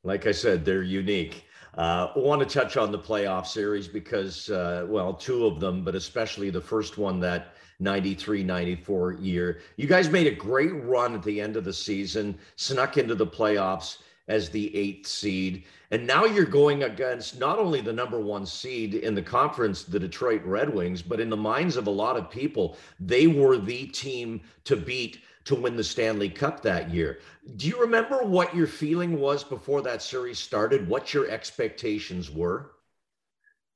Like 0.04 0.28
I 0.28 0.32
said, 0.32 0.64
they're 0.64 0.84
unique. 0.84 1.46
Uh, 1.76 2.12
want 2.16 2.42
to 2.42 2.48
touch 2.48 2.78
on 2.78 2.92
the 2.92 3.00
playoff 3.00 3.48
series 3.48 3.88
because, 3.88 4.50
uh, 4.50 4.86
well, 4.88 5.14
two 5.14 5.46
of 5.46 5.60
them, 5.60 5.84
but 5.84 5.94
especially 5.94 6.50
the 6.50 6.62
first 6.62 6.98
one 6.98 7.20
that 7.20 7.56
93 7.80 8.44
94 8.44 9.14
year. 9.14 9.62
You 9.78 9.88
guys 9.88 10.10
made 10.10 10.28
a 10.28 10.36
great 10.36 10.74
run 10.84 11.14
at 11.16 11.24
the 11.24 11.42
end 11.42 11.58
of 11.58 11.64
the 11.64 11.74
season, 11.74 12.38
snuck 12.56 12.98
into 12.98 13.16
the 13.16 13.28
playoffs 13.28 14.00
as 14.28 14.50
the 14.50 14.76
eighth 14.76 15.08
seed. 15.08 15.66
And 15.92 16.08
now 16.08 16.26
you're 16.26 16.46
going 16.46 16.84
against 16.84 17.40
not 17.40 17.60
only 17.60 17.82
the 17.82 17.94
number 17.94 18.20
one 18.20 18.46
seed 18.46 18.96
in 18.96 19.14
the 19.14 19.22
conference, 19.22 19.84
the 19.84 20.00
Detroit 20.00 20.44
Red 20.44 20.74
Wings, 20.74 21.02
but 21.02 21.20
in 21.20 21.30
the 21.30 21.38
minds 21.38 21.76
of 21.76 21.88
a 21.88 21.92
lot 21.92 22.18
of 22.18 22.32
people, 22.32 22.78
they 23.00 23.28
were 23.28 23.58
the 23.58 23.86
team 23.88 24.42
to 24.64 24.76
beat 24.76 25.20
to 25.46 25.56
win 25.56 25.76
the 25.76 25.84
Stanley 25.84 26.30
Cup 26.30 26.62
that 26.64 26.90
year. 26.90 27.20
Do 27.56 27.68
you 27.68 27.80
remember 27.80 28.24
what 28.24 28.56
your 28.56 28.66
feeling 28.66 29.20
was 29.20 29.44
before 29.44 29.84
that 29.84 30.02
series 30.02 30.40
started? 30.40 30.88
What 30.90 31.14
your 31.14 31.30
expectations 31.30 32.32
were? 32.32 32.72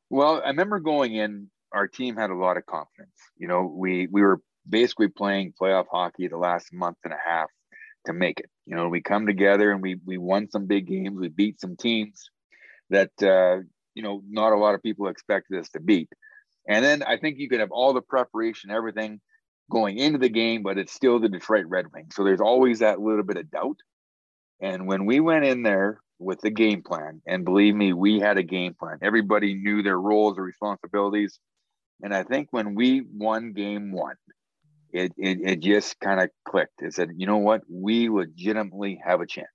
Well, 0.10 0.42
I 0.44 0.50
remember 0.50 0.80
going 0.80 1.14
in 1.14 1.52
our 1.72 1.88
team 1.88 2.16
had 2.16 2.32
a 2.32 2.36
lot 2.36 2.58
of 2.58 2.66
confidence. 2.66 3.19
You 3.40 3.48
know, 3.48 3.64
we 3.64 4.08
we 4.12 4.22
were 4.22 4.42
basically 4.68 5.08
playing 5.08 5.54
playoff 5.60 5.86
hockey 5.92 6.28
the 6.28 6.38
last 6.38 6.72
month 6.72 6.98
and 7.04 7.14
a 7.14 7.18
half 7.26 7.50
to 8.06 8.14
make 8.14 8.40
it. 8.40 8.50
You 8.66 8.76
know, 8.76 8.90
we 8.90 9.02
come 9.02 9.26
together 9.26 9.72
and 9.72 9.82
we 9.82 9.98
we 10.06 10.18
won 10.18 10.50
some 10.50 10.68
big 10.68 10.88
games. 10.88 11.20
We 11.20 11.30
beat 11.30 11.60
some 11.60 11.76
teams 11.76 12.30
that 12.90 13.12
uh, 13.22 13.64
you 13.96 14.04
know 14.04 14.22
not 14.30 14.54
a 14.54 14.58
lot 14.58 14.76
of 14.76 14.84
people 14.84 15.08
expected 15.08 15.60
us 15.60 15.70
to 15.70 15.80
beat. 15.80 16.10
And 16.68 16.86
then 16.86 17.02
I 17.02 17.18
think 17.18 17.40
you 17.40 17.50
could 17.50 17.62
have 17.62 17.72
all 17.72 17.94
the 17.94 18.02
preparation, 18.02 18.70
everything 18.70 19.22
going 19.72 19.98
into 19.98 20.20
the 20.20 20.30
game, 20.30 20.64
but 20.64 20.78
it's 20.78 20.94
still 20.94 21.20
the 21.20 21.30
Detroit 21.30 21.66
Red 21.68 21.86
Wings. 21.94 22.16
So 22.16 22.24
there's 22.24 22.42
always 22.42 22.80
that 22.80 23.00
little 23.00 23.24
bit 23.24 23.38
of 23.38 23.50
doubt. 23.50 23.78
And 24.62 24.88
when 24.88 25.06
we 25.06 25.20
went 25.20 25.46
in 25.46 25.64
there 25.64 26.02
with 26.20 26.42
the 26.42 26.50
game 26.50 26.84
plan, 26.84 27.22
and 27.26 27.46
believe 27.46 27.76
me, 27.76 27.94
we 27.94 28.20
had 28.20 28.38
a 28.38 28.44
game 28.44 28.76
plan. 28.78 28.98
Everybody 29.02 29.56
knew 29.56 29.82
their 29.82 30.00
roles 30.00 30.38
or 30.38 30.44
responsibilities. 30.44 31.40
And 32.02 32.14
I 32.14 32.24
think 32.24 32.50
when 32.52 32.76
we 32.76 33.02
won 33.02 33.54
game 33.54 33.92
one, 33.92 34.16
it, 34.92 35.14
it, 35.18 35.40
it 35.44 35.60
just 35.60 36.00
kind 36.00 36.20
of 36.20 36.30
clicked. 36.46 36.82
It 36.82 36.94
said, 36.94 37.12
you 37.18 37.28
know 37.28 37.38
what? 37.38 37.62
We 37.70 38.10
legitimately 38.10 39.02
have 39.06 39.22
a 39.22 39.28
chance. 39.28 39.48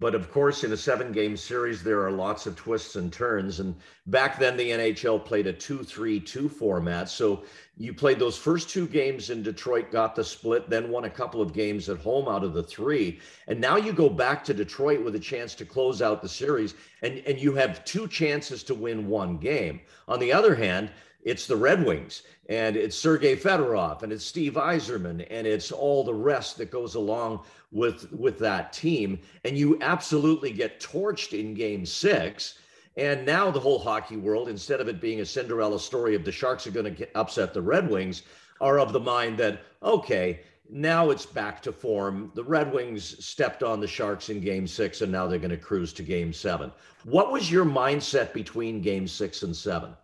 But 0.00 0.14
of 0.14 0.30
course, 0.30 0.62
in 0.62 0.70
a 0.70 0.76
seven 0.76 1.10
game 1.10 1.36
series, 1.36 1.82
there 1.82 2.02
are 2.04 2.12
lots 2.12 2.46
of 2.46 2.54
twists 2.54 2.94
and 2.94 3.12
turns. 3.12 3.58
And 3.58 3.74
back 4.06 4.38
then, 4.38 4.56
the 4.56 4.70
NHL 4.70 5.24
played 5.24 5.48
a 5.48 5.52
2 5.52 5.82
3 5.82 6.20
2 6.20 6.48
format. 6.48 7.08
So 7.08 7.42
you 7.76 7.92
played 7.92 8.20
those 8.20 8.38
first 8.38 8.70
two 8.70 8.86
games 8.86 9.30
in 9.30 9.42
Detroit, 9.42 9.90
got 9.90 10.14
the 10.14 10.22
split, 10.22 10.70
then 10.70 10.90
won 10.90 11.04
a 11.04 11.10
couple 11.10 11.42
of 11.42 11.52
games 11.52 11.88
at 11.88 11.98
home 11.98 12.28
out 12.28 12.44
of 12.44 12.54
the 12.54 12.62
three. 12.62 13.18
And 13.48 13.60
now 13.60 13.76
you 13.76 13.92
go 13.92 14.08
back 14.08 14.44
to 14.44 14.54
Detroit 14.54 15.02
with 15.02 15.16
a 15.16 15.20
chance 15.20 15.56
to 15.56 15.64
close 15.64 16.00
out 16.00 16.22
the 16.22 16.28
series, 16.28 16.74
and, 17.02 17.18
and 17.26 17.38
you 17.38 17.54
have 17.54 17.84
two 17.84 18.06
chances 18.06 18.62
to 18.64 18.74
win 18.74 19.08
one 19.08 19.36
game. 19.36 19.80
On 20.06 20.20
the 20.20 20.32
other 20.32 20.54
hand, 20.54 20.90
it's 21.22 21.46
the 21.46 21.56
Red 21.56 21.84
Wings 21.84 22.22
and 22.48 22.76
it's 22.76 22.96
Sergei 22.96 23.36
Fedorov 23.36 24.02
and 24.02 24.12
it's 24.12 24.24
Steve 24.24 24.54
Yzerman 24.54 25.26
and 25.30 25.46
it's 25.46 25.72
all 25.72 26.04
the 26.04 26.14
rest 26.14 26.58
that 26.58 26.70
goes 26.70 26.94
along 26.94 27.40
with 27.72 28.10
with 28.12 28.38
that 28.38 28.72
team 28.72 29.18
and 29.44 29.56
you 29.56 29.78
absolutely 29.80 30.52
get 30.52 30.80
torched 30.80 31.38
in 31.38 31.54
game 31.54 31.84
6 31.84 32.58
and 32.96 33.26
now 33.26 33.50
the 33.50 33.60
whole 33.60 33.78
hockey 33.78 34.16
world 34.16 34.48
instead 34.48 34.80
of 34.80 34.88
it 34.88 35.00
being 35.00 35.20
a 35.20 35.26
Cinderella 35.26 35.78
story 35.78 36.14
of 36.14 36.24
the 36.24 36.32
Sharks 36.32 36.66
are 36.66 36.72
going 36.72 36.94
to 36.94 37.18
upset 37.18 37.52
the 37.52 37.62
Red 37.62 37.90
Wings 37.90 38.22
are 38.60 38.78
of 38.78 38.92
the 38.92 39.00
mind 39.00 39.38
that 39.38 39.60
okay 39.82 40.40
now 40.70 41.10
it's 41.10 41.24
back 41.24 41.62
to 41.62 41.72
form. 41.72 42.30
The 42.34 42.44
Red 42.44 42.72
Wings 42.72 43.24
stepped 43.24 43.62
on 43.62 43.80
the 43.80 43.86
Sharks 43.86 44.28
in 44.28 44.40
game 44.40 44.66
six, 44.66 45.00
and 45.00 45.10
now 45.10 45.26
they're 45.26 45.38
going 45.38 45.50
to 45.50 45.56
cruise 45.56 45.92
to 45.94 46.02
game 46.02 46.32
seven. 46.32 46.70
What 47.04 47.32
was 47.32 47.50
your 47.50 47.64
mindset 47.64 48.34
between 48.34 48.82
game 48.82 49.08
six 49.08 49.42
and 49.42 49.56
seven? 49.56 49.94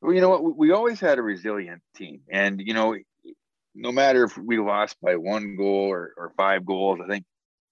Well, 0.00 0.14
you 0.14 0.20
know 0.20 0.28
what? 0.28 0.56
We 0.56 0.70
always 0.70 1.00
had 1.00 1.18
a 1.18 1.22
resilient 1.22 1.82
team, 1.96 2.20
and 2.30 2.60
you 2.60 2.74
know, 2.74 2.96
no 3.74 3.92
matter 3.92 4.24
if 4.24 4.36
we 4.38 4.58
lost 4.58 4.96
by 5.02 5.16
one 5.16 5.56
goal 5.56 5.88
or, 5.88 6.12
or 6.16 6.32
five 6.36 6.64
goals, 6.64 7.00
I 7.02 7.08
think 7.08 7.24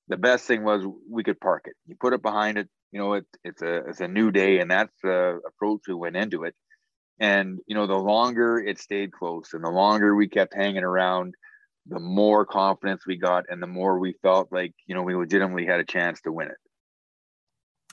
the 0.08 0.16
best 0.16 0.44
thing 0.46 0.64
was 0.64 0.84
we 1.08 1.22
could 1.22 1.40
park 1.40 1.64
it. 1.66 1.74
You 1.86 1.96
put 1.98 2.12
it 2.12 2.22
behind 2.22 2.58
it. 2.58 2.68
You 2.92 3.00
know, 3.00 3.12
it, 3.14 3.26
it's 3.44 3.62
a 3.62 3.76
it's 3.88 4.00
a 4.00 4.08
new 4.08 4.30
day, 4.30 4.58
and 4.58 4.70
that's 4.70 4.94
the 5.02 5.40
approach 5.46 5.82
we 5.86 5.94
went 5.94 6.16
into 6.16 6.44
it. 6.44 6.54
And 7.20 7.58
you 7.66 7.74
know, 7.74 7.86
the 7.86 7.94
longer 7.96 8.58
it 8.58 8.78
stayed 8.78 9.12
close, 9.12 9.52
and 9.52 9.62
the 9.62 9.70
longer 9.70 10.14
we 10.14 10.28
kept 10.28 10.54
hanging 10.54 10.84
around, 10.84 11.34
the 11.86 12.00
more 12.00 12.44
confidence 12.44 13.06
we 13.06 13.16
got, 13.16 13.44
and 13.48 13.62
the 13.62 13.66
more 13.68 13.98
we 13.98 14.14
felt 14.22 14.48
like 14.50 14.74
you 14.86 14.94
know 14.94 15.02
we 15.02 15.14
legitimately 15.14 15.66
had 15.66 15.80
a 15.80 15.84
chance 15.84 16.20
to 16.22 16.32
win 16.32 16.48
it. 16.48 16.58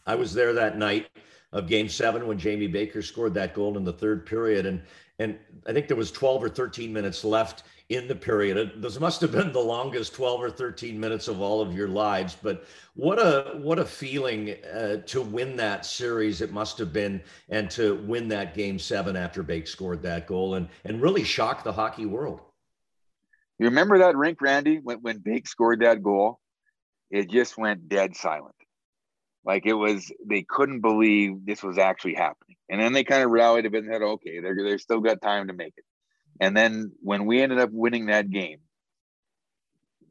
I 0.05 0.15
was 0.15 0.33
there 0.33 0.53
that 0.53 0.77
night 0.77 1.07
of 1.53 1.67
game 1.67 1.87
seven 1.87 2.27
when 2.27 2.37
Jamie 2.37 2.67
Baker 2.67 3.01
scored 3.01 3.33
that 3.35 3.53
goal 3.53 3.77
in 3.77 3.85
the 3.85 3.93
third 3.93 4.25
period. 4.25 4.65
And 4.65 4.81
and 5.19 5.37
I 5.67 5.71
think 5.71 5.87
there 5.87 5.95
was 5.95 6.11
12 6.11 6.43
or 6.43 6.49
13 6.49 6.91
minutes 6.91 7.23
left 7.23 7.63
in 7.89 8.07
the 8.07 8.15
period. 8.15 8.81
This 8.81 8.99
must 8.99 9.21
have 9.21 9.31
been 9.31 9.51
the 9.51 9.59
longest 9.59 10.15
12 10.15 10.41
or 10.41 10.49
13 10.49 10.99
minutes 10.99 11.27
of 11.27 11.39
all 11.39 11.61
of 11.61 11.75
your 11.75 11.87
lives. 11.87 12.35
But 12.41 12.65
what 12.95 13.19
a 13.19 13.59
what 13.59 13.77
a 13.77 13.85
feeling 13.85 14.55
uh, 14.73 14.97
to 15.05 15.21
win 15.21 15.55
that 15.57 15.85
series 15.85 16.41
it 16.41 16.51
must 16.51 16.79
have 16.79 16.91
been, 16.91 17.21
and 17.49 17.69
to 17.71 17.95
win 18.07 18.27
that 18.29 18.55
game 18.55 18.79
seven 18.79 19.15
after 19.15 19.43
Bake 19.43 19.67
scored 19.67 20.01
that 20.01 20.27
goal 20.27 20.55
and 20.55 20.67
and 20.85 21.01
really 21.01 21.23
shock 21.23 21.63
the 21.63 21.73
hockey 21.73 22.07
world. 22.07 22.41
You 23.59 23.67
remember 23.67 23.99
that 23.99 24.17
rink, 24.17 24.41
Randy, 24.41 24.79
when 24.79 24.97
when 24.97 25.19
Bake 25.19 25.47
scored 25.47 25.81
that 25.81 26.01
goal? 26.01 26.39
It 27.11 27.29
just 27.29 27.59
went 27.59 27.87
dead 27.87 28.15
silent. 28.15 28.55
Like 29.45 29.65
it 29.65 29.73
was, 29.73 30.11
they 30.25 30.43
couldn't 30.43 30.81
believe 30.81 31.45
this 31.45 31.63
was 31.63 31.77
actually 31.77 32.15
happening. 32.15 32.55
And 32.69 32.79
then 32.79 32.93
they 32.93 33.03
kind 33.03 33.23
of 33.23 33.31
rallied 33.31 33.65
a 33.65 33.69
bit 33.69 33.83
and 33.83 33.93
said, 33.93 34.01
okay, 34.01 34.39
they're, 34.39 34.55
they're 34.55 34.77
still 34.77 35.01
got 35.01 35.21
time 35.21 35.47
to 35.47 35.53
make 35.53 35.73
it. 35.77 35.83
And 36.39 36.55
then 36.55 36.91
when 37.01 37.25
we 37.25 37.41
ended 37.41 37.59
up 37.59 37.69
winning 37.71 38.07
that 38.07 38.29
game, 38.29 38.59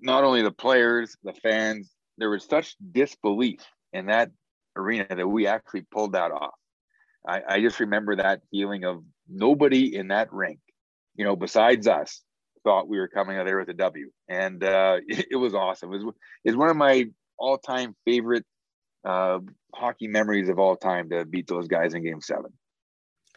not 0.00 0.24
only 0.24 0.42
the 0.42 0.52
players, 0.52 1.16
the 1.22 1.32
fans, 1.32 1.90
there 2.18 2.30
was 2.30 2.44
such 2.44 2.76
disbelief 2.92 3.60
in 3.92 4.06
that 4.06 4.30
arena 4.76 5.06
that 5.08 5.26
we 5.26 5.46
actually 5.46 5.82
pulled 5.82 6.12
that 6.12 6.30
off. 6.30 6.54
I, 7.26 7.42
I 7.48 7.60
just 7.60 7.80
remember 7.80 8.16
that 8.16 8.42
feeling 8.50 8.84
of 8.84 9.02
nobody 9.28 9.96
in 9.96 10.08
that 10.08 10.32
rink, 10.32 10.58
you 11.14 11.24
know, 11.24 11.36
besides 11.36 11.86
us, 11.86 12.22
thought 12.64 12.88
we 12.88 12.98
were 12.98 13.08
coming 13.08 13.36
out 13.36 13.46
there 13.46 13.58
with 13.58 13.68
a 13.68 13.74
W. 13.74 14.10
And 14.28 14.62
uh, 14.62 14.98
it, 15.06 15.26
it 15.32 15.36
was 15.36 15.54
awesome. 15.54 15.92
It 15.92 16.04
was, 16.04 16.14
it 16.44 16.50
was 16.50 16.56
one 16.56 16.68
of 16.68 16.76
my 16.76 17.06
all 17.38 17.58
time 17.58 17.94
favorite 18.04 18.44
uh, 19.04 19.38
hockey 19.74 20.08
memories 20.08 20.48
of 20.48 20.58
all 20.58 20.76
time 20.76 21.08
to 21.10 21.24
beat 21.24 21.46
those 21.46 21.68
guys 21.68 21.94
in 21.94 22.02
game 22.02 22.20
seven. 22.20 22.52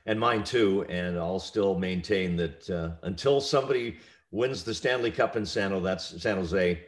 And 0.06 0.20
mine 0.20 0.44
too. 0.44 0.86
And 0.90 1.18
I'll 1.18 1.40
still 1.40 1.78
maintain 1.78 2.36
that 2.38 2.70
uh, 2.70 2.92
until 3.04 3.42
somebody 3.42 3.98
wins 4.32 4.64
the 4.64 4.74
Stanley 4.74 5.12
Cup 5.12 5.36
in 5.36 5.46
San, 5.46 5.82
that's 5.82 6.22
San 6.22 6.36
Jose, 6.36 6.80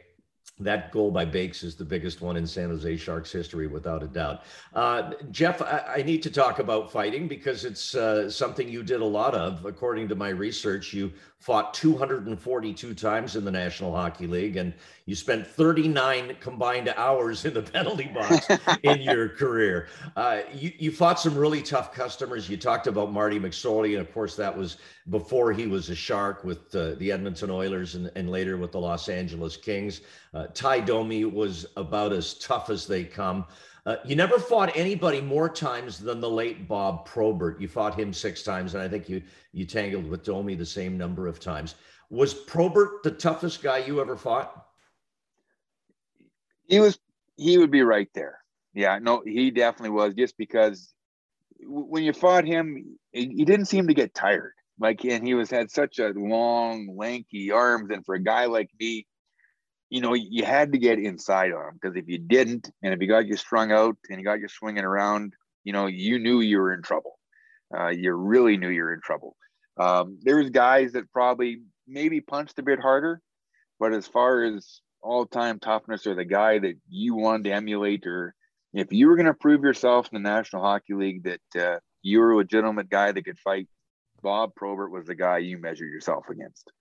that 0.60 0.90
goal 0.90 1.10
by 1.10 1.24
Bakes 1.24 1.62
is 1.62 1.76
the 1.76 1.84
biggest 1.84 2.20
one 2.20 2.36
in 2.36 2.46
San 2.46 2.68
Jose 2.70 2.96
Sharks 2.96 3.30
history, 3.30 3.66
without 3.66 4.02
a 4.02 4.08
doubt. 4.08 4.42
Uh, 4.74 5.12
Jeff, 5.30 5.62
I, 5.62 5.98
I, 5.98 6.02
need 6.02 6.22
to 6.24 6.30
talk 6.30 6.58
about 6.58 6.90
fighting 6.90 7.28
because 7.28 7.64
it's 7.64 7.94
uh, 7.94 8.28
something 8.28 8.68
you 8.68 8.82
did 8.82 9.00
a 9.00 9.04
lot 9.04 9.34
of. 9.34 9.64
According 9.64 10.08
to 10.08 10.16
my 10.16 10.30
research, 10.30 10.92
you 10.92 11.12
fought 11.38 11.72
242 11.72 12.94
times 12.94 13.36
in 13.36 13.44
the 13.44 13.50
National 13.50 13.94
Hockey 13.94 14.26
League, 14.26 14.56
and 14.56 14.74
you 15.06 15.14
spent 15.14 15.46
39 15.46 16.36
combined 16.40 16.92
hours 16.96 17.44
in 17.44 17.54
the 17.54 17.62
penalty 17.62 18.08
box 18.08 18.48
in 18.82 19.00
your 19.00 19.28
career. 19.28 19.86
Uh, 20.16 20.40
you, 20.52 20.72
you 20.78 20.90
fought 20.90 21.20
some 21.20 21.36
really 21.36 21.62
tough 21.62 21.92
customers. 21.92 22.48
You 22.48 22.56
talked 22.56 22.88
about 22.88 23.12
Marty 23.12 23.38
McSorley, 23.38 23.96
and 23.96 24.00
of 24.00 24.12
course, 24.12 24.34
that 24.34 24.56
was 24.56 24.78
before 25.10 25.52
he 25.52 25.66
was 25.66 25.88
a 25.90 25.94
Shark 25.94 26.42
with 26.42 26.74
uh, 26.74 26.94
the 26.96 27.12
Edmonton 27.12 27.50
Oilers 27.50 27.94
and, 27.94 28.10
and 28.16 28.30
later 28.30 28.56
with 28.56 28.72
the 28.72 28.80
Los 28.80 29.08
Angeles 29.08 29.56
Kings. 29.56 30.00
Uh, 30.34 30.48
Tie 30.48 30.80
Domi 30.80 31.24
was 31.24 31.66
about 31.76 32.12
as 32.12 32.34
tough 32.34 32.68
as 32.68 32.86
they 32.86 33.04
come. 33.04 33.44
Uh, 33.88 33.96
you 34.04 34.14
never 34.14 34.38
fought 34.38 34.70
anybody 34.76 35.18
more 35.18 35.48
times 35.48 35.98
than 35.98 36.20
the 36.20 36.28
late 36.28 36.68
Bob 36.68 37.06
Probert. 37.06 37.58
You 37.58 37.68
fought 37.68 37.98
him 37.98 38.12
six 38.12 38.42
times, 38.42 38.74
and 38.74 38.82
I 38.82 38.86
think 38.86 39.08
you 39.08 39.22
you 39.54 39.64
tangled 39.64 40.06
with 40.06 40.24
Domi 40.24 40.54
the 40.54 40.66
same 40.66 40.98
number 40.98 41.26
of 41.26 41.40
times. 41.40 41.74
Was 42.10 42.34
Probert 42.34 43.02
the 43.02 43.12
toughest 43.12 43.62
guy 43.62 43.78
you 43.78 44.02
ever 44.02 44.14
fought? 44.14 44.66
He 46.66 46.80
was. 46.80 46.98
He 47.38 47.56
would 47.56 47.70
be 47.70 47.80
right 47.80 48.10
there. 48.14 48.40
Yeah, 48.74 48.98
no, 49.00 49.22
he 49.24 49.50
definitely 49.50 49.96
was. 49.96 50.12
Just 50.12 50.36
because 50.36 50.92
when 51.62 52.02
you 52.02 52.12
fought 52.12 52.44
him, 52.44 52.98
he 53.12 53.46
didn't 53.46 53.68
seem 53.68 53.86
to 53.88 53.94
get 53.94 54.12
tired. 54.12 54.52
Like, 54.78 55.02
and 55.06 55.26
he 55.26 55.32
was 55.32 55.50
had 55.50 55.70
such 55.70 55.98
a 55.98 56.12
long, 56.14 56.94
lanky 56.94 57.50
arms, 57.52 57.88
and 57.90 58.04
for 58.04 58.16
a 58.16 58.22
guy 58.22 58.44
like 58.44 58.68
me, 58.78 59.06
you 59.90 60.00
know, 60.00 60.14
you 60.14 60.44
had 60.44 60.72
to 60.72 60.78
get 60.78 60.98
inside 60.98 61.52
on 61.52 61.68
him 61.68 61.78
because 61.80 61.96
if 61.96 62.08
you 62.08 62.18
didn't, 62.18 62.70
and 62.82 62.92
if 62.92 63.00
you 63.00 63.08
got 63.08 63.26
you 63.26 63.36
strung 63.36 63.72
out 63.72 63.96
and 64.10 64.18
you 64.18 64.24
got 64.24 64.40
you 64.40 64.48
swinging 64.48 64.84
around, 64.84 65.34
you 65.64 65.72
know, 65.72 65.86
you 65.86 66.18
knew 66.18 66.40
you 66.40 66.58
were 66.58 66.74
in 66.74 66.82
trouble. 66.82 67.18
Uh, 67.76 67.88
you 67.88 68.12
really 68.12 68.56
knew 68.56 68.68
you 68.68 68.82
were 68.82 68.94
in 68.94 69.00
trouble. 69.00 69.36
Um, 69.78 70.18
there's 70.22 70.50
guys 70.50 70.92
that 70.92 71.12
probably 71.12 71.62
maybe 71.86 72.20
punched 72.20 72.58
a 72.58 72.62
bit 72.62 72.80
harder, 72.80 73.20
but 73.78 73.92
as 73.92 74.06
far 74.06 74.44
as 74.44 74.80
all-time 75.02 75.58
toughness 75.58 76.06
or 76.06 76.14
the 76.14 76.24
guy 76.24 76.58
that 76.58 76.74
you 76.88 77.14
wanted 77.14 77.44
to 77.44 77.52
emulate, 77.52 78.06
or 78.06 78.34
if 78.74 78.92
you 78.92 79.08
were 79.08 79.16
going 79.16 79.26
to 79.26 79.34
prove 79.34 79.62
yourself 79.62 80.08
in 80.12 80.22
the 80.22 80.28
National 80.28 80.62
Hockey 80.62 80.94
League 80.94 81.24
that 81.24 81.62
uh, 81.62 81.78
you 82.02 82.20
were 82.20 82.32
a 82.32 82.36
legitimate 82.36 82.90
guy 82.90 83.12
that 83.12 83.24
could 83.24 83.38
fight, 83.38 83.68
Bob 84.22 84.54
Probert 84.54 84.90
was 84.90 85.06
the 85.06 85.14
guy 85.14 85.38
you 85.38 85.58
measured 85.58 85.90
yourself 85.90 86.24
against 86.28 86.72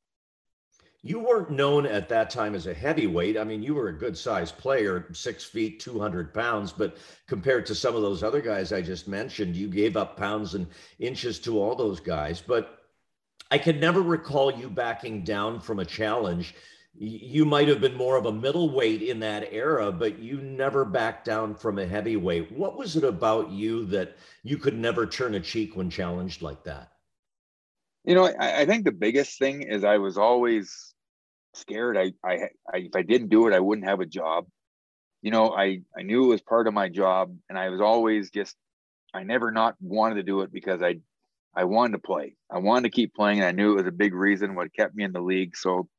you 1.04 1.20
weren't 1.20 1.52
known 1.52 1.86
at 1.86 2.10
that 2.10 2.30
time 2.30 2.56
as 2.56 2.68
a 2.68 2.74
heavyweight. 2.74 3.38
I 3.38 3.44
mean, 3.44 3.62
you 3.62 3.76
were 3.76 3.90
a 3.90 3.98
good 3.98 4.18
sized 4.18 4.58
player, 4.58 5.08
six 5.14 5.44
feet, 5.44 5.80
200 5.80 6.34
pounds, 6.34 6.72
but 6.72 6.98
compared 7.28 7.66
to 7.68 7.76
some 7.76 7.96
of 7.96 8.02
those 8.02 8.24
other 8.24 8.42
guys 8.42 8.74
I 8.74 8.82
just 8.82 9.08
mentioned, 9.08 9.56
you 9.56 9.68
gave 9.68 9.96
up 9.96 10.18
pounds 10.18 10.56
and 10.56 10.68
inches 11.00 11.40
to 11.40 11.62
all 11.62 11.76
those 11.76 12.00
guys. 12.00 12.42
But 12.42 12.80
I 13.52 13.58
can 13.58 13.80
never 13.80 14.02
recall 14.02 14.52
you 14.52 14.70
backing 14.70 15.24
down 15.24 15.62
from 15.62 15.80
a 15.80 15.86
challenge. 15.86 16.56
You 17.00 17.46
might 17.46 17.68
have 17.68 17.80
been 17.80 17.96
more 17.96 18.18
of 18.18 18.26
a 18.26 18.32
middleweight 18.32 19.04
in 19.04 19.20
that 19.20 19.54
era, 19.54 19.92
but 19.92 20.18
you 20.18 20.42
never 20.42 20.84
backed 20.84 21.26
down 21.26 21.54
from 21.54 21.78
a 21.78 21.86
heavyweight. 21.86 22.52
What 22.52 22.76
was 22.76 22.96
it 22.96 23.04
about 23.04 23.52
you 23.52 23.86
that 23.86 24.18
you 24.42 24.58
could 24.58 24.76
never 24.76 25.06
turn 25.06 25.36
a 25.36 25.40
cheek 25.40 25.76
when 25.76 25.92
challenged 25.92 26.42
like 26.42 26.64
that? 26.64 26.92
You 28.08 28.16
know, 28.16 28.26
I, 28.26 28.62
I, 28.62 28.66
think 28.66 28.86
the 28.86 28.94
biggest 28.94 29.38
thing 29.38 29.64
is 29.64 29.84
I 29.84 29.98
was 29.98 30.18
always 30.18 30.94
scared. 31.54 31.98
I, 31.98 32.14
I, 32.24 32.36
I, 32.74 32.78
if 32.78 32.96
I 32.96 33.02
didn't 33.02 33.28
do 33.28 33.48
it, 33.48 33.54
I 33.54 33.60
wouldn't 33.60 33.86
have 33.86 34.00
a 34.00 34.06
job. 34.06 34.46
You 35.22 35.32
know, 35.32 35.52
I, 35.52 35.82
I 35.96 36.04
knew 36.04 36.24
it 36.24 36.28
was 36.28 36.42
part 36.42 36.68
of 36.68 36.74
my 36.74 36.88
job, 36.88 37.36
and 37.50 37.60
I 37.60 37.68
was 37.68 37.82
always 37.82 38.32
just, 38.32 38.56
I 39.14 39.24
never 39.24 39.52
not 39.52 39.76
wanted 39.82 40.16
to 40.16 40.24
do 40.24 40.40
it 40.40 40.54
because 40.54 40.82
I, 40.82 41.02
I 41.54 41.66
wanted 41.66 41.98
to 41.98 42.00
play. 42.00 42.36
I 42.50 42.60
wanted 42.60 42.84
to 42.90 42.96
keep 42.96 43.14
playing. 43.14 43.40
And 43.40 43.48
I 43.48 43.52
knew 43.52 43.74
it 43.74 43.84
was 43.84 43.88
a 43.88 43.92
big 43.92 44.14
reason 44.14 44.56
what 44.56 44.74
kept 44.74 44.96
me 44.96 45.04
in 45.04 45.12
the 45.12 45.20
league. 45.20 45.58
So, 45.58 45.90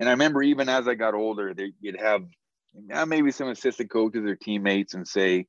and 0.00 0.08
I 0.08 0.12
remember 0.12 0.42
even 0.42 0.68
as 0.68 0.88
I 0.88 0.94
got 0.94 1.14
older, 1.14 1.54
they, 1.54 1.70
you'd 1.80 2.00
have 2.00 2.24
uh, 2.92 3.06
maybe 3.06 3.30
some 3.30 3.48
assistant 3.48 3.88
coaches 3.88 4.24
or 4.24 4.34
teammates 4.34 4.94
and 4.94 5.06
say, 5.06 5.46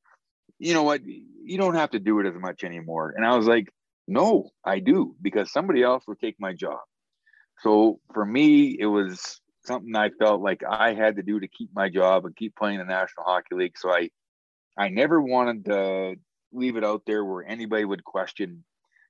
you 0.60 0.76
know 0.76 0.84
what, 0.84 1.02
you 1.04 1.58
don't 1.58 1.74
have 1.74 1.90
to 1.92 2.00
do 2.00 2.20
it 2.20 2.28
as 2.28 2.40
much 2.40 2.64
anymore. 2.64 3.16
And 3.18 3.26
I 3.26 3.36
was 3.36 3.48
like, 3.48 3.74
no, 4.08 4.50
I 4.66 4.80
do 4.80 5.16
because 5.22 5.52
somebody 5.52 5.84
else 5.84 6.04
will 6.08 6.16
take 6.16 6.36
my 6.40 6.54
job. 6.54 6.80
So 7.62 8.00
for 8.14 8.26
me, 8.26 8.76
it 8.80 8.86
was 8.86 9.40
something 9.66 9.96
I 9.96 10.10
felt 10.20 10.42
like 10.42 10.62
I 10.68 10.94
had 10.94 11.16
to 11.16 11.24
do 11.24 11.40
to 11.40 11.48
keep 11.48 11.70
my 11.74 11.90
job 11.90 12.26
and 12.26 12.36
keep 12.36 12.56
playing 12.56 12.80
the 12.80 12.86
National 12.86 13.26
Hockey 13.26 13.56
League. 13.56 13.78
So 13.78 13.92
I, 13.92 14.10
I 14.78 14.90
never 14.90 15.22
wanted 15.22 15.66
to 15.66 16.16
leave 16.52 16.76
it 16.76 16.84
out 16.84 17.04
there 17.08 17.24
where 17.24 17.48
anybody 17.48 17.86
would 17.86 18.04
question, 18.04 18.64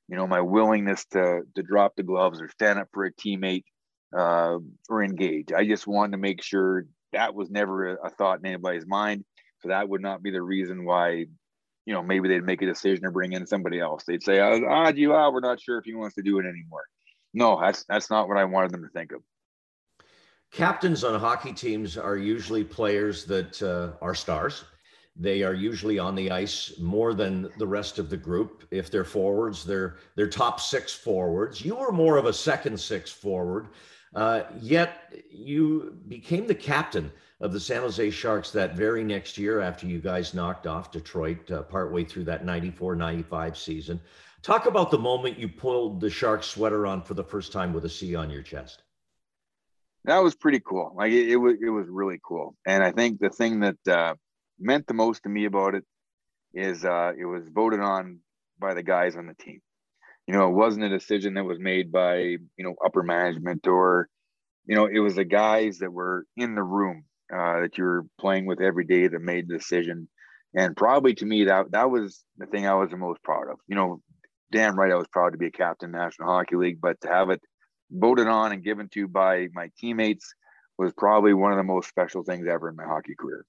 you 0.07 0.15
know, 0.15 0.27
my 0.27 0.41
willingness 0.41 1.05
to 1.11 1.41
to 1.55 1.63
drop 1.63 1.95
the 1.95 2.03
gloves 2.03 2.41
or 2.41 2.49
stand 2.49 2.79
up 2.79 2.89
for 2.93 3.05
a 3.05 3.13
teammate 3.13 3.63
uh, 4.15 4.57
or 4.89 5.03
engage. 5.03 5.51
I 5.51 5.65
just 5.65 5.87
wanted 5.87 6.11
to 6.11 6.17
make 6.17 6.43
sure 6.43 6.85
that 7.13 7.33
was 7.33 7.49
never 7.49 7.95
a, 7.95 8.07
a 8.07 8.09
thought 8.11 8.39
in 8.39 8.45
anybody's 8.45 8.85
mind. 8.85 9.25
So 9.61 9.69
that 9.69 9.87
would 9.89 10.01
not 10.01 10.21
be 10.21 10.31
the 10.31 10.41
reason 10.41 10.85
why 10.85 11.25
you 11.85 11.93
know, 11.93 12.01
maybe 12.01 12.27
they'd 12.27 12.43
make 12.43 12.61
a 12.61 12.65
decision 12.65 13.03
to 13.03 13.11
bring 13.11 13.33
in 13.33 13.45
somebody 13.45 13.79
else. 13.79 14.03
They'd 14.05 14.23
say, 14.23 14.39
"Ah, 14.39 14.59
oh, 14.69 14.89
you 14.89 15.13
out. 15.13 15.33
We're 15.33 15.41
not 15.41 15.59
sure 15.59 15.77
if 15.77 15.85
he 15.85 15.95
wants 15.95 16.15
to 16.15 16.21
do 16.21 16.39
it 16.39 16.45
anymore." 16.45 16.83
No, 17.33 17.59
that's 17.59 17.83
that's 17.85 18.09
not 18.09 18.27
what 18.27 18.37
I 18.37 18.45
wanted 18.45 18.71
them 18.71 18.83
to 18.83 18.89
think 18.89 19.11
of. 19.11 19.21
Captains 20.51 21.03
on 21.03 21.19
hockey 21.19 21.51
teams 21.51 21.97
are 21.97 22.15
usually 22.15 22.63
players 22.63 23.25
that 23.25 23.61
uh, 23.63 23.97
are 24.03 24.13
stars. 24.13 24.63
They 25.15 25.43
are 25.43 25.53
usually 25.53 25.99
on 25.99 26.15
the 26.15 26.31
ice 26.31 26.73
more 26.79 27.13
than 27.13 27.49
the 27.57 27.67
rest 27.67 27.99
of 27.99 28.09
the 28.09 28.17
group. 28.17 28.63
If 28.71 28.89
they're 28.89 29.03
forwards, 29.03 29.65
they're 29.65 29.97
they're 30.15 30.27
top 30.27 30.59
six 30.59 30.93
forwards. 30.93 31.63
You 31.63 31.75
were 31.75 31.91
more 31.91 32.17
of 32.17 32.25
a 32.25 32.33
second 32.33 32.79
six 32.79 33.11
forward, 33.11 33.69
uh, 34.15 34.43
yet 34.59 35.13
you 35.29 35.97
became 36.07 36.47
the 36.47 36.55
captain 36.55 37.11
of 37.43 37.51
the 37.51 37.59
San 37.59 37.81
Jose 37.81 38.09
Sharks 38.09 38.51
that 38.51 38.73
very 38.73 39.03
next 39.03 39.37
year 39.37 39.59
after 39.59 39.85
you 39.85 39.99
guys 39.99 40.33
knocked 40.33 40.65
off 40.65 40.93
Detroit 40.93 41.51
uh, 41.51 41.61
partway 41.63 42.05
through 42.05 42.23
that 42.23 42.45
94 42.45 42.95
95 42.95 43.57
season. 43.57 43.99
Talk 44.41 44.65
about 44.65 44.89
the 44.89 44.97
moment 44.97 45.37
you 45.37 45.49
pulled 45.49 45.99
the 45.99 46.09
Sharks 46.09 46.47
sweater 46.47 46.87
on 46.87 47.01
for 47.01 47.15
the 47.15 47.23
first 47.23 47.51
time 47.51 47.73
with 47.73 47.83
a 47.83 47.89
C 47.89 48.15
on 48.15 48.29
your 48.29 48.43
chest. 48.43 48.83
That 50.05 50.19
was 50.19 50.35
pretty 50.35 50.61
cool. 50.61 50.93
Like 50.95 51.11
it, 51.11 51.31
it 51.31 51.35
was, 51.35 51.55
it 51.61 51.69
was 51.69 51.87
really 51.89 52.17
cool. 52.25 52.55
And 52.65 52.81
I 52.81 52.93
think 52.93 53.19
the 53.19 53.29
thing 53.29 53.59
that 53.59 53.87
uh, 53.89 54.15
meant 54.57 54.87
the 54.87 54.93
most 54.93 55.23
to 55.23 55.29
me 55.29 55.43
about 55.43 55.75
it 55.75 55.83
is 56.53 56.85
uh, 56.85 57.11
it 57.17 57.25
was 57.25 57.43
voted 57.53 57.81
on 57.81 58.19
by 58.57 58.73
the 58.73 58.83
guys 58.83 59.17
on 59.17 59.27
the 59.27 59.35
team. 59.35 59.59
You 60.27 60.33
know, 60.33 60.47
it 60.47 60.53
wasn't 60.53 60.85
a 60.85 60.89
decision 60.89 61.33
that 61.33 61.43
was 61.43 61.59
made 61.59 61.91
by 61.91 62.19
you 62.19 62.39
know 62.59 62.75
upper 62.85 63.03
management 63.03 63.67
or 63.67 64.07
you 64.65 64.75
know 64.75 64.85
it 64.85 64.99
was 64.99 65.15
the 65.15 65.25
guys 65.25 65.79
that 65.79 65.91
were 65.91 66.25
in 66.37 66.55
the 66.55 66.63
room 66.63 67.03
uh, 67.33 67.61
that 67.61 67.77
you 67.77 67.83
were 67.83 68.05
playing 68.19 68.45
with 68.45 68.61
every 68.61 68.85
day 68.85 69.07
that 69.07 69.21
made 69.21 69.47
the 69.47 69.57
decision 69.57 70.07
And 70.55 70.75
probably 70.75 71.15
to 71.15 71.25
me, 71.25 71.45
that 71.45 71.71
that 71.71 71.89
was 71.89 72.23
the 72.37 72.45
thing 72.47 72.67
I 72.67 72.75
was 72.75 72.91
the 72.91 72.97
most 72.97 73.23
proud 73.23 73.49
of. 73.51 73.59
You 73.67 73.75
know, 73.75 74.01
damn 74.51 74.77
right, 74.77 74.91
I 74.91 74.95
was 74.95 75.07
proud 75.07 75.31
to 75.31 75.37
be 75.37 75.47
a 75.47 75.51
captain 75.51 75.91
National 75.91 76.29
Hockey 76.29 76.55
League, 76.55 76.79
but 76.81 77.01
to 77.01 77.07
have 77.09 77.29
it 77.29 77.41
voted 77.91 78.27
on 78.27 78.51
and 78.51 78.63
given 78.63 78.89
to 78.93 79.07
by 79.07 79.47
my 79.53 79.69
teammates 79.79 80.33
was 80.77 80.93
probably 80.97 81.33
one 81.33 81.51
of 81.51 81.57
the 81.57 81.63
most 81.63 81.89
special 81.89 82.23
things 82.23 82.47
ever 82.47 82.69
in 82.69 82.75
my 82.75 82.85
hockey 82.85 83.15
career. 83.19 83.45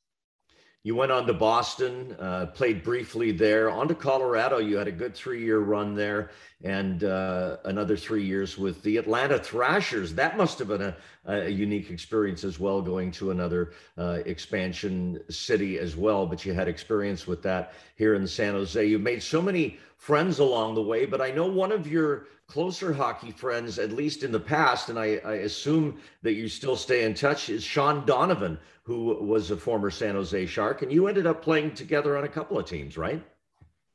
You 0.85 0.95
went 0.95 1.13
on 1.13 1.27
to 1.29 1.33
Boston, 1.33 2.15
uh, 2.21 2.45
played 2.45 2.83
briefly 2.83 3.33
there. 3.33 3.71
On 3.71 3.89
to 3.89 3.95
Colorado, 3.95 4.59
you 4.59 4.77
had 4.77 4.87
a 4.87 4.93
good 4.93 5.15
three-year 5.15 5.61
run 5.61 5.95
there, 5.95 6.31
and 6.63 7.05
uh, 7.05 7.57
another 7.65 7.97
three 7.97 8.23
years 8.23 8.59
with 8.59 8.83
the 8.83 8.99
Atlanta 8.99 9.39
Thrashers. 9.39 10.13
That 10.13 10.37
must 10.37 10.59
have 10.59 10.69
been 10.69 10.83
a, 10.83 10.97
a 11.25 11.49
unique 11.49 11.89
experience 11.91 12.45
as 12.45 12.61
well, 12.61 12.83
going 12.83 13.11
to 13.13 13.31
another 13.31 13.73
uh, 13.97 14.19
expansion 14.27 15.21
city 15.31 15.79
as 15.79 15.97
well. 15.97 16.27
But 16.27 16.45
you 16.45 16.53
had 16.53 16.69
experience 16.69 17.27
with 17.27 17.43
that 17.45 17.73
here 17.97 18.15
in 18.15 18.27
San 18.27 18.53
Jose. 18.53 18.85
You 18.85 18.99
made 18.99 19.23
so 19.23 19.41
many 19.41 19.79
friends 19.97 20.39
along 20.39 20.75
the 20.75 20.83
way, 20.83 21.07
but 21.07 21.23
I 21.23 21.31
know 21.31 21.47
one 21.47 21.73
of 21.73 21.91
your 21.91 22.27
closer 22.47 22.93
hockey 22.93 23.31
friends, 23.31 23.79
at 23.79 23.93
least 23.93 24.23
in 24.23 24.33
the 24.33 24.41
past, 24.41 24.89
and 24.89 24.99
I, 24.99 25.21
I, 25.25 25.35
assume 25.37 25.99
that 26.23 26.35
you 26.35 26.49
still 26.49 26.77
stay 26.77 27.05
in 27.05 27.15
touch, 27.15 27.49
is 27.49 27.63
Shean 27.63 28.05
Donovan, 28.05 28.59
who 28.83 29.15
was 29.25 29.51
a 29.51 29.57
former 29.57 29.91
San 29.91 30.15
Jose 30.15 30.47
Shark, 30.47 30.83
and 30.83 30.93
you 30.93 31.07
ended 31.07 31.27
up 31.27 31.43
playing 31.43 31.75
together 31.75 32.19
on 32.19 32.25
a 32.25 32.29
couple 32.29 32.59
of 32.59 32.67
teams, 32.67 32.99
right? 32.99 33.23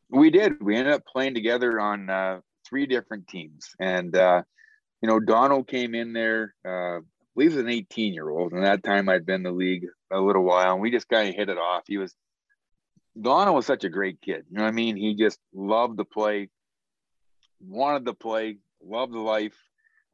We 0.09 0.31
did. 0.31 0.61
We 0.61 0.75
ended 0.75 0.93
up 0.93 1.05
playing 1.05 1.35
together 1.35 1.79
on 1.79 2.09
uh, 2.09 2.41
three 2.67 2.87
different 2.87 3.27
teams, 3.27 3.75
and 3.79 4.15
uh, 4.15 4.41
you 5.01 5.07
know, 5.07 5.19
Donald 5.19 5.67
came 5.67 5.93
in 5.93 6.13
there. 6.13 6.55
Uh, 6.65 6.97
I 6.97 7.01
believe 7.35 7.55
was 7.55 7.63
an 7.63 7.69
18 7.69 8.13
year 8.13 8.29
old, 8.29 8.53
and 8.53 8.65
that 8.65 8.83
time 8.83 9.07
I'd 9.07 9.25
been 9.25 9.35
in 9.35 9.43
the 9.43 9.51
league 9.51 9.85
a 10.11 10.19
little 10.19 10.43
while, 10.43 10.73
and 10.73 10.81
we 10.81 10.91
just 10.91 11.07
kind 11.07 11.29
of 11.29 11.35
hit 11.35 11.49
it 11.49 11.57
off. 11.57 11.83
He 11.87 11.97
was 11.97 12.13
Donald 13.19 13.55
was 13.55 13.65
such 13.65 13.83
a 13.83 13.89
great 13.89 14.21
kid. 14.21 14.45
You 14.49 14.57
know 14.57 14.63
what 14.63 14.69
I 14.69 14.71
mean? 14.71 14.95
He 14.95 15.15
just 15.15 15.39
loved 15.53 15.97
to 15.97 16.05
play, 16.05 16.49
wanted 17.61 18.05
to 18.05 18.13
play, 18.13 18.57
loved 18.83 19.13
the 19.13 19.19
life, 19.19 19.57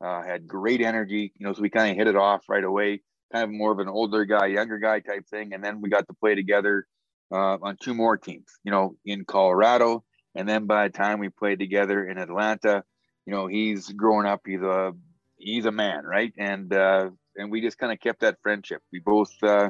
uh, 0.01 0.23
had 0.23 0.47
great 0.47 0.81
energy. 0.81 1.33
You 1.37 1.47
know, 1.47 1.53
so 1.53 1.61
we 1.61 1.69
kind 1.69 1.91
of 1.91 1.97
hit 1.97 2.07
it 2.07 2.15
off 2.15 2.43
right 2.49 2.63
away. 2.63 3.01
Kind 3.31 3.43
of 3.43 3.51
more 3.51 3.71
of 3.71 3.79
an 3.79 3.89
older 3.89 4.25
guy, 4.25 4.47
younger 4.47 4.77
guy 4.77 4.99
type 4.99 5.27
thing. 5.27 5.53
And 5.53 5.63
then 5.63 5.81
we 5.81 5.89
got 5.89 6.07
to 6.07 6.13
play 6.13 6.35
together 6.35 6.85
uh, 7.31 7.57
on 7.61 7.77
two 7.81 7.93
more 7.93 8.17
teams. 8.17 8.47
You 8.63 8.71
know, 8.71 8.95
in 9.05 9.25
Colorado, 9.25 10.03
and 10.35 10.47
then 10.47 10.65
by 10.65 10.87
the 10.87 10.93
time 10.93 11.19
we 11.19 11.29
played 11.29 11.59
together 11.59 12.05
in 12.07 12.17
Atlanta, 12.17 12.83
you 13.25 13.33
know, 13.33 13.47
he's 13.47 13.89
growing 13.89 14.27
up. 14.27 14.41
He's 14.45 14.61
a 14.61 14.93
he's 15.37 15.65
a 15.65 15.71
man, 15.71 16.03
right? 16.03 16.33
And 16.37 16.73
uh, 16.73 17.09
and 17.35 17.51
we 17.51 17.61
just 17.61 17.77
kind 17.77 17.91
of 17.91 17.99
kept 17.99 18.21
that 18.21 18.41
friendship. 18.41 18.81
We 18.91 18.99
both 18.99 19.31
uh, 19.41 19.69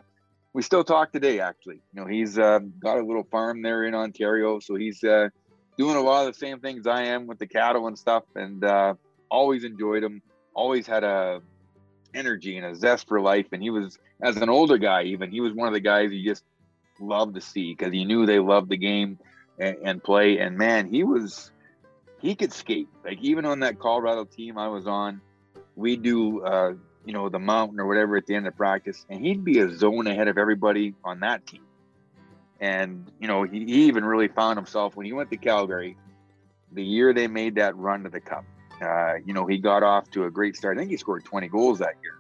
we 0.54 0.62
still 0.62 0.84
talk 0.84 1.12
today. 1.12 1.40
Actually, 1.40 1.82
you 1.94 2.02
know, 2.02 2.08
he's 2.08 2.38
uh, 2.38 2.60
got 2.80 2.98
a 2.98 3.06
little 3.06 3.24
farm 3.24 3.62
there 3.62 3.84
in 3.84 3.96
Ontario, 3.96 4.60
so 4.60 4.76
he's 4.76 5.04
uh, 5.04 5.30
doing 5.78 5.96
a 5.96 6.02
lot 6.02 6.28
of 6.28 6.34
the 6.34 6.40
same 6.40 6.60
things 6.60 6.88
I 6.88 7.04
am 7.04 7.28
with 7.28 7.40
the 7.40 7.48
cattle 7.48 7.88
and 7.88 7.98
stuff, 7.98 8.24
and 8.36 8.64
uh, 8.64 8.96
always 9.30 9.64
enjoyed 9.64 10.04
him. 10.04 10.22
Always 10.54 10.88
had 10.88 11.04
a 11.04 11.42
energy 12.14 12.58
and 12.58 12.66
a 12.66 12.76
zest 12.76 13.08
for 13.08 13.20
life, 13.20 13.48
and 13.52 13.62
he 13.62 13.70
was 13.70 14.00
as 14.22 14.38
an 14.38 14.50
older 14.50 14.78
guy. 14.78 15.04
Even 15.04 15.32
he 15.32 15.42
was 15.42 15.54
one 15.54 15.68
of 15.68 15.74
the 15.74 15.80
guys 15.80 16.12
you 16.12 16.24
just 16.24 16.44
loved 17.00 17.36
to 17.36 17.42
see 17.42 17.74
because 17.74 17.92
he 17.92 18.06
knew 18.06 18.26
they 18.26 18.40
loved 18.40 18.70
the 18.70 18.78
game 18.78 19.20
and, 19.60 19.76
and, 19.84 20.04
play. 20.04 20.40
And 20.40 20.58
man, 20.58 20.88
he 20.88 21.04
was 21.04 21.52
he 22.22 22.36
could 22.36 22.54
skate. 22.54 22.88
Like 23.04 23.22
even 23.22 23.46
on 23.46 23.60
that 23.60 23.80
Colorado 23.80 24.24
team 24.24 24.58
I 24.58 24.70
was 24.70 24.88
on, 24.88 25.22
we 25.76 25.98
do 25.98 26.42
uh, 26.44 26.74
you 27.06 27.14
know 27.14 27.30
the 27.30 27.40
mountain 27.40 27.80
or 27.80 27.86
whatever 27.86 28.16
at 28.18 28.26
the 28.26 28.36
end 28.36 28.48
of 28.48 28.56
practice, 28.56 29.06
and 29.10 29.24
he'd 29.24 29.44
be 29.44 29.60
a 29.60 29.70
zone 29.70 30.08
ahead 30.08 30.28
of 30.28 30.38
everybody 30.38 30.94
on 31.04 31.20
that 31.20 31.46
team. 31.46 31.62
And 32.60 33.12
you 33.20 33.28
know 33.28 33.44
he, 33.44 33.66
he 33.66 33.86
even 33.86 34.06
really 34.06 34.28
found 34.28 34.58
himself 34.58 34.96
when 34.96 35.06
he 35.06 35.14
went 35.14 35.30
to 35.32 35.38
Calgary, 35.38 35.98
the 36.72 36.84
year 36.84 37.14
they 37.14 37.28
made 37.28 37.56
that 37.56 37.76
run 37.76 38.04
to 38.04 38.10
the 38.10 38.22
Cup. 38.22 38.46
Uh, 38.82 39.16
you 39.26 39.34
know 39.34 39.46
he 39.46 39.58
got 39.58 39.84
off 39.84 40.10
to 40.12 40.26
a 40.26 40.32
great 40.32 40.56
start. 40.56 40.78
I 40.78 40.82
think 40.82 40.92
he 40.92 40.98
scored 40.98 41.24
20 41.26 41.48
goals 41.50 41.80
that 41.80 41.96
year, 42.02 42.20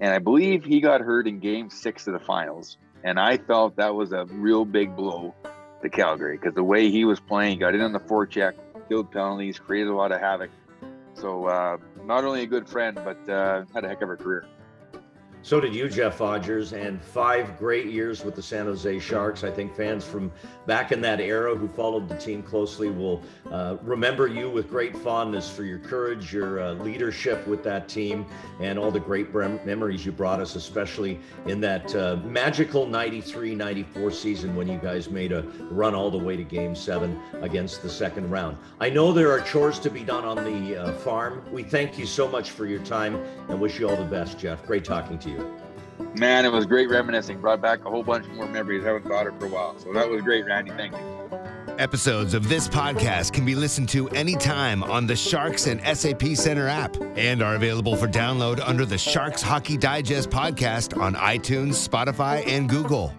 and 0.00 0.12
I 0.12 0.18
believe 0.18 0.64
he 0.64 0.80
got 0.80 1.00
hurt 1.00 1.26
in 1.26 1.40
Game 1.40 1.70
Six 1.70 2.06
of 2.06 2.12
the 2.12 2.20
finals. 2.20 2.76
And 3.04 3.20
I 3.20 3.36
felt 3.36 3.76
that 3.76 3.94
was 3.94 4.12
a 4.12 4.24
real 4.24 4.64
big 4.64 4.96
blow 4.96 5.34
to 5.82 5.88
Calgary 5.88 6.36
because 6.36 6.54
the 6.54 6.64
way 6.64 6.90
he 6.90 7.04
was 7.04 7.20
playing, 7.20 7.58
got 7.58 7.74
in 7.74 7.80
on 7.80 7.92
the 7.92 8.00
forecheck, 8.00 8.54
killed 8.88 9.10
penalties, 9.12 9.58
created 9.58 9.90
a 9.90 9.94
lot 9.94 10.12
of 10.12 10.20
havoc. 10.20 10.50
So 11.14 11.46
uh, 11.46 11.78
not 12.04 12.24
only 12.24 12.42
a 12.42 12.46
good 12.46 12.68
friend, 12.68 12.96
but 12.96 13.28
uh, 13.28 13.64
had 13.74 13.84
a 13.84 13.88
heck 13.88 14.02
of 14.02 14.10
a 14.10 14.16
career. 14.16 14.46
So 15.46 15.60
did 15.60 15.76
you, 15.76 15.88
Jeff 15.88 16.18
Odgers, 16.18 16.72
and 16.72 17.00
five 17.00 17.56
great 17.56 17.86
years 17.86 18.24
with 18.24 18.34
the 18.34 18.42
San 18.42 18.66
Jose 18.66 18.98
Sharks. 18.98 19.44
I 19.44 19.50
think 19.52 19.76
fans 19.76 20.04
from 20.04 20.32
back 20.66 20.90
in 20.90 21.00
that 21.02 21.20
era 21.20 21.54
who 21.54 21.68
followed 21.68 22.08
the 22.08 22.16
team 22.16 22.42
closely 22.42 22.90
will 22.90 23.22
uh, 23.52 23.76
remember 23.82 24.26
you 24.26 24.50
with 24.50 24.68
great 24.68 24.96
fondness 24.96 25.48
for 25.48 25.62
your 25.62 25.78
courage, 25.78 26.34
your 26.34 26.60
uh, 26.60 26.72
leadership 26.72 27.46
with 27.46 27.62
that 27.62 27.88
team, 27.88 28.26
and 28.58 28.76
all 28.76 28.90
the 28.90 28.98
great 28.98 29.32
memories 29.32 30.04
you 30.04 30.10
brought 30.10 30.40
us, 30.40 30.56
especially 30.56 31.20
in 31.46 31.60
that 31.60 31.94
uh, 31.94 32.16
magical 32.24 32.84
93 32.84 33.54
94 33.54 34.10
season 34.10 34.56
when 34.56 34.66
you 34.66 34.78
guys 34.78 35.08
made 35.08 35.30
a 35.30 35.42
run 35.70 35.94
all 35.94 36.10
the 36.10 36.18
way 36.18 36.36
to 36.36 36.42
game 36.42 36.74
seven 36.74 37.20
against 37.42 37.84
the 37.84 37.88
second 37.88 38.28
round. 38.32 38.56
I 38.80 38.90
know 38.90 39.12
there 39.12 39.30
are 39.30 39.42
chores 39.42 39.78
to 39.78 39.90
be 39.90 40.02
done 40.02 40.24
on 40.24 40.42
the 40.42 40.76
uh, 40.76 40.92
farm. 40.94 41.44
We 41.52 41.62
thank 41.62 41.96
you 41.96 42.04
so 42.04 42.26
much 42.26 42.50
for 42.50 42.66
your 42.66 42.80
time 42.80 43.14
and 43.48 43.60
wish 43.60 43.78
you 43.78 43.88
all 43.88 43.96
the 43.96 44.04
best, 44.04 44.40
Jeff. 44.40 44.66
Great 44.66 44.84
talking 44.84 45.20
to 45.20 45.30
you. 45.30 45.35
Man, 46.14 46.44
it 46.44 46.52
was 46.52 46.64
great 46.66 46.88
reminiscing. 46.88 47.40
Brought 47.40 47.60
back 47.60 47.84
a 47.84 47.90
whole 47.90 48.02
bunch 48.02 48.26
more 48.28 48.46
memories. 48.46 48.84
I 48.84 48.88
haven't 48.88 49.08
thought 49.08 49.26
of 49.26 49.38
for 49.38 49.46
a 49.46 49.48
while. 49.48 49.78
So 49.78 49.92
that 49.92 50.08
was 50.08 50.22
great, 50.22 50.46
Randy. 50.46 50.70
Thank 50.70 50.94
you. 50.94 51.16
Episodes 51.78 52.32
of 52.32 52.48
this 52.48 52.68
podcast 52.68 53.34
can 53.34 53.44
be 53.44 53.54
listened 53.54 53.90
to 53.90 54.08
anytime 54.10 54.82
on 54.82 55.06
the 55.06 55.14
Sharks 55.14 55.66
and 55.66 55.78
SAP 55.96 56.34
Center 56.34 56.68
app 56.68 56.96
and 57.16 57.42
are 57.42 57.54
available 57.54 57.96
for 57.96 58.06
download 58.08 58.66
under 58.66 58.86
the 58.86 58.96
Sharks 58.96 59.42
Hockey 59.42 59.76
Digest 59.76 60.30
podcast 60.30 60.98
on 60.98 61.14
iTunes, 61.16 61.86
Spotify, 61.86 62.46
and 62.46 62.66
Google. 62.66 63.14